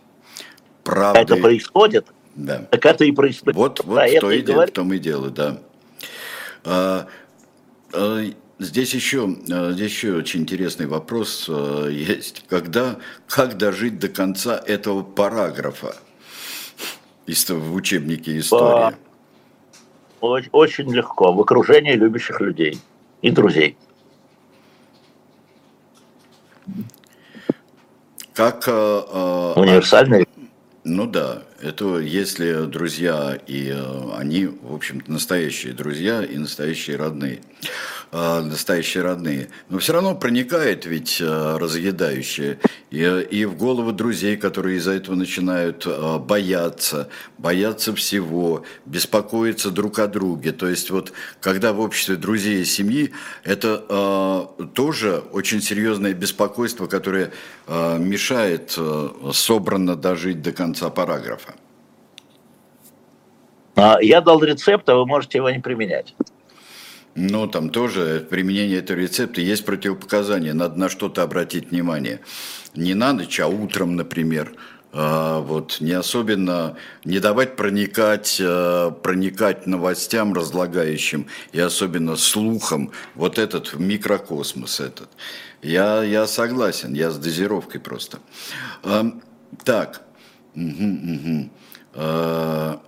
[0.82, 1.20] Правда.
[1.20, 2.06] Это происходит?
[2.34, 2.66] Да.
[2.70, 3.56] Так это и происходит.
[3.56, 5.58] Вот, вот да, в, то и дело, в том и дело, да.
[6.64, 7.06] А,
[7.92, 8.24] а,
[8.64, 12.44] Здесь еще, э, здесь еще очень интересный вопрос э, есть.
[12.48, 12.96] Когда,
[13.28, 15.94] как дожить до конца этого параграфа
[17.26, 18.96] в учебнике истории?
[20.20, 21.32] Очень легко.
[21.32, 22.80] В окружении любящих людей
[23.20, 23.76] и друзей.
[28.32, 28.64] Как...
[28.66, 30.26] Э, Универсальный.
[30.84, 33.74] Ну да, это если друзья, и
[34.14, 37.40] они, в общем-то, настоящие друзья и настоящие родные.
[38.16, 39.48] Э, настоящие родные.
[39.68, 42.60] Но все равно проникает ведь э, разъедающее.
[42.92, 47.08] И, и в головы друзей, которые из-за этого начинают э, бояться,
[47.38, 50.52] бояться всего, беспокоиться друг о друге.
[50.52, 53.10] То есть вот когда в обществе друзей и семьи,
[53.42, 57.32] это э, тоже очень серьезное беспокойство, которое
[57.66, 61.53] э, мешает э, собранно дожить до конца параграфа.
[63.76, 66.14] А, я дал рецепт, а вы можете его не применять.
[67.14, 70.52] Ну, там тоже применение этого рецепта есть противопоказания.
[70.52, 72.20] Надо на что-то обратить внимание.
[72.74, 74.52] Не на ночь, а утром, например,
[74.92, 83.38] а, вот, не особенно, не давать проникать, а, проникать новостям разлагающим и особенно слухам вот
[83.38, 85.08] этот микрокосмос этот.
[85.62, 88.18] Я, я согласен, я с дозировкой просто.
[89.64, 90.02] Так,
[90.54, 91.50] угу,
[91.94, 92.80] угу.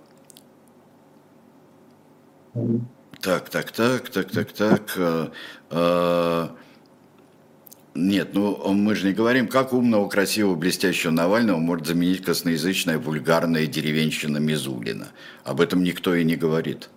[3.21, 4.93] Так, так, так, так, так, так.
[4.97, 5.31] А,
[5.69, 6.55] а,
[7.95, 13.65] нет, ну мы же не говорим, как умного, красивого, блестящего Навального может заменить косноязычная, вульгарная
[13.65, 15.07] деревенщина Мизулина.
[15.43, 16.89] Об этом никто и не говорит.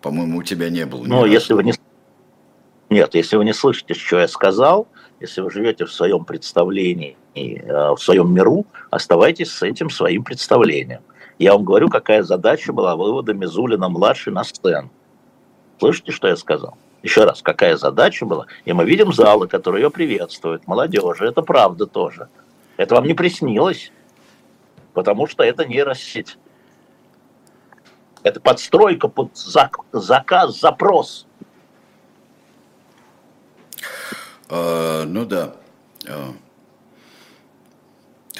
[0.00, 1.04] По-моему, у тебя не было.
[1.04, 1.74] Ну, если вы не...
[2.88, 4.88] Нет, если вы не слышите, что я сказал,
[5.20, 11.02] если вы живете в своем представлении, э, в своем миру, оставайтесь с этим своим представлением.
[11.40, 14.90] Я вам говорю, какая задача была вывода Мизулина-младший на сцену.
[15.78, 16.76] Слышите, что я сказал?
[17.02, 18.44] Еще раз, какая задача была?
[18.66, 21.24] И мы видим залы, которые ее приветствуют, молодежи.
[21.24, 22.28] Это правда тоже.
[22.76, 23.90] Это вам не приснилось,
[24.92, 26.36] потому что это нейросеть.
[28.22, 31.26] Это подстройка под заказ, запрос.
[34.50, 35.54] А, ну да.
[36.06, 36.34] А.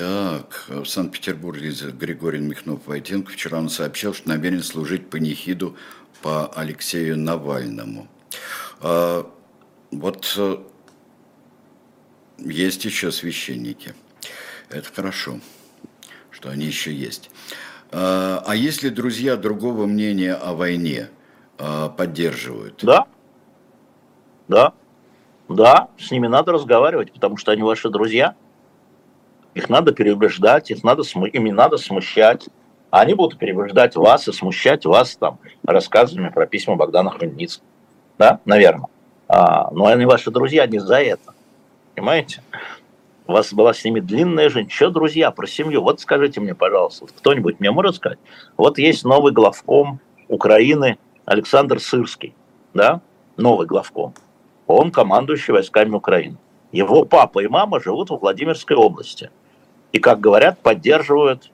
[0.01, 5.77] Так, в Санкт-Петербурге Григорий Михнов-Войтенко вчера он сообщил, что намерен служить панихиду
[6.23, 8.09] по Алексею Навальному.
[8.81, 9.31] А,
[9.91, 10.57] вот э,
[12.39, 13.93] есть еще священники.
[14.71, 15.39] Это хорошо,
[16.31, 17.31] что они еще есть.
[17.93, 21.11] А, а если друзья другого мнения о войне
[21.59, 22.81] а, поддерживают?
[22.83, 23.05] Да.
[24.49, 24.73] Да.
[25.51, 28.35] Да, с ними надо разговаривать, потому что они ваши друзья.
[29.55, 31.03] Их надо переубеждать, их надо,
[31.33, 32.49] ими надо смущать.
[32.91, 37.67] А они будут переубеждать вас и смущать вас там рассказами про письма Богдана Хмельницкого
[38.21, 38.91] да, наверное.
[39.29, 41.33] А, но они ваши друзья не за это,
[41.95, 42.43] понимаете?
[43.27, 44.69] У вас была с ними длинная жизнь.
[44.69, 45.81] Что, друзья, про семью?
[45.81, 48.19] Вот скажите мне, пожалуйста, кто-нибудь мне может сказать?
[48.59, 52.35] Вот есть новый главком Украины Александр Сырский,
[52.75, 53.01] да,
[53.39, 54.13] новый главком.
[54.67, 56.37] Он командующий войсками Украины.
[56.73, 59.31] Его папа и мама живут в Владимирской области.
[59.93, 61.51] И, как говорят, поддерживают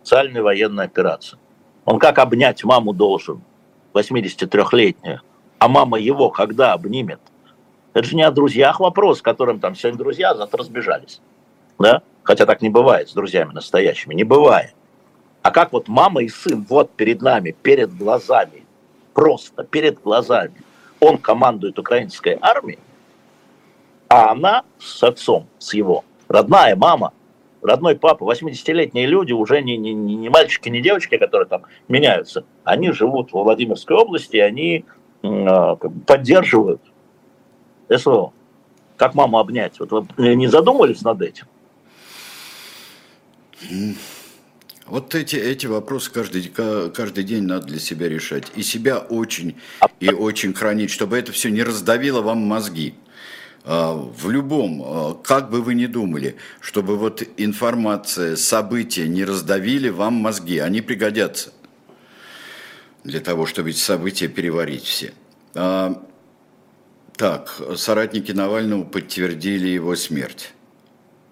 [0.00, 1.38] специальную военную операцию.
[1.84, 3.42] Он как обнять маму должен,
[3.94, 5.20] 83-летнюю,
[5.58, 7.20] а мама его когда обнимет?
[7.94, 11.20] Это же не о друзьях вопрос, которым там сегодня друзья, а завтра разбежались.
[11.78, 12.02] Да?
[12.22, 14.74] Хотя так не бывает с друзьями настоящими, не бывает.
[15.42, 18.64] А как вот мама и сын вот перед нами, перед глазами,
[19.14, 20.60] просто перед глазами,
[21.00, 22.80] он командует украинской армией,
[24.08, 27.12] а она с отцом, с его, родная мама,
[27.66, 32.92] родной папа, 80-летние люди, уже не, не, не мальчики, не девочки, которые там меняются, они
[32.92, 34.84] живут в Владимирской области, они
[35.22, 36.80] а, поддерживают
[37.94, 38.32] СВО.
[38.96, 39.78] Как маму обнять?
[39.78, 41.46] Вот вы не задумывались над этим?
[44.86, 48.46] Вот эти, эти вопросы каждый, каждый день надо для себя решать.
[48.54, 49.56] И себя очень
[49.98, 52.94] и очень хранить, чтобы это все не раздавило вам мозги.
[53.68, 59.88] А, в любом, а, как бы вы ни думали, чтобы вот информация, события не раздавили
[59.88, 61.50] вам мозги, они пригодятся
[63.02, 65.12] для того, чтобы эти события переварить все.
[65.56, 66.00] А,
[67.16, 70.52] так, соратники Навального подтвердили его смерть.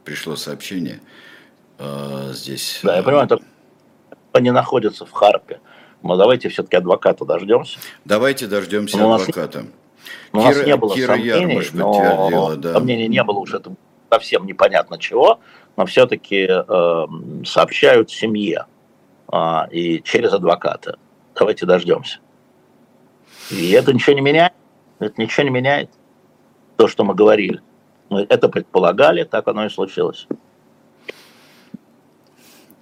[0.05, 1.01] Пришло сообщение
[2.33, 2.81] здесь.
[2.83, 3.39] Да, я понимаю, это
[4.33, 5.61] они находятся в Харпе.
[6.03, 7.79] Но давайте все-таки адвоката дождемся.
[8.05, 9.67] Давайте дождемся но адвоката.
[10.35, 12.73] У нас, Кира, у нас не было Кира сомнений, но да.
[12.73, 13.73] сомнений не было уже это
[14.11, 15.39] совсем непонятно чего,
[15.77, 17.07] но все-таки э,
[17.45, 18.67] сообщают семье
[19.33, 19.37] э,
[19.71, 20.99] и через адвоката
[21.37, 22.19] давайте дождемся.
[23.51, 24.53] И это ничего не меняет.
[24.99, 25.91] Это ничего не меняет.
[26.77, 27.63] То, что мы говорили.
[28.09, 30.27] Мы это предполагали, так оно и случилось.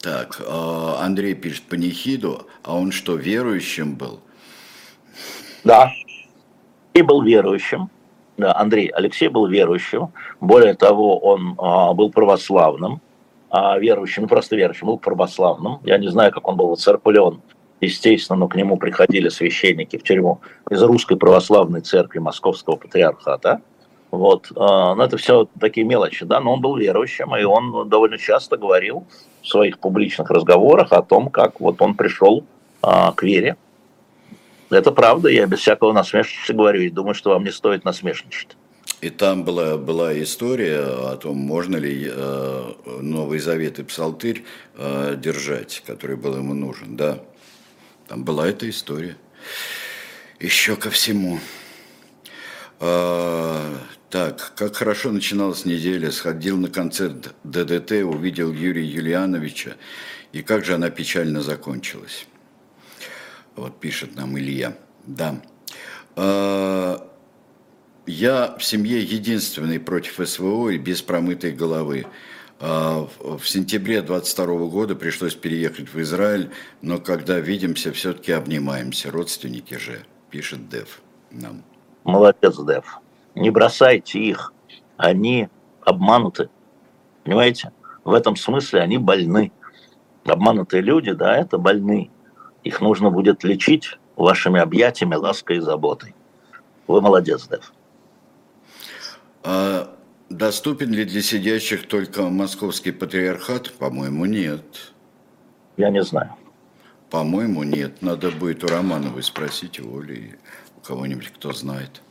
[0.00, 4.20] Так, а, Андрей пишет панихиду, а он что, верующим был?
[5.64, 5.92] Да,
[6.94, 7.90] и был верующим.
[8.36, 10.12] Да, Андрей, Алексей был верующим.
[10.40, 13.00] Более того, он а, был православным,
[13.50, 15.80] а, верующим, не просто верующим, был православным.
[15.84, 17.40] Я не знаю, как он был воцерплен
[17.80, 20.40] естественно, но к нему приходили священники в тюрьму
[20.70, 23.60] из русской православной церкви Московского патриархата.
[24.10, 28.18] Вот, а, но это все такие мелочи, да, но он был верующим, и он довольно
[28.18, 29.06] часто говорил
[29.42, 32.44] в своих публичных разговорах о том, как вот он пришел
[32.80, 33.56] к вере.
[34.72, 38.56] Это правда, я без всякого насмешничества говорю, и думаю, что вам не стоит насмешничать.
[39.00, 44.44] И там была, была история о том, можно ли э, Новый Завет и Псалтырь
[44.76, 47.18] э, держать, который был ему нужен, да.
[48.08, 49.16] Там была эта история.
[50.38, 51.40] Еще ко всему.
[52.80, 53.78] А,
[54.12, 56.10] Так, как хорошо начиналась неделя.
[56.10, 59.76] Сходил на концерт ДДТ, увидел Юрия Юлиановича.
[60.32, 62.26] И как же она печально закончилась.
[63.56, 64.76] Вот пишет нам Илья.
[65.06, 65.40] Да.
[66.16, 67.08] А,
[68.06, 72.06] я в семье единственный против СВО и без промытой головы.
[72.60, 76.50] А, в сентябре 22 года пришлось переехать в Израиль,
[76.80, 79.10] но когда видимся, все-таки обнимаемся.
[79.10, 81.62] Родственники же, пишет Дев нам.
[82.04, 83.00] Молодец, Дев
[83.34, 84.52] не бросайте их,
[84.96, 85.48] они
[85.80, 86.48] обмануты.
[87.24, 87.72] Понимаете?
[88.04, 89.52] В этом смысле они больны.
[90.24, 92.10] Обманутые люди, да, это больны.
[92.64, 96.14] Их нужно будет лечить вашими объятиями, лаской и заботой.
[96.86, 97.72] Вы молодец, Дэв.
[99.42, 99.96] А
[100.28, 103.72] доступен ли для сидящих только московский патриархат?
[103.72, 104.92] По-моему, нет.
[105.76, 106.36] Я не знаю.
[107.10, 108.02] По-моему, нет.
[108.02, 110.38] Надо будет у Романовой спросить его или
[110.76, 112.02] у кого-нибудь, кто знает.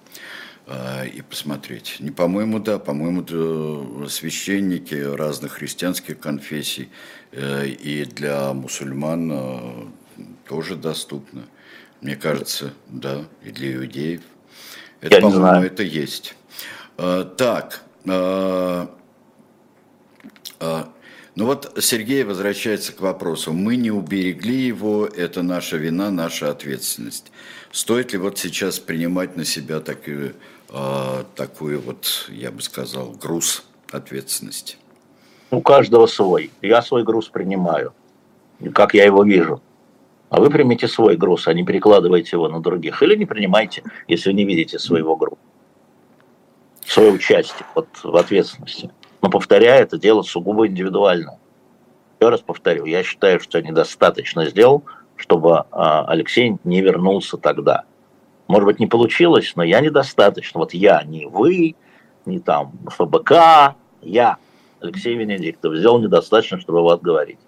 [0.68, 1.98] А, и посмотреть.
[2.00, 6.90] Не, по-моему, да, по-моему, священники разных христианских конфессий
[7.32, 9.86] э, и для мусульман э,
[10.52, 11.44] тоже доступно.
[12.02, 14.20] Мне кажется, да, и для иудеев.
[15.00, 16.36] Это, по-моему, это есть.
[16.98, 18.90] А, так, а,
[21.36, 23.54] ну вот Сергей возвращается к вопросу.
[23.54, 27.32] Мы не уберегли его, это наша вина, наша ответственность.
[27.72, 30.36] Стоит ли вот сейчас принимать на себя такую
[30.68, 34.76] э, такой вот, я бы сказал, груз ответственности?
[35.50, 36.52] У каждого свой.
[36.62, 37.94] Я свой груз принимаю,
[38.74, 39.62] как я его вижу.
[40.32, 43.04] А вы примите свой груз, а не перекладывайте его на других.
[43.04, 45.42] Или не принимайте, если не видите своего груза.
[46.86, 48.92] Свое участие вот, в ответственности.
[49.22, 51.38] Но повторяю, это дело сугубо индивидуально.
[52.18, 54.86] Еще раз повторю, я считаю, что я недостаточно сделал,
[55.18, 57.84] чтобы а, Алексей не вернулся тогда.
[58.48, 60.62] Может быть, не получилось, но я недостаточно.
[60.62, 61.76] Вот я, не вы,
[62.26, 64.38] не там ФБК, я,
[64.80, 67.40] Алексей Венедиктов, сделал недостаточно, чтобы его отговорить.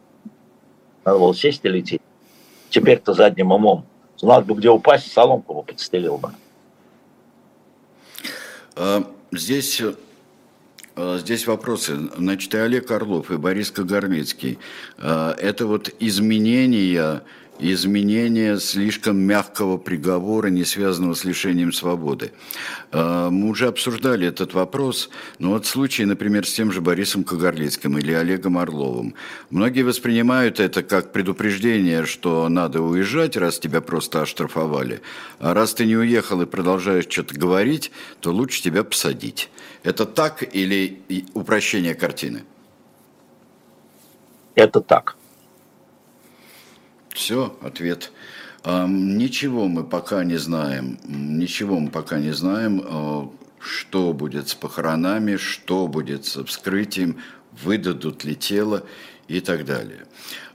[1.05, 2.01] Надо было сесть и лететь.
[2.73, 3.85] Теперь-то задним умом.
[4.17, 6.31] Знал бы, где упасть, соломку бы подстелил бы.
[8.75, 9.79] А, здесь
[10.95, 11.95] а, Здесь вопросы.
[12.17, 14.57] Значит, и Олег Орлов, и Борис Кагарлицкий.
[14.97, 17.21] А, это вот изменения
[17.59, 22.31] изменение слишком мягкого приговора, не связанного с лишением свободы.
[22.91, 25.09] А, мы уже обсуждали этот вопрос,
[25.39, 29.15] но вот случай, например, с тем же Борисом Кагарлицким или Олегом Орловым.
[29.49, 35.01] Многие воспринимают это как предупреждение, что надо уезжать, раз тебя просто оштрафовали.
[35.39, 39.49] А раз ты не уехал и продолжаешь что-то говорить, то лучше тебя посадить.
[39.83, 41.01] Это так или
[41.33, 42.43] упрощение картины?
[44.55, 45.15] Это так.
[47.13, 48.11] Все, ответ.
[48.65, 53.29] Ничего мы пока не знаем, ничего мы пока не знаем, а,
[53.59, 57.17] что будет с похоронами, что будет с вскрытием,
[57.51, 58.85] выдадут ли тело
[59.27, 60.05] и так далее.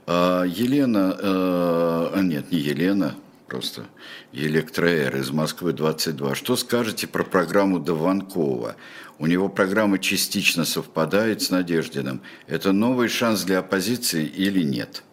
[0.07, 3.13] А, Елена, э, а нет, не Елена,
[3.47, 3.85] просто
[4.33, 6.33] Электроэр из Москвы 22.
[6.33, 8.75] Что скажете про программу Дованкова?
[9.19, 12.21] У него программа частично совпадает с Надеждиным.
[12.47, 15.03] Это новый шанс для оппозиции или нет?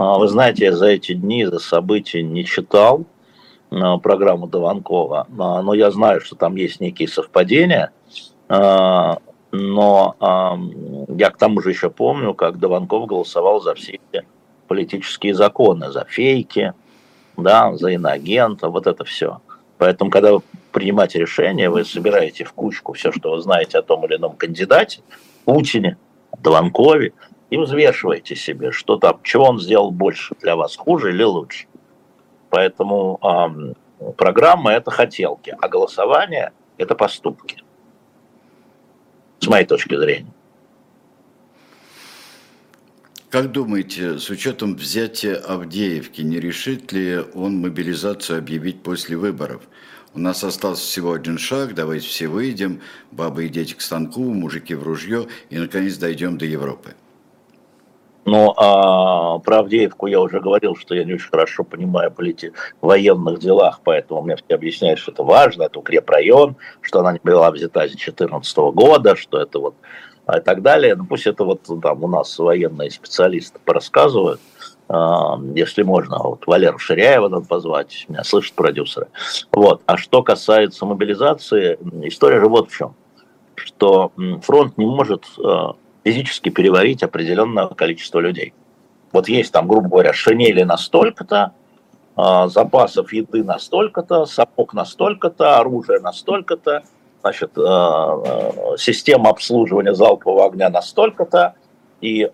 [0.00, 3.04] А, вы знаете, я за эти дни, за события не читал
[3.70, 7.92] а, программу Дованкова, а, но я знаю, что там есть некие совпадения.
[9.52, 10.16] Но
[11.08, 13.98] я к тому же еще помню, как Дованков голосовал за все
[14.68, 16.72] политические законы, за фейки,
[17.36, 19.40] да, за иноагента, вот это все.
[19.78, 24.04] Поэтому, когда вы принимаете решение, вы собираете в кучку все, что вы знаете о том
[24.06, 25.02] или ином кандидате,
[25.44, 25.96] Путине,
[26.38, 27.12] Дованкове,
[27.50, 31.66] и взвешиваете себе, что там, чего он сделал больше для вас, хуже или лучше.
[32.48, 37.62] Поэтому э, программа– это хотелки, а голосование– это поступки.
[39.40, 40.32] С моей точки зрения.
[43.30, 49.62] Как думаете, с учетом взятия Авдеевки, не решит ли он мобилизацию объявить после выборов?
[50.14, 52.80] У нас остался всего один шаг, давайте все выйдем,
[53.12, 56.96] бабы и дети к станку, мужики в ружье, и наконец дойдем до Европы.
[58.24, 62.52] Но а, про Авдеевку я уже говорил, что я не очень хорошо понимаю полити...
[62.80, 67.50] военных делах, поэтому мне все объясняют, что это важно, это укрепрайон, что она не была
[67.50, 69.74] взята с 2014 года, что это вот
[70.26, 70.94] а, и так далее.
[70.96, 74.40] Ну, пусть это вот там у нас военные специалисты порассказывают,
[74.88, 76.18] а, если можно.
[76.18, 79.08] Вот Валеру Ширяева надо позвать, меня слышат продюсеры.
[79.52, 79.82] Вот.
[79.86, 82.94] А что касается мобилизации, история же вот в чем,
[83.54, 85.74] что фронт не может а,
[86.04, 88.54] физически переварить определенное количество людей.
[89.12, 91.52] Вот есть там, грубо говоря, шинели на столько-то,
[92.16, 96.82] запасов еды на столько-то, сапог на столько-то, оружие на столько-то,
[97.22, 97.52] значит,
[98.78, 101.54] система обслуживания залпового огня настолько-то,
[102.00, 102.30] и,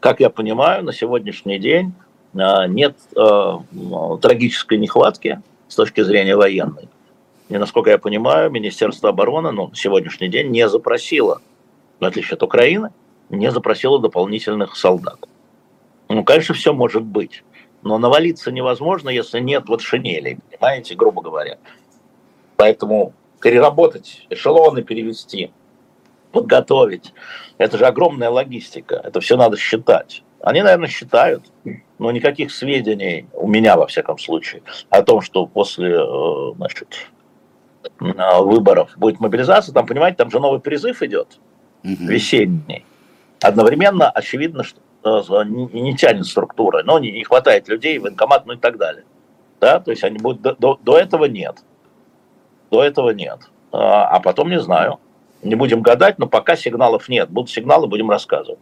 [0.00, 1.92] как я понимаю, на сегодняшний день
[2.34, 2.96] нет
[4.22, 6.88] трагической нехватки с точки зрения военной.
[7.48, 11.40] И, насколько я понимаю, Министерство обороны ну, на сегодняшний день не запросило,
[12.04, 12.90] в отличие от Украины,
[13.30, 15.18] не запросило дополнительных солдат.
[16.08, 17.42] Ну, конечно, все может быть.
[17.82, 21.58] Но навалиться невозможно, если нет вот шинелей, понимаете, грубо говоря.
[22.56, 25.50] Поэтому переработать, эшелоны перевести,
[26.32, 27.12] подготовить,
[27.58, 30.22] это же огромная логистика, это все надо считать.
[30.40, 31.44] Они, наверное, считают,
[31.98, 37.08] но никаких сведений у меня, во всяком случае, о том, что после э, значит,
[37.98, 41.38] выборов будет мобилизация, там, понимаете, там же новый призыв идет,
[41.84, 42.04] угу.
[42.04, 42.84] весенний.
[43.40, 48.56] Одновременно очевидно, что не, не тянет структура, но не, не хватает людей, военкомат, ну и
[48.56, 49.04] так далее.
[49.60, 51.62] Да, то есть они будут до, до, до этого нет.
[52.70, 53.38] До этого нет.
[53.72, 54.98] А, а потом не знаю.
[55.42, 57.28] Не будем гадать, но пока сигналов нет.
[57.30, 58.58] Будут сигналы, будем рассказывать.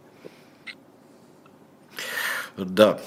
[2.57, 2.99] Да.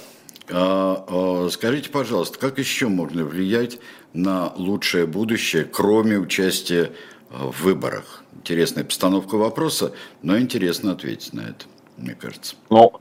[0.50, 3.78] А, а, скажите, пожалуйста, как еще можно влиять
[4.12, 6.92] на лучшее будущее, кроме участия
[7.30, 8.24] в выборах?
[8.46, 9.90] Интересная постановка вопроса,
[10.22, 11.64] но интересно ответить на это,
[11.96, 12.54] мне кажется.
[12.70, 12.92] Ну,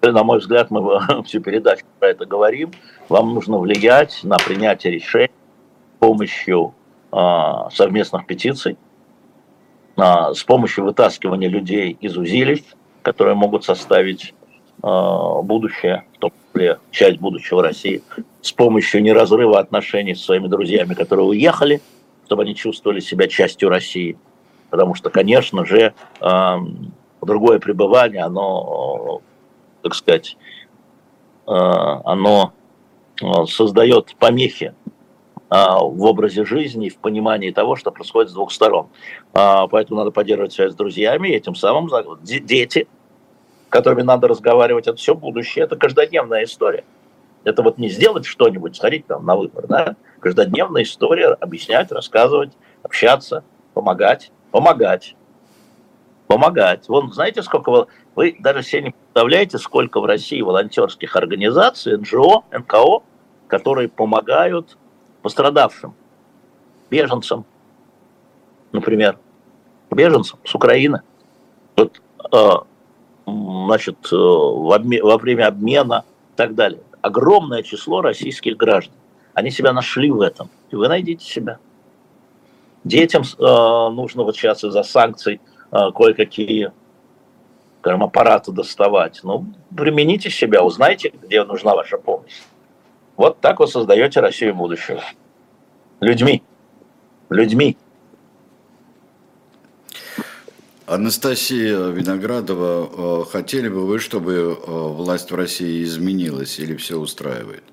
[0.00, 2.72] на мой взгляд, мы всю передачу про это говорим.
[3.10, 6.74] Вам нужно влиять на принятие решений с помощью
[7.12, 7.16] э,
[7.74, 8.78] совместных петиций,
[9.98, 10.02] э,
[10.34, 12.62] с помощью вытаскивания людей из узилищ,
[13.02, 14.32] которые могут составить
[14.82, 18.00] э, будущее, в том числе часть будущего России,
[18.40, 21.82] с помощью неразрыва отношений с своими друзьями, которые уехали,
[22.24, 24.16] чтобы они чувствовали себя частью России–
[24.74, 25.94] потому что, конечно же,
[27.22, 29.22] другое пребывание, оно,
[29.82, 30.36] так сказать,
[31.46, 32.52] а, оно
[33.22, 34.74] а, создает помехи
[35.48, 38.88] а, в образе жизни, в понимании того, что происходит с двух сторон.
[39.32, 41.88] Поэтому надо поддерживать связь с друзьями, и этим самым
[42.24, 42.88] дети,
[43.68, 46.82] которыми надо разговаривать, это все будущее, это каждодневная история.
[47.44, 49.94] Это вот не сделать что-нибудь, сходить там на выбор, да?
[50.18, 52.50] Каждодневная история, объяснять, рассказывать,
[52.82, 55.16] общаться, помогать помогать.
[56.28, 56.88] Помогать.
[56.88, 62.44] Вон, знаете, сколько вы, вы даже себе не представляете, сколько в России волонтерских организаций, НГО,
[62.52, 63.02] НКО,
[63.48, 64.78] которые помогают
[65.22, 65.96] пострадавшим,
[66.88, 67.44] беженцам,
[68.70, 69.18] например,
[69.90, 71.02] беженцам с Украины.
[71.76, 72.00] Вот,
[72.32, 72.50] э,
[73.26, 76.80] значит, э, во время обмена и так далее.
[77.02, 78.94] Огромное число российских граждан.
[79.32, 80.48] Они себя нашли в этом.
[80.70, 81.58] И вы найдите себя.
[82.84, 85.40] Детям э, нужно вот сейчас из-за санкций
[85.72, 86.70] э, кое-какие
[87.80, 89.20] скажем, аппараты доставать.
[89.24, 89.46] Ну,
[89.76, 92.40] примените себя, узнайте, где нужна ваша помощь.
[93.16, 95.02] Вот так вы создаете Россию будущего.
[96.00, 96.42] Людьми.
[97.28, 97.76] Людьми.
[100.86, 107.64] Анастасия Виноградова, э, хотели бы вы, чтобы власть в России изменилась или все устраивает?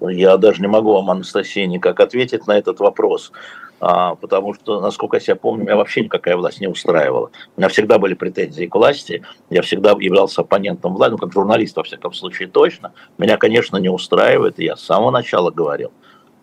[0.00, 3.32] Я даже не могу вам, Анастасия, никак ответить на этот вопрос,
[3.80, 7.30] а, потому что, насколько я себя помню, меня вообще никакая власть не устраивала.
[7.56, 11.76] У меня всегда были претензии к власти, я всегда являлся оппонентом власти, ну, как журналист,
[11.76, 12.92] во всяком случае, точно.
[13.18, 15.92] Меня, конечно, не устраивает, и я с самого начала говорил,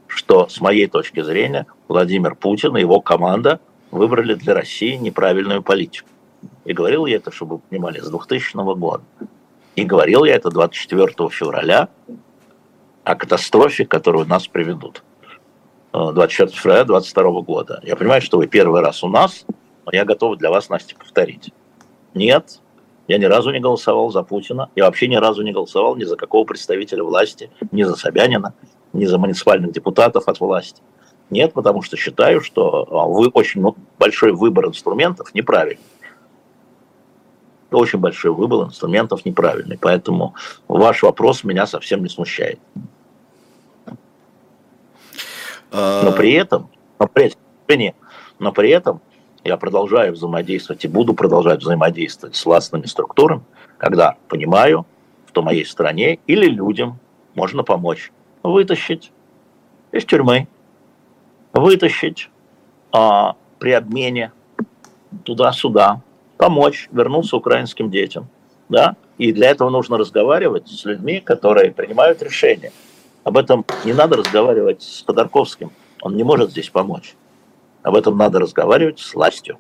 [0.07, 3.59] что, с моей точки зрения, Владимир Путин и его команда
[3.91, 6.09] выбрали для России неправильную политику.
[6.65, 9.03] И говорил я это, чтобы вы понимали, с 2000 года.
[9.75, 11.89] И говорил я это 24 февраля
[13.03, 15.03] о катастрофе, которую нас приведут.
[15.93, 17.79] 24 э, февраля 2022 года.
[17.83, 19.45] Я понимаю, что вы первый раз у нас,
[19.85, 21.51] но я готов для вас, Настя, повторить.
[22.13, 22.59] Нет,
[23.07, 24.69] я ни разу не голосовал за Путина.
[24.75, 28.53] Я вообще ни разу не голосовал ни за какого представителя власти, ни за Собянина,
[28.93, 30.81] ни за муниципальных депутатов от власти.
[31.29, 33.63] Нет, потому что считаю, что а, вы очень
[33.97, 35.83] большой выбор инструментов неправильный.
[37.71, 39.77] Очень большой выбор инструментов неправильный.
[39.77, 40.35] Поэтому
[40.67, 42.59] ваш вопрос меня совсем не смущает.
[45.71, 46.69] А, но при этом,
[46.99, 47.33] но при,
[48.39, 48.99] но при этом
[49.43, 53.43] я продолжаю взаимодействовать и буду продолжать взаимодействовать с властными структурами,
[53.77, 54.85] когда понимаю,
[55.29, 56.99] что моей стране или людям
[57.35, 58.11] можно помочь
[58.43, 59.11] вытащить
[59.93, 60.47] из тюрьмы,
[61.53, 62.29] вытащить
[62.91, 64.33] а, при обмене
[65.23, 66.01] туда-сюда,
[66.41, 68.27] помочь вернуться украинским детям.
[68.67, 68.95] Да?
[69.19, 72.71] И для этого нужно разговаривать с людьми, которые принимают решения.
[73.23, 77.13] Об этом не надо разговаривать с Ходорковским, он не может здесь помочь.
[77.83, 79.59] Об этом надо разговаривать с властью.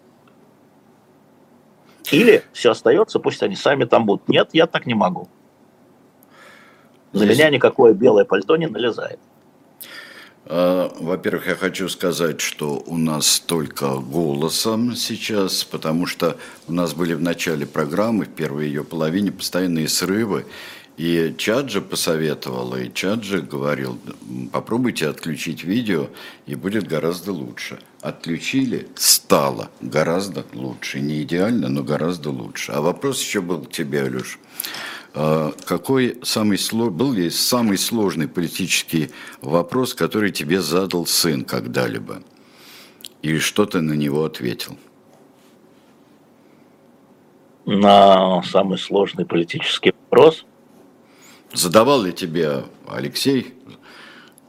[2.09, 4.27] Или все остается, пусть они сами там будут.
[4.27, 5.27] Нет, я так не могу.
[7.13, 9.19] На меня никакое белое пальто не налезает.
[10.45, 16.37] А, во-первых, я хочу сказать, что у нас только голосом сейчас, потому что
[16.67, 20.45] у нас были в начале программы, в первой ее половине, постоянные срывы.
[20.97, 23.97] И Чаджи посоветовал, и Чаджи говорил,
[24.51, 26.09] попробуйте отключить видео,
[26.45, 27.79] и будет гораздо лучше.
[28.01, 30.99] Отключили, стало гораздо лучше.
[30.99, 32.71] Не идеально, но гораздо лучше.
[32.73, 34.37] А вопрос еще был к тебе, Алеш.
[35.13, 36.57] А, какой самый
[36.89, 39.11] был ли самый сложный политический
[39.41, 42.21] вопрос, который тебе задал сын когда-либо?
[43.21, 44.77] И что ты на него ответил?
[47.65, 50.45] На самый сложный политический вопрос?
[51.53, 53.53] Задавал ли тебе Алексей?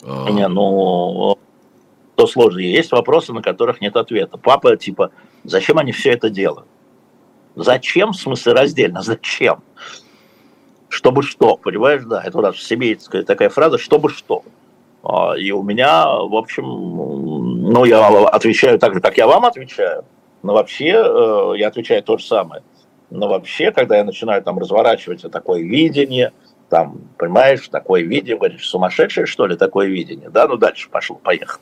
[0.03, 1.39] А, Не, ну,
[2.15, 2.61] то сложно.
[2.61, 4.39] Есть вопросы, на которых нет ответа.
[4.39, 5.11] Папа, типа,
[5.45, 6.69] зачем они все это делают?
[7.55, 9.63] Зачем, в смысле раздельно, зачем?
[10.93, 14.45] Чтобы что, понимаешь, да, это у нас семейская такая фраза, чтобы что.
[15.03, 20.05] А, и у меня, в общем, ну, я отвечаю так же, как я вам отвечаю,
[20.43, 22.63] но вообще э, я отвечаю то же самое.
[23.09, 26.33] Но вообще, когда я начинаю там разворачивать такое видение,
[26.69, 31.61] там, понимаешь, такое видение, говоришь, сумасшедшее, что ли, такое видение, да, ну, дальше пошел, поехал.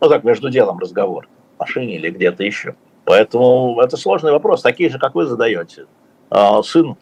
[0.00, 1.26] Ну, так, между делом разговор,
[1.56, 2.74] в машине или где-то еще.
[3.06, 5.86] Поэтому это сложный вопрос, такие же, как вы задаете.
[6.28, 6.96] А, сын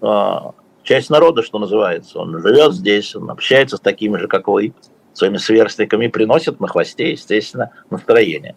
[0.00, 0.54] а,
[0.84, 2.20] часть народа, что называется.
[2.20, 4.72] Он живет здесь, он общается с такими же, как вы,
[5.12, 8.54] своими сверстниками, приносит на хвосте, естественно, настроение.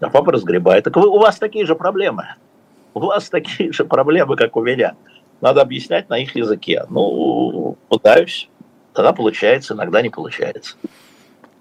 [0.00, 0.84] А папа разгребает.
[0.84, 2.26] Так вы, у вас такие же проблемы.
[2.94, 4.94] У вас такие же проблемы, как у меня.
[5.40, 6.84] Надо объяснять на их языке.
[6.88, 8.48] Ну, пытаюсь.
[8.92, 10.76] Тогда получается, иногда не получается.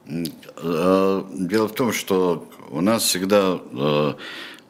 [0.08, 4.14] Э, дело в том, что у нас всегда э,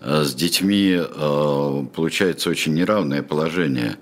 [0.01, 3.97] с детьми э, получается очень неравное положение.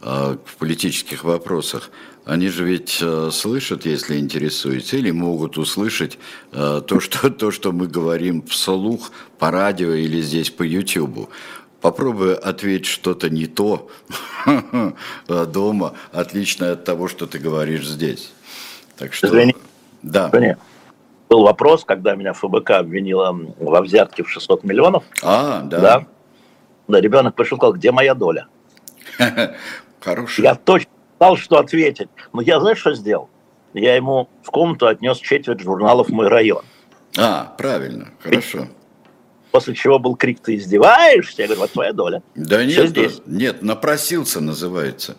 [0.00, 1.90] А, в политических вопросах,
[2.24, 6.18] они же ведь э, слышат, если интересуются, или могут услышать
[6.52, 11.30] э, то, что, то, что мы говорим вслух по радио или здесь по Ютубу.
[11.80, 13.88] Попробуй ответить что-то не то
[15.28, 18.32] дома, отличное от того, что ты говоришь здесь.
[18.96, 19.28] Так что...
[19.28, 19.54] Извини.
[20.02, 20.28] Да.
[20.32, 20.56] Извини.
[21.28, 25.04] Был вопрос, когда меня ФБК обвинила во взятке в 600 миллионов.
[25.22, 25.80] А, да.
[25.80, 26.06] Да,
[26.88, 28.46] да ребенок пришел сказал, где моя доля?
[30.00, 30.44] Хороший.
[30.44, 32.08] Я точно знал, что ответить.
[32.32, 33.28] Но я, знаешь, что сделал?
[33.74, 36.64] Я ему в комнату отнес четверть журналов «Мой район».
[37.16, 38.68] А, правильно, хорошо.
[39.50, 41.42] После чего был крик, ты издеваешься?
[41.42, 42.22] Я говорю, вот твоя доля.
[42.34, 43.22] Да Все нет, здесь.
[43.26, 45.16] нет, напросился называется.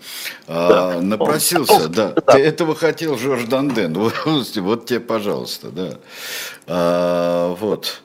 [0.47, 0.97] А, да.
[0.97, 2.13] А, напросился, Он, да.
[2.13, 2.33] да.
[2.33, 3.93] Ты этого хотел, Жорж Данден.
[3.95, 4.13] Вот,
[4.55, 5.99] вот тебе, пожалуйста, да.
[6.67, 8.01] А, вот.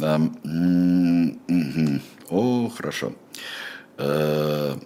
[0.00, 2.00] А, угу.
[2.28, 3.12] О, хорошо.
[3.98, 4.76] А,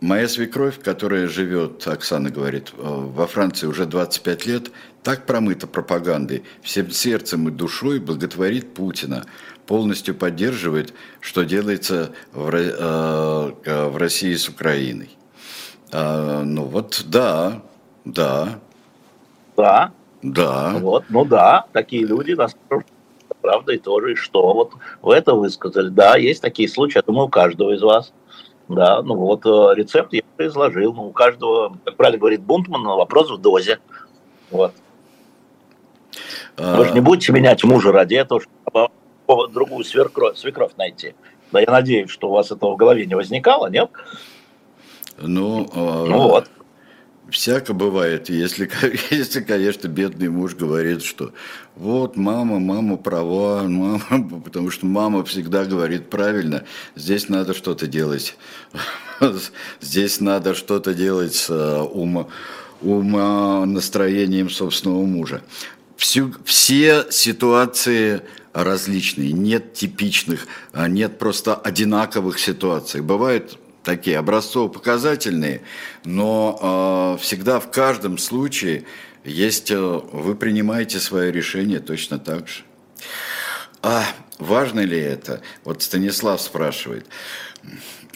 [0.00, 4.70] Моя свекровь, которая живет, Оксана говорит, э, во Франции уже 25 лет,
[5.02, 9.24] так промыта пропагандой, всем сердцем и душой благотворит Путина,
[9.66, 15.10] полностью поддерживает, что делается в, э, э, в России с Украиной.
[15.92, 17.62] А, ну вот, да,
[18.04, 18.58] да.
[19.56, 19.92] Да.
[20.22, 20.78] Да.
[20.80, 22.56] Вот, ну да, такие люди нас
[23.40, 24.54] правда и тоже, и что?
[24.54, 24.72] Вот
[25.02, 25.90] вы это высказали.
[25.90, 28.12] Да, есть такие случаи, я думаю, у каждого из вас.
[28.68, 30.94] Да, ну вот э, рецепт я изложил.
[30.94, 33.78] Ну, у каждого, как правильно говорит Бунтман, вопрос в дозе.
[34.50, 34.72] Вот.
[36.56, 41.14] Вы же не будете менять мужа ради этого, чтобы другую свекровь, свекровь найти.
[41.52, 43.90] Да, я надеюсь, что у вас этого в голове не возникало, нет?
[45.18, 46.50] Ну, а, ну вот.
[47.30, 48.70] Всяко бывает, если,
[49.10, 51.32] если, конечно, бедный муж говорит, что
[51.74, 56.64] вот мама, мама права, мама, потому что мама всегда говорит правильно,
[56.94, 58.36] здесь надо что-то делать,
[59.80, 62.28] здесь надо что-то делать с э, ума,
[62.82, 65.42] ума настроением собственного мужа.
[65.96, 68.22] Всю, все ситуации
[68.52, 73.00] различные, нет типичных, а нет просто одинаковых ситуаций.
[73.00, 75.60] Бывает такие образцово-показательные,
[76.04, 78.84] но э, всегда в каждом случае
[79.24, 82.64] есть, э, вы принимаете свое решение точно так же.
[83.82, 84.02] А
[84.38, 85.42] важно ли это?
[85.64, 87.06] Вот Станислав спрашивает.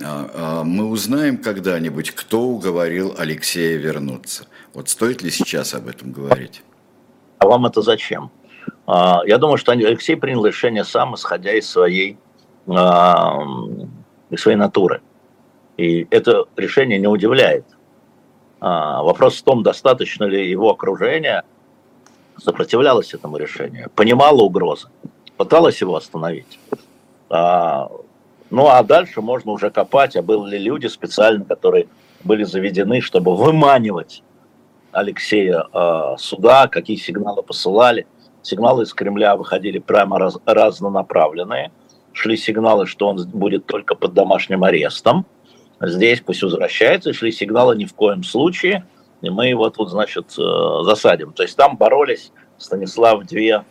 [0.03, 4.47] А, а, мы узнаем когда-нибудь, кто уговорил Алексея вернуться.
[4.73, 6.62] Вот стоит ли сейчас об этом говорить?
[7.39, 8.31] А вам это зачем?
[8.86, 12.19] Я думаю, что Алексей принял решение сам, исходя из своей,
[12.66, 15.03] из своей натуры.
[15.78, 17.64] И это решение не удивляет.
[18.60, 21.44] А, вопрос в том, достаточно ли его окружение
[22.36, 24.88] сопротивлялось этому решению, понимало угрозы,
[25.36, 26.59] пыталось его остановить.
[27.30, 27.90] А,
[28.50, 31.86] ну а дальше можно уже копать, а были ли люди специально, которые
[32.24, 34.24] были заведены, чтобы выманивать
[34.90, 38.06] Алексея э, суда, какие сигналы посылали.
[38.42, 41.70] Сигналы из Кремля выходили прямо раз, разнонаправленные.
[42.12, 45.26] Шли сигналы, что он будет только под домашним арестом.
[45.80, 47.12] Здесь пусть возвращается.
[47.12, 48.84] Шли сигналы ни в коем случае.
[49.20, 51.32] И мы его тут, значит, э, засадим.
[51.32, 53.64] То есть там боролись Станислав две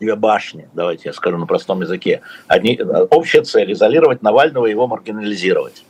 [0.00, 2.20] две башни, давайте я скажу на простом языке.
[2.46, 2.78] Одни,
[3.10, 5.84] общая цель– изолировать Навального и его маргинализировать.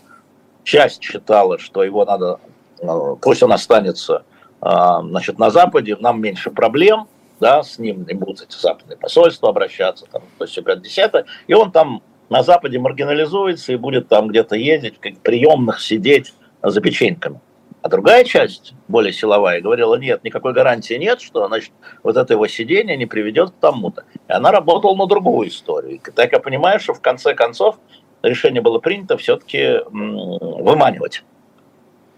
[0.65, 2.41] Часть считала, что его надо,
[2.81, 4.25] э, пусть он останется
[4.63, 4.69] э,
[5.03, 7.09] значит, на Западе, нам меньше проблем,
[7.41, 11.71] да, с ним не будут эти западные посольства обращаться, там, то есть 50 и он
[11.71, 17.41] там на Западе маргинализуется и будет там где-то ездить, как приемных сидеть за печеньками.
[17.83, 21.71] А другая часть, более силовая, говорила, нет, никакой гарантии нет, что значит,
[22.03, 24.05] вот это его сидение не приведет к тому-то.
[24.29, 25.97] И она работала на другую историю.
[25.97, 27.77] И так я понимаю, что в конце концов
[28.23, 31.23] решение было принято все-таки выманивать.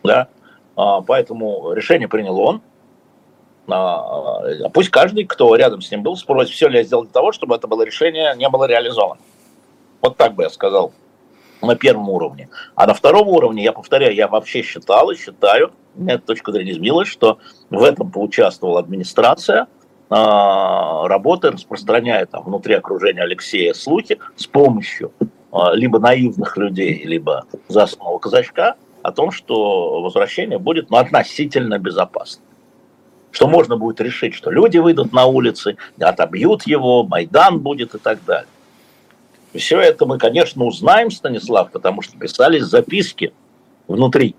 [0.03, 0.29] Да?
[0.75, 2.63] А, поэтому решение принял он.
[3.69, 7.13] А, а пусть каждый, кто рядом с ним был, спросит, все ли я сделал для
[7.13, 9.21] того, чтобы это было решение не было реализовано.
[10.01, 10.93] Вот так бы я сказал
[11.63, 12.49] на первом уровне.
[12.75, 15.73] А на втором уровне, я повторяю, я вообще считал и считаю,
[16.07, 17.39] эта точка зрения изменилась, что
[17.71, 19.67] в этом поучаствовала администрация,
[20.11, 25.13] а, работы, распространяя там внутри окружения Алексея слухи с помощью
[25.53, 32.43] а, либо наивных людей, либо засланного казачка о том, что возвращение будет ну, относительно безопасно.
[33.31, 38.25] Что можно будет решить, что люди выйдут на улицы, отобьют его, Майдан будет и так
[38.25, 38.49] далее.
[39.55, 43.33] Все это мы, конечно, узнаем, Станислав, потому что писались записки
[43.87, 44.37] внутри.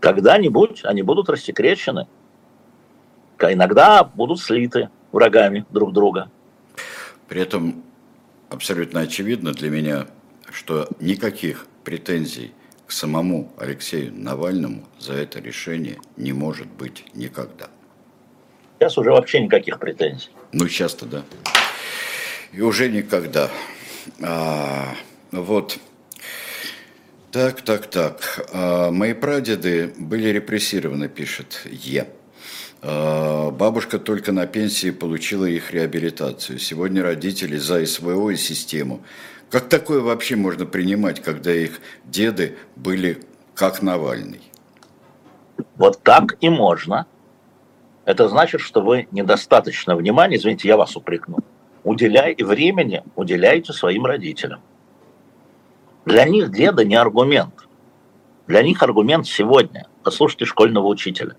[0.00, 2.06] Когда-нибудь они будут рассекречены.
[3.38, 6.30] Иногда будут слиты врагами друг друга.
[7.28, 7.82] При этом
[8.50, 10.06] абсолютно очевидно для меня,
[10.52, 12.52] что никаких претензий
[12.86, 17.68] к самому Алексею Навальному за это решение не может быть никогда.
[18.78, 20.30] Сейчас уже вообще никаких претензий.
[20.52, 21.22] Ну, часто, да.
[22.52, 23.48] И уже никогда.
[24.22, 24.94] А,
[25.30, 25.78] вот.
[27.30, 28.46] Так, так, так.
[28.52, 32.08] А, мои прадеды были репрессированы, пишет Е.
[32.82, 36.58] А, бабушка только на пенсии получила их реабилитацию.
[36.58, 39.02] Сегодня родители за СВО и систему.
[39.48, 43.22] Как такое вообще можно принимать, когда их деды были
[43.54, 44.42] как Навальный?
[45.76, 47.06] Вот так и можно.
[48.04, 51.38] Это значит, что вы недостаточно внимания, извините, я вас упрекну,
[51.84, 54.60] уделяй, времени уделяйте своим родителям.
[56.04, 57.54] Для них деда не аргумент.
[58.46, 59.86] Для них аргумент сегодня.
[60.02, 61.36] Послушайте школьного учителя,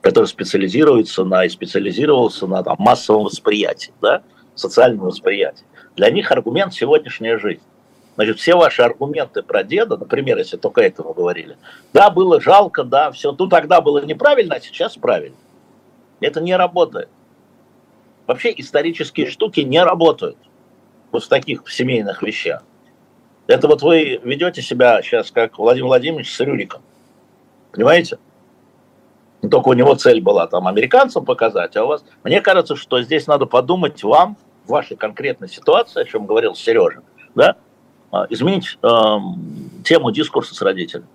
[0.00, 4.22] который специализируется на и специализировался на там, массовом восприятии, да,
[4.54, 5.64] социальном восприятии.
[5.96, 7.62] Для них аргумент сегодняшняя жизнь.
[8.16, 11.56] Значит, все ваши аргументы про деда, например, если только этого говорили,
[11.94, 15.36] да, было жалко, да, все, ну тогда было неправильно, а сейчас правильно.
[16.20, 17.08] Это не работает.
[18.26, 20.38] Вообще исторические штуки не работают
[21.10, 22.62] вот в таких семейных вещах.
[23.46, 26.82] Это вот вы ведете себя сейчас как Владимир Владимирович с Рюриком.
[27.72, 28.18] Понимаете?
[29.42, 32.04] Не только у него цель была там американцам показать, а у вас...
[32.22, 37.02] Мне кажется, что здесь надо подумать вам, в вашей конкретной ситуации, о чем говорил Сережа,
[37.34, 37.56] да,
[38.12, 39.16] а, изменить э,
[39.84, 41.08] тему дискурса с родителями.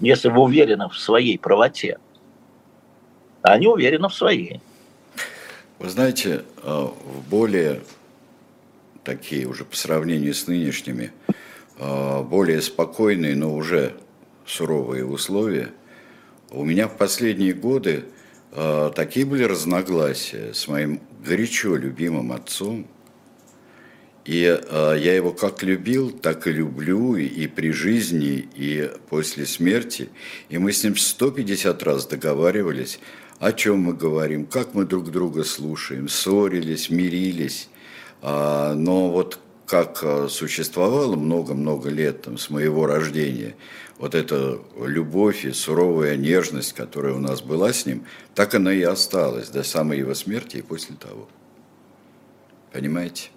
[0.00, 1.98] Если вы уверены в своей правоте,
[3.42, 4.60] а они уверены в своей.
[5.78, 7.82] Вы знаете, э, в более
[9.04, 11.12] такие уже по сравнению с нынешними,
[11.78, 13.94] э, более спокойные, но уже
[14.44, 15.70] суровые условия,
[16.50, 18.06] у меня в последние годы
[18.50, 22.88] э, такие были разногласия с моим горячо любимым отцом,
[24.24, 30.10] и я его как любил, так и люблю и при жизни, и после смерти.
[30.50, 33.00] И мы с ним 150 раз договаривались
[33.38, 37.68] о чем мы говорим, как мы друг друга слушаем, ссорились, мирились.
[38.20, 43.54] А, но вот как а, существовало много-много лет там, с моего рождения,
[43.98, 48.04] вот эта любовь и суровая нежность, которая у нас была с ним,
[48.34, 51.28] так она и осталась до самой его смерти и после того.
[52.72, 53.30] Понимаете?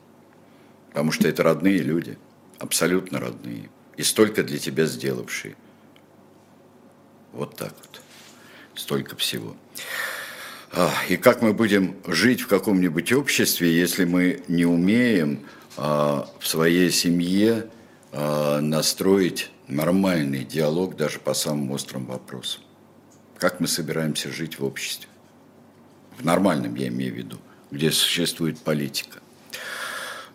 [0.89, 2.17] Потому что это родные люди,
[2.59, 5.55] абсолютно родные, и столько для тебя сделавшие.
[7.33, 8.01] Вот так вот.
[8.75, 9.55] Столько всего.
[10.73, 15.45] А, и как мы будем жить в каком-нибудь обществе, если мы не умеем
[15.75, 17.67] а, в своей семье
[18.13, 22.61] а, настроить нормальный диалог даже по самым острым вопросам?
[23.37, 25.09] Как мы собираемся жить в обществе?
[26.17, 27.37] В нормальном, я имею в виду,
[27.69, 29.19] где существует политика.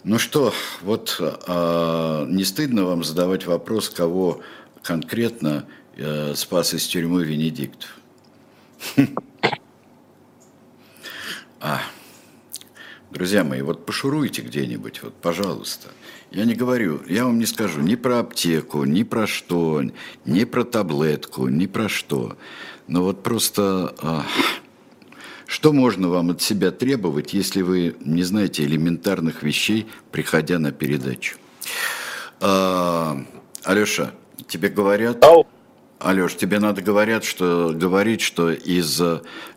[0.04, 0.52] Ну что,
[0.82, 4.40] вот не стыдно вам задавать вопрос, кого
[4.82, 7.98] конкретно э, спас из тюрьмы Венедиктов.
[11.60, 11.80] А,
[13.10, 15.88] друзья мои, вот пошуруйте где-нибудь, вот, пожалуйста.
[16.30, 19.82] Я не говорю, я вам не скажу ни про аптеку, ни про что,
[20.26, 22.36] ни про таблетку, ни про что.
[22.88, 23.94] Но вот просто...
[24.02, 24.26] А,
[25.46, 31.36] что можно вам от себя требовать, если вы не знаете элементарных вещей, приходя на передачу?
[32.40, 33.24] А,
[33.62, 34.12] Алеша,
[34.46, 35.24] тебе говорят...
[35.98, 39.02] Алеш, тебе надо говорят, что, говорить, что из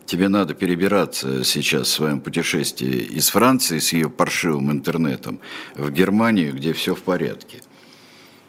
[0.06, 5.40] тебе надо перебираться сейчас в своем путешествии из Франции с ее паршивым интернетом
[5.76, 7.58] в Германию, где все в порядке.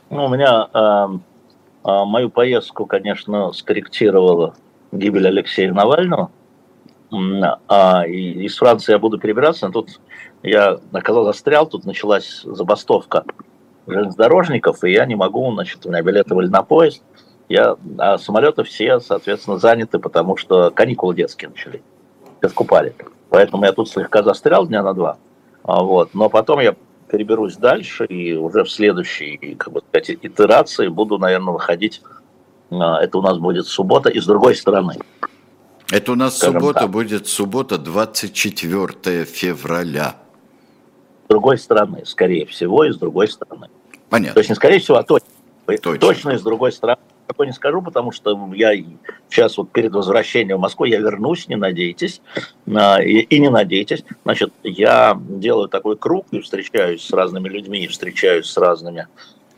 [0.10, 1.08] Ну, у меня э,
[1.90, 4.56] э, мою поездку, конечно, скорректировала
[4.92, 6.32] гибель Алексея Навального.
[7.68, 10.00] А, из Франции я буду перебираться, но тут
[10.44, 13.26] я когда застрял, тут началась забастовка
[13.86, 17.04] железнодорожников, и я не могу, значит, у меня билеты были на поезд,
[17.52, 21.82] я, а самолеты все, соответственно, заняты, потому что каникулы детские начали,
[22.50, 22.96] скупали.
[23.30, 25.18] Поэтому я тут слегка застрял дня на два,
[25.64, 26.76] а, вот, но потом я
[27.10, 32.02] переберусь дальше, и уже в следующей, как бы сказать, итерации буду, наверное, выходить,
[32.72, 34.96] а, это у нас будет суббота, и с другой стороны.
[35.92, 36.90] Это у нас суббота так.
[36.90, 40.16] будет суббота 24 февраля.
[41.26, 43.68] С другой стороны, скорее всего, и с другой стороны.
[44.10, 44.36] Понятно.
[44.36, 45.28] То есть не скорее всего, а точно.
[45.66, 47.00] Точно, точно и с другой стороны.
[47.32, 48.74] Такое не скажу, потому что я
[49.30, 52.22] сейчас вот перед возвращением в Москву я вернусь, не надейтесь,
[52.76, 54.04] а, и, не надейтесь.
[54.26, 59.08] Значит, я делаю такой круг и встречаюсь с разными людьми, и встречаюсь с разными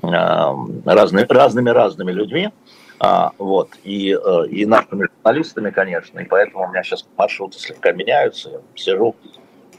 [0.04, 0.56] а,
[0.86, 2.52] разными разными разными людьми.
[3.00, 7.92] А, вот, и, э, и нашими журналистами, конечно, и поэтому у меня сейчас маршруты слегка
[7.92, 9.16] меняются, я сижу,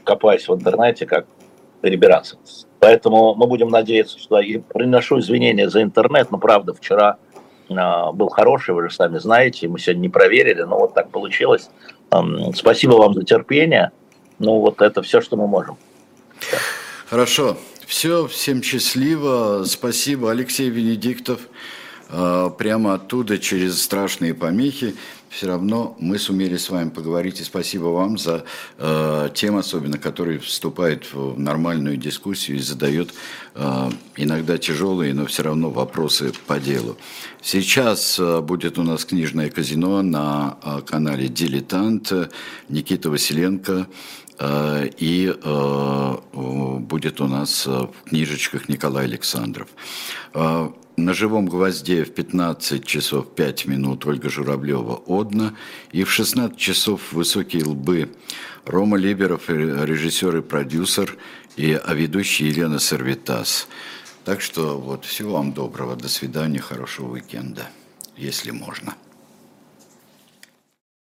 [0.03, 1.27] копаюсь в интернете, как
[1.81, 2.37] перебираться.
[2.79, 7.17] Поэтому мы будем надеяться, что я приношу извинения за интернет, но правда, вчера
[7.69, 11.69] был хороший, вы же сами знаете, мы сегодня не проверили, но вот так получилось.
[12.53, 13.91] Спасибо вам за терпение.
[14.39, 15.77] Ну вот это все, что мы можем.
[17.09, 17.57] Хорошо.
[17.85, 19.63] Все, всем счастливо.
[19.65, 21.41] Спасибо, Алексей Венедиктов.
[22.09, 24.95] А, прямо оттуда, через страшные помехи,
[25.35, 27.41] все равно мы сумели с вами поговорить.
[27.41, 28.45] И спасибо вам за
[28.77, 33.13] э, тем, особенно, который вступает в нормальную дискуссию и задает
[33.53, 36.95] э, иногда тяжелые, но все равно вопросы по делу.
[37.41, 42.13] Сейчас э, будет у нас книжное казино на э, канале «Дилетант».
[42.69, 43.87] Никита Василенко
[44.39, 46.15] э, и э,
[46.79, 49.67] будет у нас в книжечках Николай Александров.
[50.97, 55.53] На живом гвозде в 15 часов 5 минут Ольга Журавлева «Одна»
[55.91, 58.09] и в 16 часов «Высокие лбы»
[58.65, 61.17] Рома Либеров, режиссер и продюсер,
[61.57, 63.67] и а ведущий Елена Сервитас.
[64.23, 67.67] Так что вот всего вам доброго, до свидания, хорошего уикенда,
[68.15, 68.95] если можно.